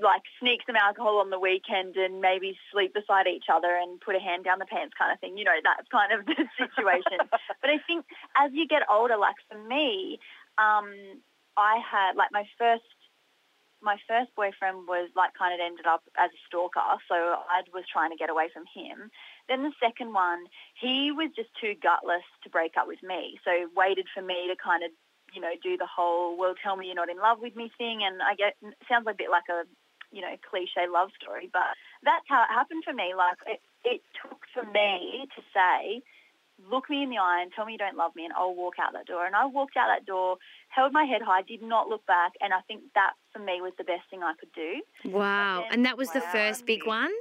like, 0.00 0.22
sneak 0.40 0.64
some 0.64 0.76
alcohol 0.76 1.20
on 1.20 1.28
the 1.28 1.38
weekend 1.38 1.96
and 1.96 2.20
maybe 2.20 2.56
sleep 2.72 2.94
beside 2.94 3.26
each 3.28 3.52
other 3.52 3.76
and 3.76 4.00
put 4.00 4.16
a 4.16 4.20
hand 4.20 4.44
down 4.44 4.58
the 4.58 4.64
pants 4.64 4.96
kind 4.96 5.12
of 5.12 5.20
thing. 5.20 5.36
You 5.36 5.44
know, 5.44 5.58
that's 5.60 5.88
kind 5.92 6.16
of 6.16 6.24
the 6.30 6.48
situation. 6.56 7.20
but 7.60 7.68
I 7.68 7.76
think 7.84 8.06
as 8.36 8.50
you 8.54 8.66
get 8.66 8.88
older, 8.88 9.18
like 9.20 9.36
for 9.52 9.60
me, 9.60 10.18
um, 10.56 10.88
I 11.60 11.76
had, 11.84 12.16
like, 12.16 12.32
my 12.32 12.44
first 12.56 12.88
my 13.80 13.96
first 14.10 14.34
boyfriend 14.34 14.90
was 14.90 15.06
like 15.14 15.30
kind 15.38 15.54
of 15.54 15.62
ended 15.62 15.86
up 15.86 16.02
as 16.18 16.30
a 16.34 16.40
stalker, 16.50 16.82
so 17.06 17.14
I 17.14 17.62
was 17.70 17.84
trying 17.86 18.10
to 18.10 18.18
get 18.18 18.30
away 18.30 18.50
from 18.50 18.66
him. 18.74 19.10
Then 19.48 19.62
the 19.62 19.72
second 19.80 20.12
one, 20.12 20.46
he 20.78 21.10
was 21.10 21.30
just 21.34 21.48
too 21.60 21.74
gutless 21.82 22.24
to 22.44 22.50
break 22.50 22.76
up 22.76 22.86
with 22.86 23.02
me, 23.02 23.40
so 23.44 23.68
waited 23.74 24.06
for 24.14 24.22
me 24.22 24.46
to 24.48 24.56
kind 24.56 24.84
of, 24.84 24.90
you 25.32 25.40
know, 25.40 25.52
do 25.62 25.76
the 25.76 25.86
whole 25.86 26.36
"well, 26.36 26.54
tell 26.62 26.76
me 26.76 26.86
you're 26.86 26.94
not 26.94 27.08
in 27.10 27.18
love 27.18 27.40
with 27.40 27.56
me" 27.56 27.70
thing, 27.78 28.02
and 28.04 28.22
I 28.22 28.34
get 28.34 28.56
it 28.62 28.76
sounds 28.88 29.06
a 29.08 29.14
bit 29.14 29.30
like 29.30 29.48
a, 29.50 29.64
you 30.12 30.20
know, 30.20 30.36
cliche 30.48 30.86
love 30.88 31.10
story, 31.20 31.48
but 31.52 31.74
that's 32.02 32.24
how 32.28 32.42
it 32.42 32.52
happened 32.52 32.84
for 32.84 32.92
me. 32.92 33.14
Like 33.16 33.36
it, 33.46 33.60
it 33.84 34.02
took 34.22 34.40
for 34.52 34.64
me 34.64 35.26
to 35.34 35.42
say, 35.52 36.02
look 36.70 36.90
me 36.90 37.02
in 37.04 37.10
the 37.10 37.18
eye 37.18 37.40
and 37.42 37.52
tell 37.52 37.64
me 37.64 37.72
you 37.72 37.78
don't 37.78 37.96
love 37.96 38.16
me 38.16 38.24
and 38.24 38.32
I'll 38.34 38.54
walk 38.54 38.74
out 38.80 38.92
that 38.92 39.06
door. 39.06 39.24
And 39.26 39.36
I 39.36 39.46
walked 39.46 39.76
out 39.76 39.86
that 39.88 40.04
door, 40.06 40.38
held 40.70 40.92
my 40.92 41.04
head 41.04 41.22
high, 41.22 41.42
did 41.42 41.62
not 41.62 41.88
look 41.88 42.04
back. 42.06 42.32
And 42.40 42.52
I 42.52 42.60
think 42.62 42.82
that 42.94 43.12
for 43.32 43.38
me 43.38 43.60
was 43.60 43.72
the 43.78 43.84
best 43.84 44.02
thing 44.10 44.22
I 44.24 44.32
could 44.34 44.52
do. 44.52 44.82
Wow. 45.04 45.60
then- 45.62 45.72
And 45.72 45.86
that 45.86 45.96
was 45.96 46.10
the 46.10 46.20
first 46.20 46.66
big 46.66 46.84
one? 46.86 47.12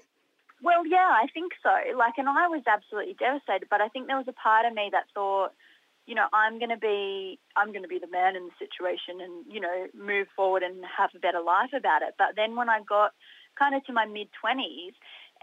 Well, 0.61 0.85
yeah, 0.87 1.13
I 1.13 1.27
think 1.33 1.53
so. 1.61 1.69
Like, 1.97 2.17
and 2.17 2.27
I 2.27 2.47
was 2.47 2.63
absolutely 2.67 3.13
devastated, 3.13 3.67
but 3.69 3.81
I 3.81 3.89
think 3.89 4.07
there 4.07 4.17
was 4.17 4.27
a 4.27 4.33
part 4.33 4.65
of 4.65 4.73
me 4.73 4.89
that 4.91 5.05
thought, 5.13 5.53
you 6.07 6.15
know, 6.15 6.27
I'm 6.33 6.57
going 6.57 6.71
to 6.71 6.77
be, 6.77 7.39
I'm 7.55 7.71
going 7.71 7.83
to 7.83 7.87
be 7.87 7.99
the 7.99 8.09
man 8.09 8.35
in 8.35 8.45
the 8.49 8.57
situation 8.57 9.21
and, 9.21 9.45
you 9.51 9.59
know, 9.59 9.87
move 9.93 10.27
forward 10.35 10.63
and 10.63 10.83
have 10.97 11.11
a 11.15 11.19
better 11.19 11.41
life 11.41 11.71
about 11.77 12.01
it. 12.01 12.15
But 12.17 12.35
then 12.35 12.55
when 12.55 12.69
I 12.69 12.79
got 12.87 13.11
kind 13.59 13.75
of 13.75 13.83
to 13.85 13.93
my 13.93 14.05
mid 14.05 14.29
twenties 14.39 14.93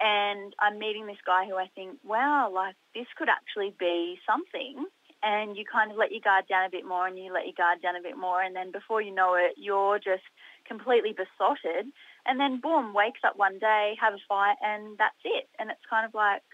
and 0.00 0.54
I'm 0.58 0.78
meeting 0.78 1.06
this 1.06 1.22
guy 1.24 1.46
who 1.46 1.56
I 1.56 1.68
think, 1.74 1.98
wow, 2.02 2.50
like 2.52 2.74
this 2.94 3.06
could 3.16 3.28
actually 3.28 3.74
be 3.78 4.18
something. 4.26 4.86
And 5.24 5.56
you 5.56 5.64
kind 5.64 5.90
of 5.90 5.96
let 5.96 6.12
your 6.12 6.20
guard 6.20 6.44
down 6.48 6.66
a 6.66 6.70
bit 6.70 6.84
more 6.84 7.06
and 7.06 7.16
you 7.18 7.32
let 7.32 7.46
your 7.46 7.56
guard 7.56 7.80
down 7.80 7.96
a 7.96 8.02
bit 8.02 8.16
more. 8.18 8.42
And 8.42 8.54
then 8.54 8.70
before 8.70 9.00
you 9.00 9.10
know 9.14 9.34
it, 9.34 9.54
you're 9.56 9.98
just 9.98 10.22
completely 10.68 11.16
besotted. 11.16 11.86
And 12.26 12.38
then 12.38 12.60
boom, 12.60 12.92
wakes 12.92 13.20
up 13.24 13.36
one 13.36 13.58
day, 13.58 13.96
have 14.00 14.12
a 14.12 14.18
fight, 14.28 14.56
and 14.60 14.98
that's 14.98 15.16
it. 15.24 15.48
And 15.58 15.70
it's 15.70 15.80
kind 15.88 16.04
of 16.04 16.12
like, 16.12 16.44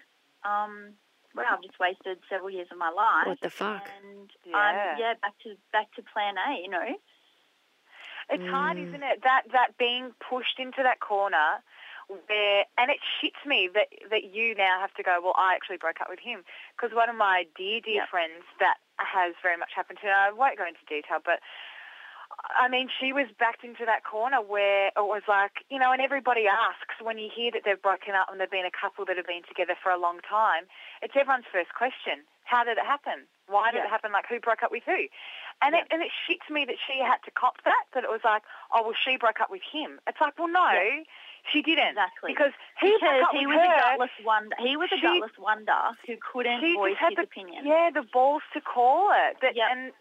um, 0.45 0.95
well, 1.35 1.47
I've 1.51 1.63
just 1.63 1.79
wasted 1.81 2.19
several 2.31 2.51
years 2.51 2.69
of 2.71 2.79
my 2.79 2.91
life. 2.91 3.27
What 3.27 3.41
the 3.41 3.51
fuck? 3.51 3.83
And 4.03 4.31
Yeah. 4.45 4.57
I'm 4.57 4.99
yeah 4.99 5.15
back 5.21 5.35
to 5.43 5.57
back 5.73 5.93
to 5.95 6.03
plan 6.03 6.35
A. 6.39 6.63
You 6.63 6.71
know. 6.71 6.87
It's 8.33 8.47
hard, 8.47 8.77
Mm. 8.77 8.87
isn't 8.87 9.03
it? 9.03 9.23
That 9.23 9.43
that 9.51 9.77
being 9.79 10.15
pushed 10.21 10.59
into 10.61 10.83
that 10.85 11.01
corner 11.01 11.63
where, 12.11 12.65
and 12.77 12.91
it 12.91 12.99
shits 13.19 13.39
me 13.47 13.69
that 13.75 13.89
that 14.11 14.25
you 14.35 14.55
now 14.55 14.81
have 14.81 14.93
to 14.95 15.03
go. 15.03 15.21
Well, 15.23 15.35
I 15.39 15.55
actually 15.55 15.79
broke 15.79 16.01
up 16.01 16.11
with 16.11 16.19
him 16.21 16.43
because 16.77 16.95
one 16.95 17.09
of 17.09 17.17
my 17.17 17.47
dear 17.57 17.81
dear 17.81 18.03
Yep. 18.07 18.09
friends 18.11 18.43
that 18.59 18.79
has 18.99 19.35
very 19.43 19.57
much 19.57 19.71
happened 19.75 19.99
to. 20.03 20.07
her, 20.07 20.13
I 20.13 20.33
won't 20.33 20.59
go 20.59 20.67
into 20.67 20.83
detail, 20.89 21.19
but 21.25 21.41
I 22.59 22.69
mean, 22.69 22.89
she 22.89 23.13
was 23.13 23.27
backed 23.39 23.65
into 23.65 23.85
that 23.87 24.05
corner 24.05 24.41
where 24.41 24.89
it 24.89 25.07
was 25.07 25.23
like, 25.29 25.65
you 25.69 25.79
know, 25.79 25.93
and 25.93 26.01
everybody 26.01 26.47
asks 26.47 26.97
when 27.03 27.19
you 27.19 27.29
hear 27.29 27.51
that 27.53 27.63
they've 27.65 27.81
broken 27.81 28.15
up 28.15 28.29
and 28.31 28.41
they've 28.41 28.51
been 28.51 28.65
a 28.67 28.71
couple 28.73 29.05
that 29.07 29.17
have 29.17 29.27
been 29.27 29.43
together 29.47 29.75
for 29.81 29.91
a 29.91 29.99
long 29.99 30.21
time, 30.25 30.65
it's 31.03 31.15
everyone's 31.19 31.45
first 31.53 31.75
question. 31.75 32.23
How 32.45 32.65
did 32.65 32.79
it 32.79 32.87
happen? 32.87 33.27
Why 33.47 33.71
did 33.73 33.79
Yeah. 33.79 33.87
it 33.87 33.91
happen? 33.91 34.13
Like, 34.13 34.27
who 34.27 34.41
broke 34.41 34.63
up 34.63 34.71
with 34.71 34.85
who? 34.85 35.07
And 35.63 35.75
it 35.75 35.85
and 35.91 36.03
it 36.03 36.11
shits 36.25 36.49
me 36.49 36.65
that 36.65 36.79
she 36.87 36.99
had 37.01 37.19
to 37.25 37.31
cop 37.31 37.63
that. 37.65 37.85
That 37.93 38.05
it 38.05 38.11
was 38.11 38.25
like, 38.25 38.43
oh 38.73 38.83
well, 38.83 38.95
she 38.95 39.17
broke 39.19 39.41
up 39.41 39.51
with 39.51 39.63
him. 39.63 40.01
It's 40.07 40.21
like, 40.21 40.39
well, 40.39 40.49
no, 40.49 40.71
Yeah. 40.73 41.03
She 41.53 41.63
didn't. 41.63 41.89
Exactly. 41.89 42.33
Because 42.33 42.53
he 42.81 42.93
Because 43.01 43.25
he 43.33 43.47
was 43.47 43.57
her. 43.57 43.65
a 43.75 43.79
gutless 43.81 44.11
wonder. 44.25 44.57
He 44.59 44.77
was 44.77 44.89
a 44.93 44.97
She- 44.97 45.03
gutless 45.03 45.37
wonder 45.39 45.79
who 46.07 46.17
couldn't 46.33 46.61
she 46.61 46.75
voice 46.75 46.97
his 46.99 47.17
the, 47.17 47.23
opinion. 47.23 47.67
Yeah, 47.67 47.91
the 47.93 48.03
balls 48.03 48.43
to 48.55 48.61
call 48.61 49.11
it. 49.13 49.37
That, 49.43 49.57
Yep. 49.57 49.69
And 49.71 49.93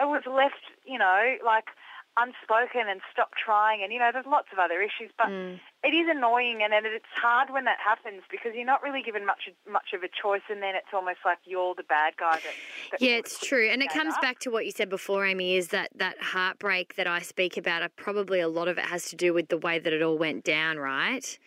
it 0.00 0.06
was 0.08 0.22
left, 0.26 0.60
you 0.84 0.98
know, 0.98 1.36
like 1.44 1.68
unspoken 2.16 2.88
and 2.88 3.00
stop 3.12 3.30
trying. 3.34 3.82
And, 3.82 3.92
you 3.92 3.98
know, 3.98 4.10
there's 4.12 4.26
lots 4.26 4.48
of 4.52 4.58
other 4.58 4.80
issues. 4.80 5.10
But 5.18 5.28
Mm. 5.28 5.60
it 5.82 5.94
is 5.94 6.06
annoying 6.08 6.62
and 6.62 6.72
then 6.72 6.86
it's 6.86 7.04
hard 7.14 7.50
when 7.50 7.64
that 7.64 7.78
happens 7.80 8.22
because 8.30 8.52
you're 8.54 8.64
not 8.64 8.82
really 8.82 9.02
given 9.02 9.26
much 9.26 9.48
much 9.68 9.92
of 9.92 10.02
a 10.02 10.08
choice 10.08 10.42
and 10.48 10.62
then 10.62 10.74
it's 10.76 10.92
almost 10.92 11.18
like 11.24 11.38
you're 11.44 11.74
the 11.74 11.82
bad 11.82 12.16
guy. 12.16 12.36
That, 12.36 12.54
that 12.92 13.02
Yeah, 13.02 13.16
it's 13.16 13.38
true. 13.38 13.68
And 13.68 13.82
it 13.82 13.90
comes 13.90 14.14
up. 14.14 14.22
back 14.22 14.38
to 14.40 14.50
what 14.50 14.64
you 14.64 14.70
said 14.70 14.88
before, 14.88 15.26
Amy, 15.26 15.56
is 15.56 15.68
that 15.68 15.90
that 15.96 16.20
heartbreak 16.22 16.94
that 16.96 17.06
I 17.06 17.20
speak 17.20 17.56
about, 17.56 17.82
uh, 17.82 17.88
probably 17.96 18.40
a 18.40 18.48
lot 18.48 18.68
of 18.68 18.78
it 18.78 18.86
has 18.86 19.08
to 19.10 19.16
do 19.16 19.34
with 19.34 19.48
the 19.48 19.58
way 19.58 19.78
that 19.78 19.92
it 19.92 20.02
all 20.02 20.18
went 20.18 20.44
down, 20.44 20.78
right? 20.78 21.38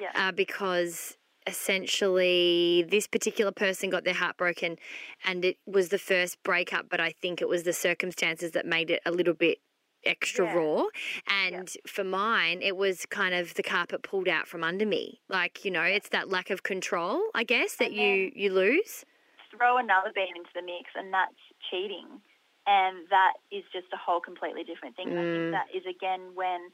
Yeah. 0.00 0.10
Uh, 0.14 0.32
because 0.32 1.16
essentially 1.46 2.84
this 2.88 3.08
particular 3.08 3.50
person 3.50 3.90
got 3.90 4.04
their 4.04 4.14
heart 4.14 4.36
broken 4.36 4.76
and 5.24 5.44
it 5.44 5.56
was 5.66 5.88
the 5.88 5.98
first 5.98 6.40
breakup, 6.44 6.88
but 6.88 7.00
I 7.00 7.10
think 7.20 7.42
it 7.42 7.48
was 7.48 7.64
the 7.64 7.72
circumstances 7.72 8.52
that 8.52 8.64
made 8.64 8.90
it 8.90 9.02
a 9.04 9.10
little 9.10 9.34
bit 9.34 9.58
extra 10.04 10.44
Yeah. 10.44 10.46
raw. 10.46 10.86
And 11.26 11.70
for 11.86 12.04
mine, 12.04 12.62
it 12.62 12.76
was 12.76 13.06
kind 13.06 13.34
of 13.34 13.54
the 13.54 13.62
carpet 13.62 14.02
pulled 14.02 14.28
out 14.28 14.48
from 14.48 14.64
under 14.64 14.86
me. 14.86 15.20
Like, 15.28 15.64
you 15.64 15.70
know, 15.70 15.82
it's 15.82 16.08
that 16.10 16.28
lack 16.28 16.50
of 16.50 16.62
control, 16.62 17.22
I 17.34 17.44
guess, 17.44 17.76
that 17.76 17.92
you, 17.92 18.32
you 18.34 18.52
lose. 18.52 19.04
throw 19.50 19.76
another 19.78 20.12
bean 20.14 20.36
into 20.36 20.50
the 20.54 20.62
mix, 20.62 20.90
and 20.94 21.12
that's 21.12 21.38
cheating. 21.70 22.22
And 22.66 23.08
that 23.10 23.34
is 23.50 23.64
just 23.72 23.92
a 23.92 23.96
whole 23.98 24.20
completely 24.20 24.62
different 24.62 24.96
thing. 24.96 25.10
And 25.10 25.18
I 25.18 25.24
Mm. 25.24 25.34
think 25.34 25.50
that 25.50 25.66
is 25.74 25.82
again 25.84 26.34
when, 26.34 26.70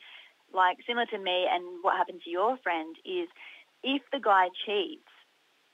like, 0.52 0.78
similar 0.86 1.06
to 1.06 1.18
me 1.18 1.46
and 1.50 1.82
what 1.82 1.96
happened 1.96 2.20
to 2.24 2.30
your 2.30 2.58
friend 2.58 2.94
is 3.04 3.28
if 3.82 4.02
the 4.12 4.20
guy 4.20 4.48
cheats 4.66 5.08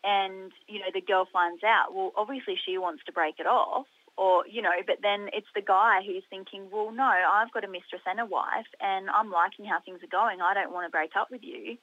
and, 0.04 0.52
you 0.68 0.78
know, 0.80 0.90
the 0.94 1.00
girl 1.00 1.26
finds 1.32 1.64
out, 1.64 1.94
well, 1.94 2.12
obviously 2.16 2.54
she 2.64 2.78
wants 2.78 3.02
to 3.04 3.12
break 3.12 3.36
it 3.40 3.46
off. 3.46 3.86
Or, 4.16 4.44
you 4.46 4.62
know, 4.62 4.70
but 4.86 4.98
then 5.02 5.28
it's 5.32 5.48
the 5.56 5.60
guy 5.60 6.00
who's 6.06 6.22
thinking, 6.30 6.68
well, 6.70 6.92
no, 6.92 7.02
I've 7.02 7.50
got 7.52 7.64
a 7.64 7.68
mistress 7.68 8.02
and 8.06 8.20
a 8.20 8.24
wife 8.26 8.66
and 8.80 9.10
I'm 9.10 9.30
liking 9.30 9.64
how 9.64 9.78
things 9.84 9.98
are 10.04 10.06
going. 10.06 10.40
I 10.40 10.54
don't 10.54 10.72
want 10.72 10.86
to 10.86 10.90
break 10.90 11.10
up 11.18 11.28
with 11.32 11.42
you. 11.42 11.76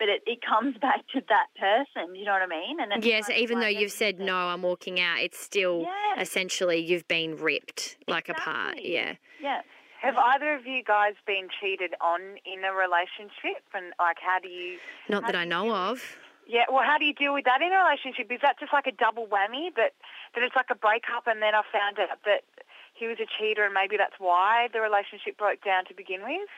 But 0.00 0.08
it, 0.08 0.22
it 0.26 0.38
comes 0.42 0.76
back 0.80 1.06
to 1.14 1.20
that 1.28 1.46
person, 1.58 2.16
you 2.16 2.24
know 2.24 2.32
what 2.32 2.42
I 2.42 2.46
mean? 2.46 2.80
And 2.80 2.92
it's 2.92 3.06
Yes, 3.06 3.26
kind 3.28 3.38
of 3.38 3.42
even 3.42 3.60
though 3.60 3.66
you've 3.68 3.92
said 3.92 4.18
no, 4.18 4.34
I'm 4.34 4.62
walking 4.62 4.98
out, 5.00 5.18
it's 5.20 5.38
still 5.38 5.82
Yeah. 5.82 6.20
essentially 6.20 6.78
you've 6.78 7.06
been 7.06 7.36
ripped 7.36 7.96
like 8.08 8.28
apart. 8.28 8.72
Exactly. 8.78 8.94
Yeah. 8.94 9.14
Yeah. 9.40 9.60
Have 10.02 10.16
either 10.16 10.54
of 10.54 10.66
you 10.66 10.82
guys 10.84 11.14
been 11.26 11.48
cheated 11.60 11.94
on 12.00 12.20
in 12.46 12.64
a 12.64 12.72
relationship? 12.72 13.62
And, 13.74 13.86
like, 13.98 14.18
how 14.24 14.38
do 14.40 14.48
you... 14.48 14.78
Not 15.08 15.26
that 15.26 15.34
I 15.34 15.44
know 15.44 15.64
deal- 15.64 15.74
of. 15.74 16.16
Yeah, 16.48 16.64
well, 16.72 16.82
how 16.82 16.96
do 16.96 17.04
you 17.04 17.12
deal 17.12 17.36
with 17.36 17.44
that 17.44 17.60
in 17.60 17.68
a 17.68 17.84
relationship? 17.84 18.32
Is 18.32 18.40
that 18.40 18.58
just 18.58 18.72
like 18.72 18.88
a 18.88 18.96
double 18.96 19.28
whammy 19.28 19.68
that, 19.76 19.92
that 20.32 20.40
it's 20.40 20.56
like 20.56 20.72
a 20.72 20.80
breakup 20.80 21.28
and 21.28 21.44
then 21.44 21.54
I 21.54 21.60
found 21.68 22.00
out 22.00 22.24
that 22.24 22.48
he 22.96 23.06
was 23.06 23.20
a 23.20 23.28
cheater 23.28 23.68
and 23.68 23.76
maybe 23.76 24.00
that's 24.00 24.16
why 24.16 24.72
the 24.72 24.80
relationship 24.80 25.36
broke 25.36 25.60
down 25.62 25.84
to 25.86 25.94
begin 25.94 26.24
with? 26.24 26.48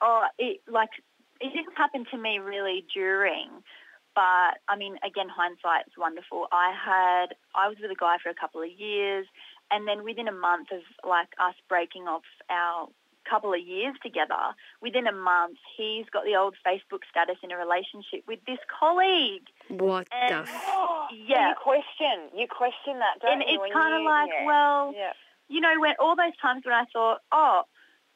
Oh, 0.00 0.24
it 0.40 0.64
like 0.66 0.88
it 1.44 1.52
didn't 1.52 1.76
happen 1.76 2.08
to 2.10 2.16
me 2.16 2.40
really 2.40 2.88
during, 2.88 3.52
but 4.16 4.64
I 4.66 4.80
mean, 4.80 4.96
again, 5.04 5.28
hindsight 5.28 5.86
is 5.86 5.94
wonderful. 5.98 6.48
I 6.50 6.72
had 6.72 7.36
I 7.54 7.68
was 7.68 7.76
with 7.80 7.92
a 7.92 8.00
guy 8.00 8.16
for 8.22 8.30
a 8.30 8.34
couple 8.34 8.62
of 8.62 8.72
years, 8.72 9.26
and 9.70 9.86
then 9.86 10.04
within 10.04 10.26
a 10.26 10.32
month 10.32 10.72
of 10.72 10.82
like 11.06 11.28
us 11.38 11.54
breaking 11.68 12.08
off 12.08 12.24
our 12.48 12.88
couple 13.28 13.52
of 13.52 13.60
years 13.60 13.94
together, 14.02 14.54
within 14.80 15.06
a 15.06 15.12
month, 15.12 15.58
he's 15.76 16.06
got 16.12 16.24
the 16.24 16.36
old 16.36 16.54
Facebook 16.66 17.00
status 17.10 17.36
in 17.42 17.50
a 17.52 17.56
relationship 17.56 18.24
with 18.28 18.40
this 18.46 18.58
colleague. 18.68 19.46
What 19.68 20.08
the? 20.10 20.44
F- 20.46 20.48
Yeah. 21.14 21.50
You 21.50 21.54
question, 21.62 22.16
you 22.34 22.46
question 22.48 22.98
that, 22.98 23.20
don't 23.20 23.40
And 23.40 23.44
you? 23.46 23.60
it's 23.62 23.72
kind 23.72 23.94
of 23.94 24.02
like, 24.04 24.30
yeah. 24.32 24.46
well, 24.46 24.92
yeah. 24.96 25.12
you 25.48 25.60
know, 25.60 25.74
when 25.78 25.94
all 26.00 26.16
those 26.16 26.36
times 26.40 26.62
when 26.64 26.74
I 26.74 26.84
thought, 26.92 27.20
oh, 27.30 27.62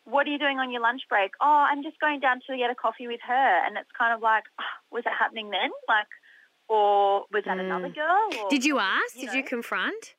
what 0.04 0.26
are 0.26 0.30
you 0.30 0.38
doing 0.38 0.58
on 0.58 0.70
your 0.72 0.80
lunch 0.80 1.02
break? 1.08 1.32
Oh, 1.40 1.66
I'm 1.70 1.82
just 1.82 2.00
going 2.00 2.20
down 2.20 2.40
to 2.48 2.56
get 2.56 2.70
a 2.70 2.74
coffee 2.74 3.06
with 3.06 3.20
her. 3.26 3.66
And 3.66 3.76
it's 3.76 3.90
kind 3.96 4.14
of 4.14 4.22
like, 4.22 4.44
"Ah, 4.58 4.64
was 4.90 5.04
it 5.04 5.12
happening 5.12 5.50
then? 5.50 5.70
Like, 5.86 6.08
or 6.68 7.24
was 7.30 7.44
that 7.44 7.58
another 7.58 7.90
girl? 7.90 8.28
Or, 8.42 8.48
Did 8.50 8.64
you 8.64 8.78
ask? 8.78 9.14
you 9.16 9.26
Did 9.26 9.34
you 9.34 9.44
confront? 9.44 10.14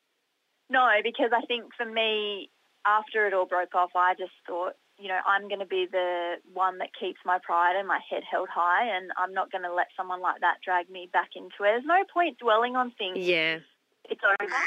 No, 0.68 0.88
because 1.02 1.30
I 1.36 1.44
think 1.46 1.74
for 1.76 1.84
me, 1.84 2.50
after 2.86 3.26
it 3.26 3.34
all 3.34 3.46
broke 3.46 3.74
off, 3.74 3.90
I 3.94 4.14
just 4.14 4.32
thought, 4.46 4.74
you 4.98 5.08
know, 5.08 5.20
I'm 5.26 5.48
going 5.48 5.60
to 5.60 5.66
be 5.66 5.86
the 5.90 6.36
one 6.52 6.78
that 6.78 6.90
keeps 6.98 7.20
my 7.24 7.38
pride 7.42 7.76
and 7.76 7.88
my 7.88 8.00
head 8.08 8.22
held 8.28 8.48
high, 8.52 8.84
and 8.84 9.10
I'm 9.16 9.32
not 9.32 9.50
going 9.50 9.64
to 9.64 9.72
let 9.72 9.88
someone 9.96 10.20
like 10.20 10.40
that 10.40 10.58
drag 10.64 10.90
me 10.90 11.08
back 11.12 11.30
into 11.36 11.64
it. 11.64 11.72
There's 11.72 11.84
no 11.84 12.04
point 12.12 12.38
dwelling 12.38 12.76
on 12.76 12.92
things. 12.98 13.18
Yeah. 13.18 13.60
It's 14.08 14.20
over. 14.24 14.60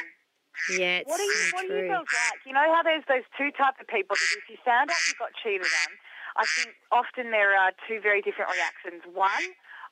Yeah, 0.70 1.01
it's 1.01 1.09
What 1.09 1.20
are 1.20 1.24
you, 1.24 1.34
so 1.34 1.55
what 1.57 1.66
are 1.66 1.82
you 1.82 1.89
girls 1.89 2.07
like? 2.09 2.41
You 2.45 2.53
know 2.53 2.70
how 2.74 2.82
there's 2.84 3.03
those 3.09 3.26
two 3.38 3.49
types 3.57 3.78
of 3.82 3.88
people 3.88 4.16
that 4.16 4.30
if 4.38 4.49
you 4.49 4.57
found 4.64 4.89
out 4.89 5.01
you 5.09 5.14
got 5.18 5.34
cheated 5.41 5.66
on, 5.66 5.91
I 6.38 6.45
think 6.45 6.78
often 6.91 7.32
there 7.32 7.57
are 7.57 7.74
two 7.88 8.01
very 8.01 8.22
different 8.22 8.53
reactions. 8.53 9.01
One, 9.14 9.45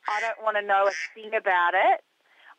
I 0.09 0.21
don't 0.21 0.41
want 0.41 0.57
to 0.57 0.65
know 0.65 0.89
a 0.89 0.93
thing 1.13 1.33
about 1.33 1.73
it, 1.73 2.01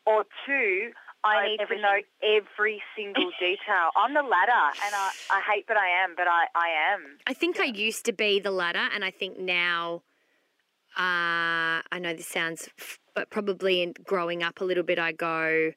or 0.05 0.23
two, 0.45 0.91
I 1.23 1.47
need 1.47 1.61
everything. 1.61 1.83
to 1.83 2.29
know 2.29 2.37
every 2.37 2.81
single 2.95 3.31
detail. 3.39 3.89
I'm 3.95 4.13
the 4.13 4.21
latter, 4.21 4.51
and 4.85 4.95
I, 4.95 5.11
I 5.29 5.41
hate 5.53 5.67
that 5.67 5.77
I 5.77 6.03
am, 6.03 6.15
but 6.15 6.27
I, 6.27 6.45
I 6.55 6.93
am. 6.93 7.17
I 7.27 7.33
think 7.33 7.59
I 7.59 7.65
used 7.65 8.05
to 8.05 8.13
be 8.13 8.39
the 8.39 8.51
latter, 8.51 8.87
and 8.93 9.03
I 9.03 9.11
think 9.11 9.39
now, 9.39 10.03
uh, 10.97 11.81
I 11.91 11.99
know 11.99 12.13
this 12.13 12.27
sounds, 12.27 12.69
but 13.15 13.29
probably 13.29 13.81
in 13.81 13.93
growing 14.03 14.43
up 14.43 14.61
a 14.61 14.65
little 14.65 14.83
bit, 14.83 14.99
I 14.99 15.11
go, 15.11 15.71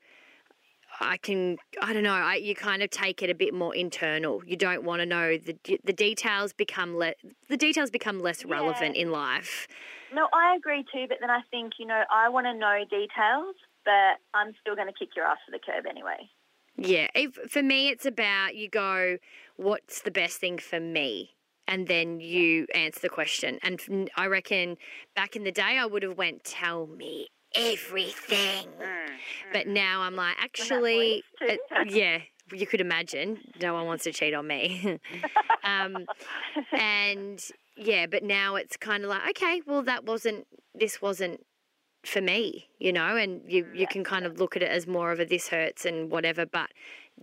I 1.01 1.17
can, 1.19 1.59
I 1.83 1.93
don't 1.93 2.03
know, 2.03 2.13
I, 2.13 2.37
you 2.37 2.55
kind 2.55 2.83
of 2.83 2.91
take 2.91 3.23
it 3.23 3.31
a 3.31 3.35
bit 3.35 3.55
more 3.55 3.75
internal. 3.75 4.43
You 4.47 4.57
don't 4.57 4.83
want 4.83 5.01
to 5.01 5.07
know 5.07 5.37
the 5.37 5.57
the 5.85 5.93
details 5.93 6.53
become 6.53 6.97
le- 6.97 7.15
the 7.49 7.57
details 7.57 7.91
become 7.91 8.21
less 8.21 8.45
relevant 8.45 8.97
in 8.97 9.11
life. 9.11 9.69
No, 10.13 10.29
I 10.33 10.57
agree 10.57 10.85
too, 10.93 11.07
but 11.09 11.19
then 11.21 11.31
I 11.31 11.41
think, 11.51 11.75
you 11.79 11.87
know, 11.87 12.03
I 12.11 12.29
want 12.29 12.47
to 12.47 12.55
know 12.55 12.85
details, 12.89 13.57
but 13.87 14.19
I'm 14.35 14.53
still 14.61 14.75
going 14.75 14.89
to 14.89 14.93
kick 14.93 15.11
your 15.17 15.25
ass 15.25 15.39
to 15.47 15.53
the 15.53 15.59
curb 15.59 15.87
anyway. 15.89 16.29
Yeah, 16.77 17.07
if, 17.15 17.35
for 17.51 17.63
me, 17.63 17.89
it's 17.89 18.05
about 18.05 18.55
you 18.55 18.69
go, 18.69 19.17
what's 19.57 20.03
the 20.03 20.11
best 20.11 20.39
thing 20.39 20.59
for 20.59 20.79
me? 20.79 21.31
And 21.69 21.87
then 21.89 22.21
you 22.21 22.67
answer 22.75 23.01
the 23.01 23.09
question. 23.09 23.59
And 23.63 24.11
I 24.17 24.27
reckon 24.27 24.77
back 25.15 25.37
in 25.37 25.45
the 25.45 25.53
day, 25.53 25.79
I 25.79 25.87
would 25.87 26.03
have 26.03 26.19
went, 26.19 26.45
tell 26.45 26.87
me 26.87 27.29
everything. 27.55 28.69
But 29.53 29.67
now 29.67 30.03
I'm 30.03 30.17
like, 30.17 30.37
actually, 30.39 31.25
uh, 31.41 31.55
yeah, 31.89 32.19
you 32.53 32.67
could 32.67 32.81
imagine. 32.81 33.39
No 33.61 33.75
one 33.75 33.87
wants 33.87 34.05
to 34.05 34.13
cheat 34.13 34.35
on 34.35 34.47
me. 34.47 34.99
um, 35.65 36.07
and 36.73 37.43
yeah, 37.77 38.07
but 38.07 38.23
now 38.23 38.57
it's 38.57 38.77
kind 38.77 39.05
of 39.05 39.11
like, 39.11 39.31
okay, 39.31 39.63
well, 39.67 39.83
that 39.83 40.05
wasn't, 40.05 40.47
this 40.75 41.01
wasn't 41.01 41.46
for 42.07 42.21
me, 42.21 42.69
you 42.79 42.93
know, 42.93 43.17
and 43.17 43.41
you, 43.47 43.67
you 43.75 43.87
can 43.87 44.05
kind 44.05 44.25
of 44.25 44.39
look 44.39 44.57
at 44.57 44.63
it 44.63 44.71
as 44.71 44.87
more 44.87 45.13
of 45.13 45.21
a 45.21 45.25
this 45.25 45.49
hurts 45.49 45.85
and 45.85 46.11
whatever, 46.11 46.47
but 46.47 46.71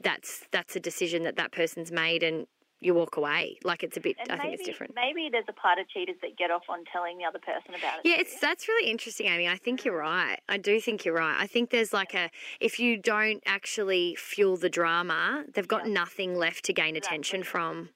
that's 0.02 0.46
that's 0.52 0.76
a 0.76 0.80
decision 0.80 1.24
that 1.24 1.36
that 1.36 1.52
person's 1.52 1.92
made 1.92 2.24
and 2.24 2.48
you 2.80 2.94
walk 2.94 3.16
away. 3.16 3.58
Like 3.64 3.84
it's 3.84 3.96
a 3.98 4.02
bit, 4.02 4.18
And 4.20 4.32
I 4.32 4.36
maybe, 4.36 4.48
think 4.50 4.60
it's 4.60 4.68
different. 4.68 4.94
Maybe 4.96 5.30
there's 5.32 5.46
a 5.48 5.54
part 5.54 5.80
of 5.80 5.88
cheaters 5.88 6.18
that 6.22 6.38
get 6.38 6.52
off 6.52 6.64
on 6.68 6.80
telling 6.92 7.18
the 7.18 7.24
other 7.24 7.40
person 7.40 7.74
about 7.76 8.00
it. 8.00 8.02
Yeah, 8.10 8.16
it's 8.20 8.40
that's 8.40 8.68
really 8.68 8.90
interesting, 8.90 9.28
Amy. 9.28 9.48
I 9.48 9.56
think 9.56 9.86
you're 9.86 9.98
right. 9.98 10.40
I 10.50 10.58
do 10.58 10.80
think 10.82 11.06
you're 11.06 11.16
right. 11.16 11.38
I 11.40 11.48
think 11.48 11.70
there's 11.70 11.94
like 11.94 12.14
a 12.14 12.30
if 12.60 12.80
you 12.80 12.98
don't 12.98 13.42
actually 13.46 14.16
fuel 14.20 14.58
the 14.58 14.70
drama, 14.70 15.46
they've 15.54 15.68
got 15.68 15.88
nothing 15.88 16.36
left 16.36 16.66
to 16.66 16.74
gain 16.74 16.96
attention 16.96 17.44
from. 17.44 17.90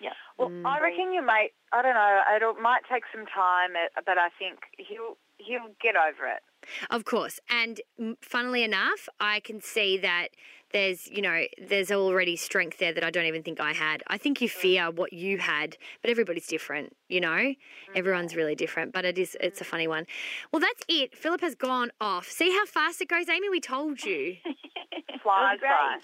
yeah. 0.00 0.12
Well, 0.38 0.50
I 0.64 0.80
reckon 0.80 1.12
you 1.12 1.22
might. 1.22 1.50
I 1.72 1.82
don't 1.82 1.94
know. 1.94 2.50
It 2.50 2.62
might 2.62 2.82
take 2.90 3.02
some 3.14 3.26
time, 3.26 3.70
uh, 3.76 4.00
but 4.06 4.16
I 4.16 4.28
think 4.38 4.60
he'll 4.78 5.16
he'll 5.44 5.74
get 5.80 5.94
over 5.96 6.26
it. 6.26 6.42
Of 6.90 7.04
course. 7.04 7.40
And 7.48 7.80
mm, 8.00 8.16
funnily 8.20 8.62
enough, 8.62 9.08
I 9.18 9.40
can 9.40 9.60
see 9.60 9.98
that 9.98 10.28
there's, 10.72 11.08
you 11.08 11.22
know, 11.22 11.44
there's 11.60 11.90
already 11.90 12.36
strength 12.36 12.78
there 12.78 12.92
that 12.92 13.02
I 13.02 13.10
don't 13.10 13.26
even 13.26 13.42
think 13.42 13.60
I 13.60 13.72
had. 13.72 14.02
I 14.06 14.18
think 14.18 14.40
you 14.40 14.48
fear 14.48 14.90
what 14.90 15.12
you 15.12 15.38
had, 15.38 15.76
but 16.00 16.10
everybody's 16.10 16.46
different, 16.46 16.96
you 17.08 17.20
know? 17.20 17.54
Everyone's 17.94 18.36
really 18.36 18.54
different, 18.54 18.92
but 18.92 19.04
it 19.04 19.18
is 19.18 19.36
it's 19.40 19.60
a 19.60 19.64
funny 19.64 19.88
one. 19.88 20.06
Well, 20.52 20.60
that's 20.60 20.84
it. 20.88 21.16
Philip 21.16 21.40
has 21.40 21.54
gone 21.54 21.90
off. 22.00 22.28
See 22.28 22.50
how 22.50 22.66
fast 22.66 23.00
it 23.00 23.08
goes, 23.08 23.28
Amy? 23.28 23.48
We 23.48 23.60
told 23.60 24.04
you. 24.04 24.36
Flies 25.22 25.58
great. 25.58 25.70
by. 25.70 25.98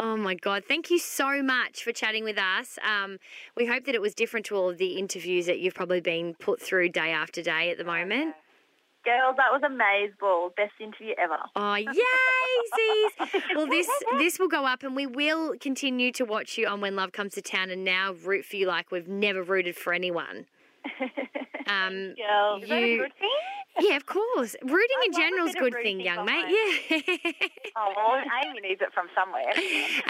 Oh 0.00 0.16
my 0.16 0.34
God. 0.34 0.64
Thank 0.66 0.90
you 0.90 0.98
so 0.98 1.42
much 1.42 1.84
for 1.84 1.92
chatting 1.92 2.24
with 2.24 2.38
us. 2.38 2.78
Um, 2.82 3.18
we 3.56 3.66
hope 3.66 3.84
that 3.84 3.94
it 3.94 4.00
was 4.00 4.14
different 4.14 4.46
to 4.46 4.56
all 4.56 4.70
of 4.70 4.78
the 4.78 4.96
interviews 4.96 5.46
that 5.46 5.60
you've 5.60 5.74
probably 5.74 6.00
been 6.00 6.34
put 6.34 6.60
through 6.60 6.88
day 6.88 7.12
after 7.12 7.42
day 7.42 7.70
at 7.70 7.78
the 7.78 7.84
moment. 7.84 8.34
Girls, 9.04 9.36
that 9.36 9.52
was 9.52 9.62
amazing. 9.64 10.14
Best 10.56 10.72
interview 10.80 11.14
ever. 11.22 11.38
Oh, 11.56 11.74
yay. 11.74 13.54
Well, 13.54 13.66
this 13.66 13.88
this 14.18 14.38
will 14.38 14.48
go 14.48 14.64
up, 14.64 14.82
and 14.82 14.96
we 14.96 15.06
will 15.06 15.54
continue 15.58 16.10
to 16.12 16.24
watch 16.24 16.56
you 16.56 16.66
on 16.66 16.80
When 16.80 16.96
Love 16.96 17.12
Comes 17.12 17.34
to 17.34 17.42
Town, 17.42 17.70
and 17.70 17.84
now 17.84 18.14
root 18.24 18.44
for 18.44 18.56
you 18.56 18.66
like 18.66 18.90
we've 18.90 19.08
never 19.08 19.42
rooted 19.42 19.76
for 19.76 19.92
anyone. 19.92 20.46
Um, 21.66 22.12
Girls. 22.14 22.62
Is 22.62 22.68
that 22.68 22.82
a 22.82 22.96
good 22.98 23.12
thing? 23.18 23.88
yeah, 23.88 23.96
of 23.96 24.04
course. 24.04 24.54
Rooting 24.62 24.96
in 25.06 25.12
general 25.12 25.46
is 25.46 25.54
a 25.54 25.58
good 25.58 25.72
thing, 25.82 25.98
young 25.98 26.26
mate. 26.26 26.44
Yeah. 26.46 27.48
Oh, 27.74 27.92
well, 27.96 28.22
Amy 28.44 28.60
needs 28.60 28.82
it 28.82 28.92
from 28.92 29.06
somewhere. 29.14 29.50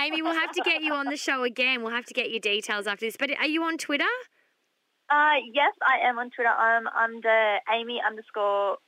Amy, 0.03 0.21
we'll 0.21 0.35
have 0.35 0.51
to 0.51 0.63
get 0.65 0.83
you 0.83 0.93
on 0.93 1.07
the 1.07 1.17
show 1.17 1.45
again. 1.45 1.83
We'll 1.85 1.93
have 1.93 2.07
to 2.07 2.15
get 2.15 2.31
your 2.33 2.41
details 2.41 2.89
after 2.89 3.07
this. 3.07 3.17
But 3.17 3.31
are 3.39 3.47
you 3.47 3.63
on 3.63 3.79
Twitter? 3.79 4.05
Uh, 5.15 5.39
yes, 5.55 5.71
I 5.79 6.09
am 6.09 6.19
on 6.19 6.31
Twitter. 6.35 6.51
I'm 6.51 6.89
under 6.89 7.59
Amy 7.71 8.03
underscore 8.03 8.79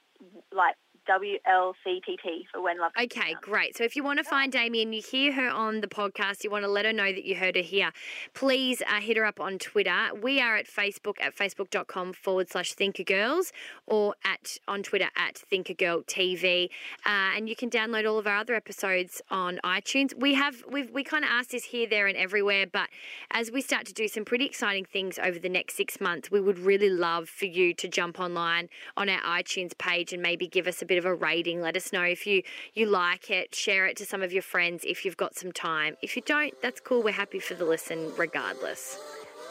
like 0.51 0.74
WLCTT 1.09 2.46
for 2.52 2.61
when 2.61 2.80
love. 2.80 2.92
Comes 2.94 3.07
Okay, 3.07 3.34
great. 3.40 3.76
So 3.76 3.84
if 3.84 3.96
you 3.96 4.04
want 4.04 4.18
to 4.18 4.24
find 4.24 4.54
Amy 4.54 4.82
and 4.82 4.94
you 4.94 5.02
hear 5.02 5.32
her 5.32 5.48
on 5.48 5.80
the 5.80 5.86
podcast, 5.86 6.44
you 6.44 6.50
want 6.50 6.64
to 6.64 6.70
let 6.70 6.84
her 6.84 6.92
know 6.92 7.12
that 7.12 7.24
you 7.24 7.36
heard 7.36 7.57
her 7.57 7.62
here, 7.62 7.92
please 8.34 8.82
uh, 8.82 9.00
hit 9.00 9.16
her 9.16 9.24
up 9.24 9.40
on 9.40 9.59
Twitter. 9.59 10.09
We 10.20 10.40
are 10.40 10.57
at 10.57 10.66
Facebook 10.66 11.20
at 11.20 11.36
facebook.com 11.36 12.14
forward 12.14 12.50
slash 12.50 12.74
thinkergirls 12.74 13.52
or 13.86 14.14
at 14.24 14.59
on 14.68 14.82
Twitter 14.82 15.09
at 15.16 15.42
thinkergirltv. 15.50 16.66
Uh, 17.04 17.09
and 17.36 17.48
you 17.48 17.57
can 17.57 17.70
download 17.70 18.09
all 18.09 18.18
of 18.18 18.26
our 18.26 18.38
other 18.38 18.54
episodes 18.54 19.22
on 19.30 19.61
iTunes. 19.64 20.18
We 20.18 20.34
have, 20.34 20.64
we've, 20.70 20.90
we 20.90 21.04
kind 21.04 21.24
of 21.24 21.30
asked 21.30 21.50
this 21.50 21.64
here, 21.64 21.86
there, 21.86 22.07
and 22.07 22.16
everywhere, 22.16 22.66
but 22.66 22.88
as 23.30 23.50
we 23.50 23.61
start 23.61 23.86
to 23.86 23.92
do 23.92 24.09
some 24.09 24.24
pretty 24.24 24.46
exciting 24.46 24.84
things 24.84 25.18
over 25.22 25.38
the 25.38 25.48
next 25.48 25.76
six 25.76 26.00
months, 26.00 26.30
we 26.30 26.40
would 26.40 26.59
really 26.59 26.90
love 26.90 27.28
for 27.28 27.46
you 27.46 27.74
to 27.74 27.88
jump 27.88 28.20
online 28.20 28.68
on 28.96 29.09
our 29.09 29.20
iTunes 29.20 29.76
page 29.78 30.12
and 30.12 30.22
maybe 30.22 30.46
give 30.46 30.66
us 30.66 30.82
a 30.82 30.86
bit 30.86 30.95
of 30.97 31.05
a 31.05 31.14
rating. 31.14 31.61
Let 31.61 31.76
us 31.76 31.92
know 31.92 32.03
if 32.03 32.26
you, 32.26 32.42
you 32.74 32.86
like 32.86 33.30
it, 33.30 33.55
share 33.55 33.86
it 33.86 33.97
to 33.99 34.07
some 34.07 34.22
of 34.22 34.32
your 34.32 34.42
friends 34.42 34.84
if 34.86 35.05
you've 35.05 35.16
got 35.16 35.34
some 35.34 35.53
time. 35.53 35.97
If 36.03 36.16
you 36.16 36.22
don't, 36.24 36.55
that's 36.62 36.80
cool. 36.80 37.03
We're 37.03 37.12
happy 37.12 37.38
for 37.38 37.55
the 37.55 37.64
listen 37.64 38.12
regardless. 38.16 38.99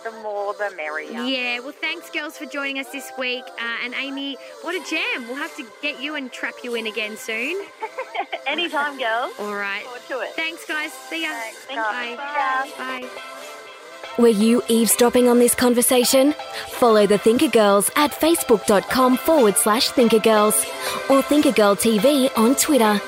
The 0.04 0.12
more, 0.22 0.54
the 0.54 0.72
merrier. 0.78 1.10
Yeah, 1.24 1.60
well, 1.62 1.72
thanks, 1.72 2.12
girls, 2.12 2.38
for 2.38 2.46
joining 2.46 2.78
us 2.78 2.90
this 2.92 3.12
week. 3.18 3.44
Uh, 3.60 3.84
and 3.84 3.96
Amy, 3.96 4.38
what 4.62 4.76
a 4.76 4.88
jam. 4.88 5.28
We'll 5.28 5.38
have 5.38 5.56
to 5.58 5.66
get 5.82 6.00
you 6.00 6.14
and 6.14 6.32
trap 6.32 6.54
you 6.64 6.76
in 6.76 6.86
again 6.86 7.18
soon. 7.18 7.66
Anytime, 8.48 9.00
girls. 9.00 9.34
All 9.40 9.56
right. 9.56 9.84
Forward 9.84 10.02
to 10.10 10.20
it. 10.20 10.34
Thanks, 10.36 10.64
guys. 10.68 10.94
See 10.94 11.24
ya. 11.24 11.32
Thanks, 11.32 11.68
Bye. 11.76 12.16
guys. 12.18 12.72
Bye. 12.74 13.02
Bye. 13.02 13.42
Were 14.18 14.30
you 14.30 14.62
eavesdropping 14.70 15.28
on 15.28 15.40
this 15.40 15.54
conversation? 15.54 16.34
Follow 16.70 17.06
the 17.06 17.18
Thinker 17.18 17.50
Girls 17.50 17.92
at 17.98 18.12
facebook.com 18.12 19.18
forward 19.18 19.58
slash 19.58 19.92
thinkergirls 19.92 20.56
or 21.10 21.22
Thinkergirl 21.22 21.76
TV 21.76 22.30
on 22.38 22.56
Twitter. 22.56 23.02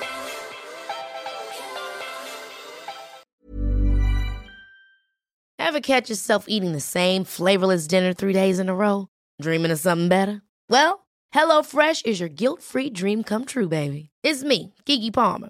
Ever 5.58 5.80
catch 5.80 6.10
yourself 6.10 6.45
eating 6.49 6.74
the 6.74 6.82
same 6.82 7.24
flavorless 7.24 7.88
dinner 7.88 8.14
three 8.14 8.34
days 8.34 8.60
in 8.60 8.68
a 8.68 8.76
row? 8.76 9.08
Dreaming 9.41 9.72
of 9.72 9.80
something 9.80 10.10
better? 10.10 10.41
Well, 10.70 11.08
HelloFresh 11.34 12.05
is 12.05 12.20
your 12.20 12.30
guilt 12.30 12.62
free 12.62 12.89
dream 12.89 13.24
come 13.24 13.45
true, 13.45 13.70
baby. 13.70 14.10
It's 14.24 14.43
me, 14.43 14.74
Gigi 14.86 15.12
Palmer. 15.12 15.49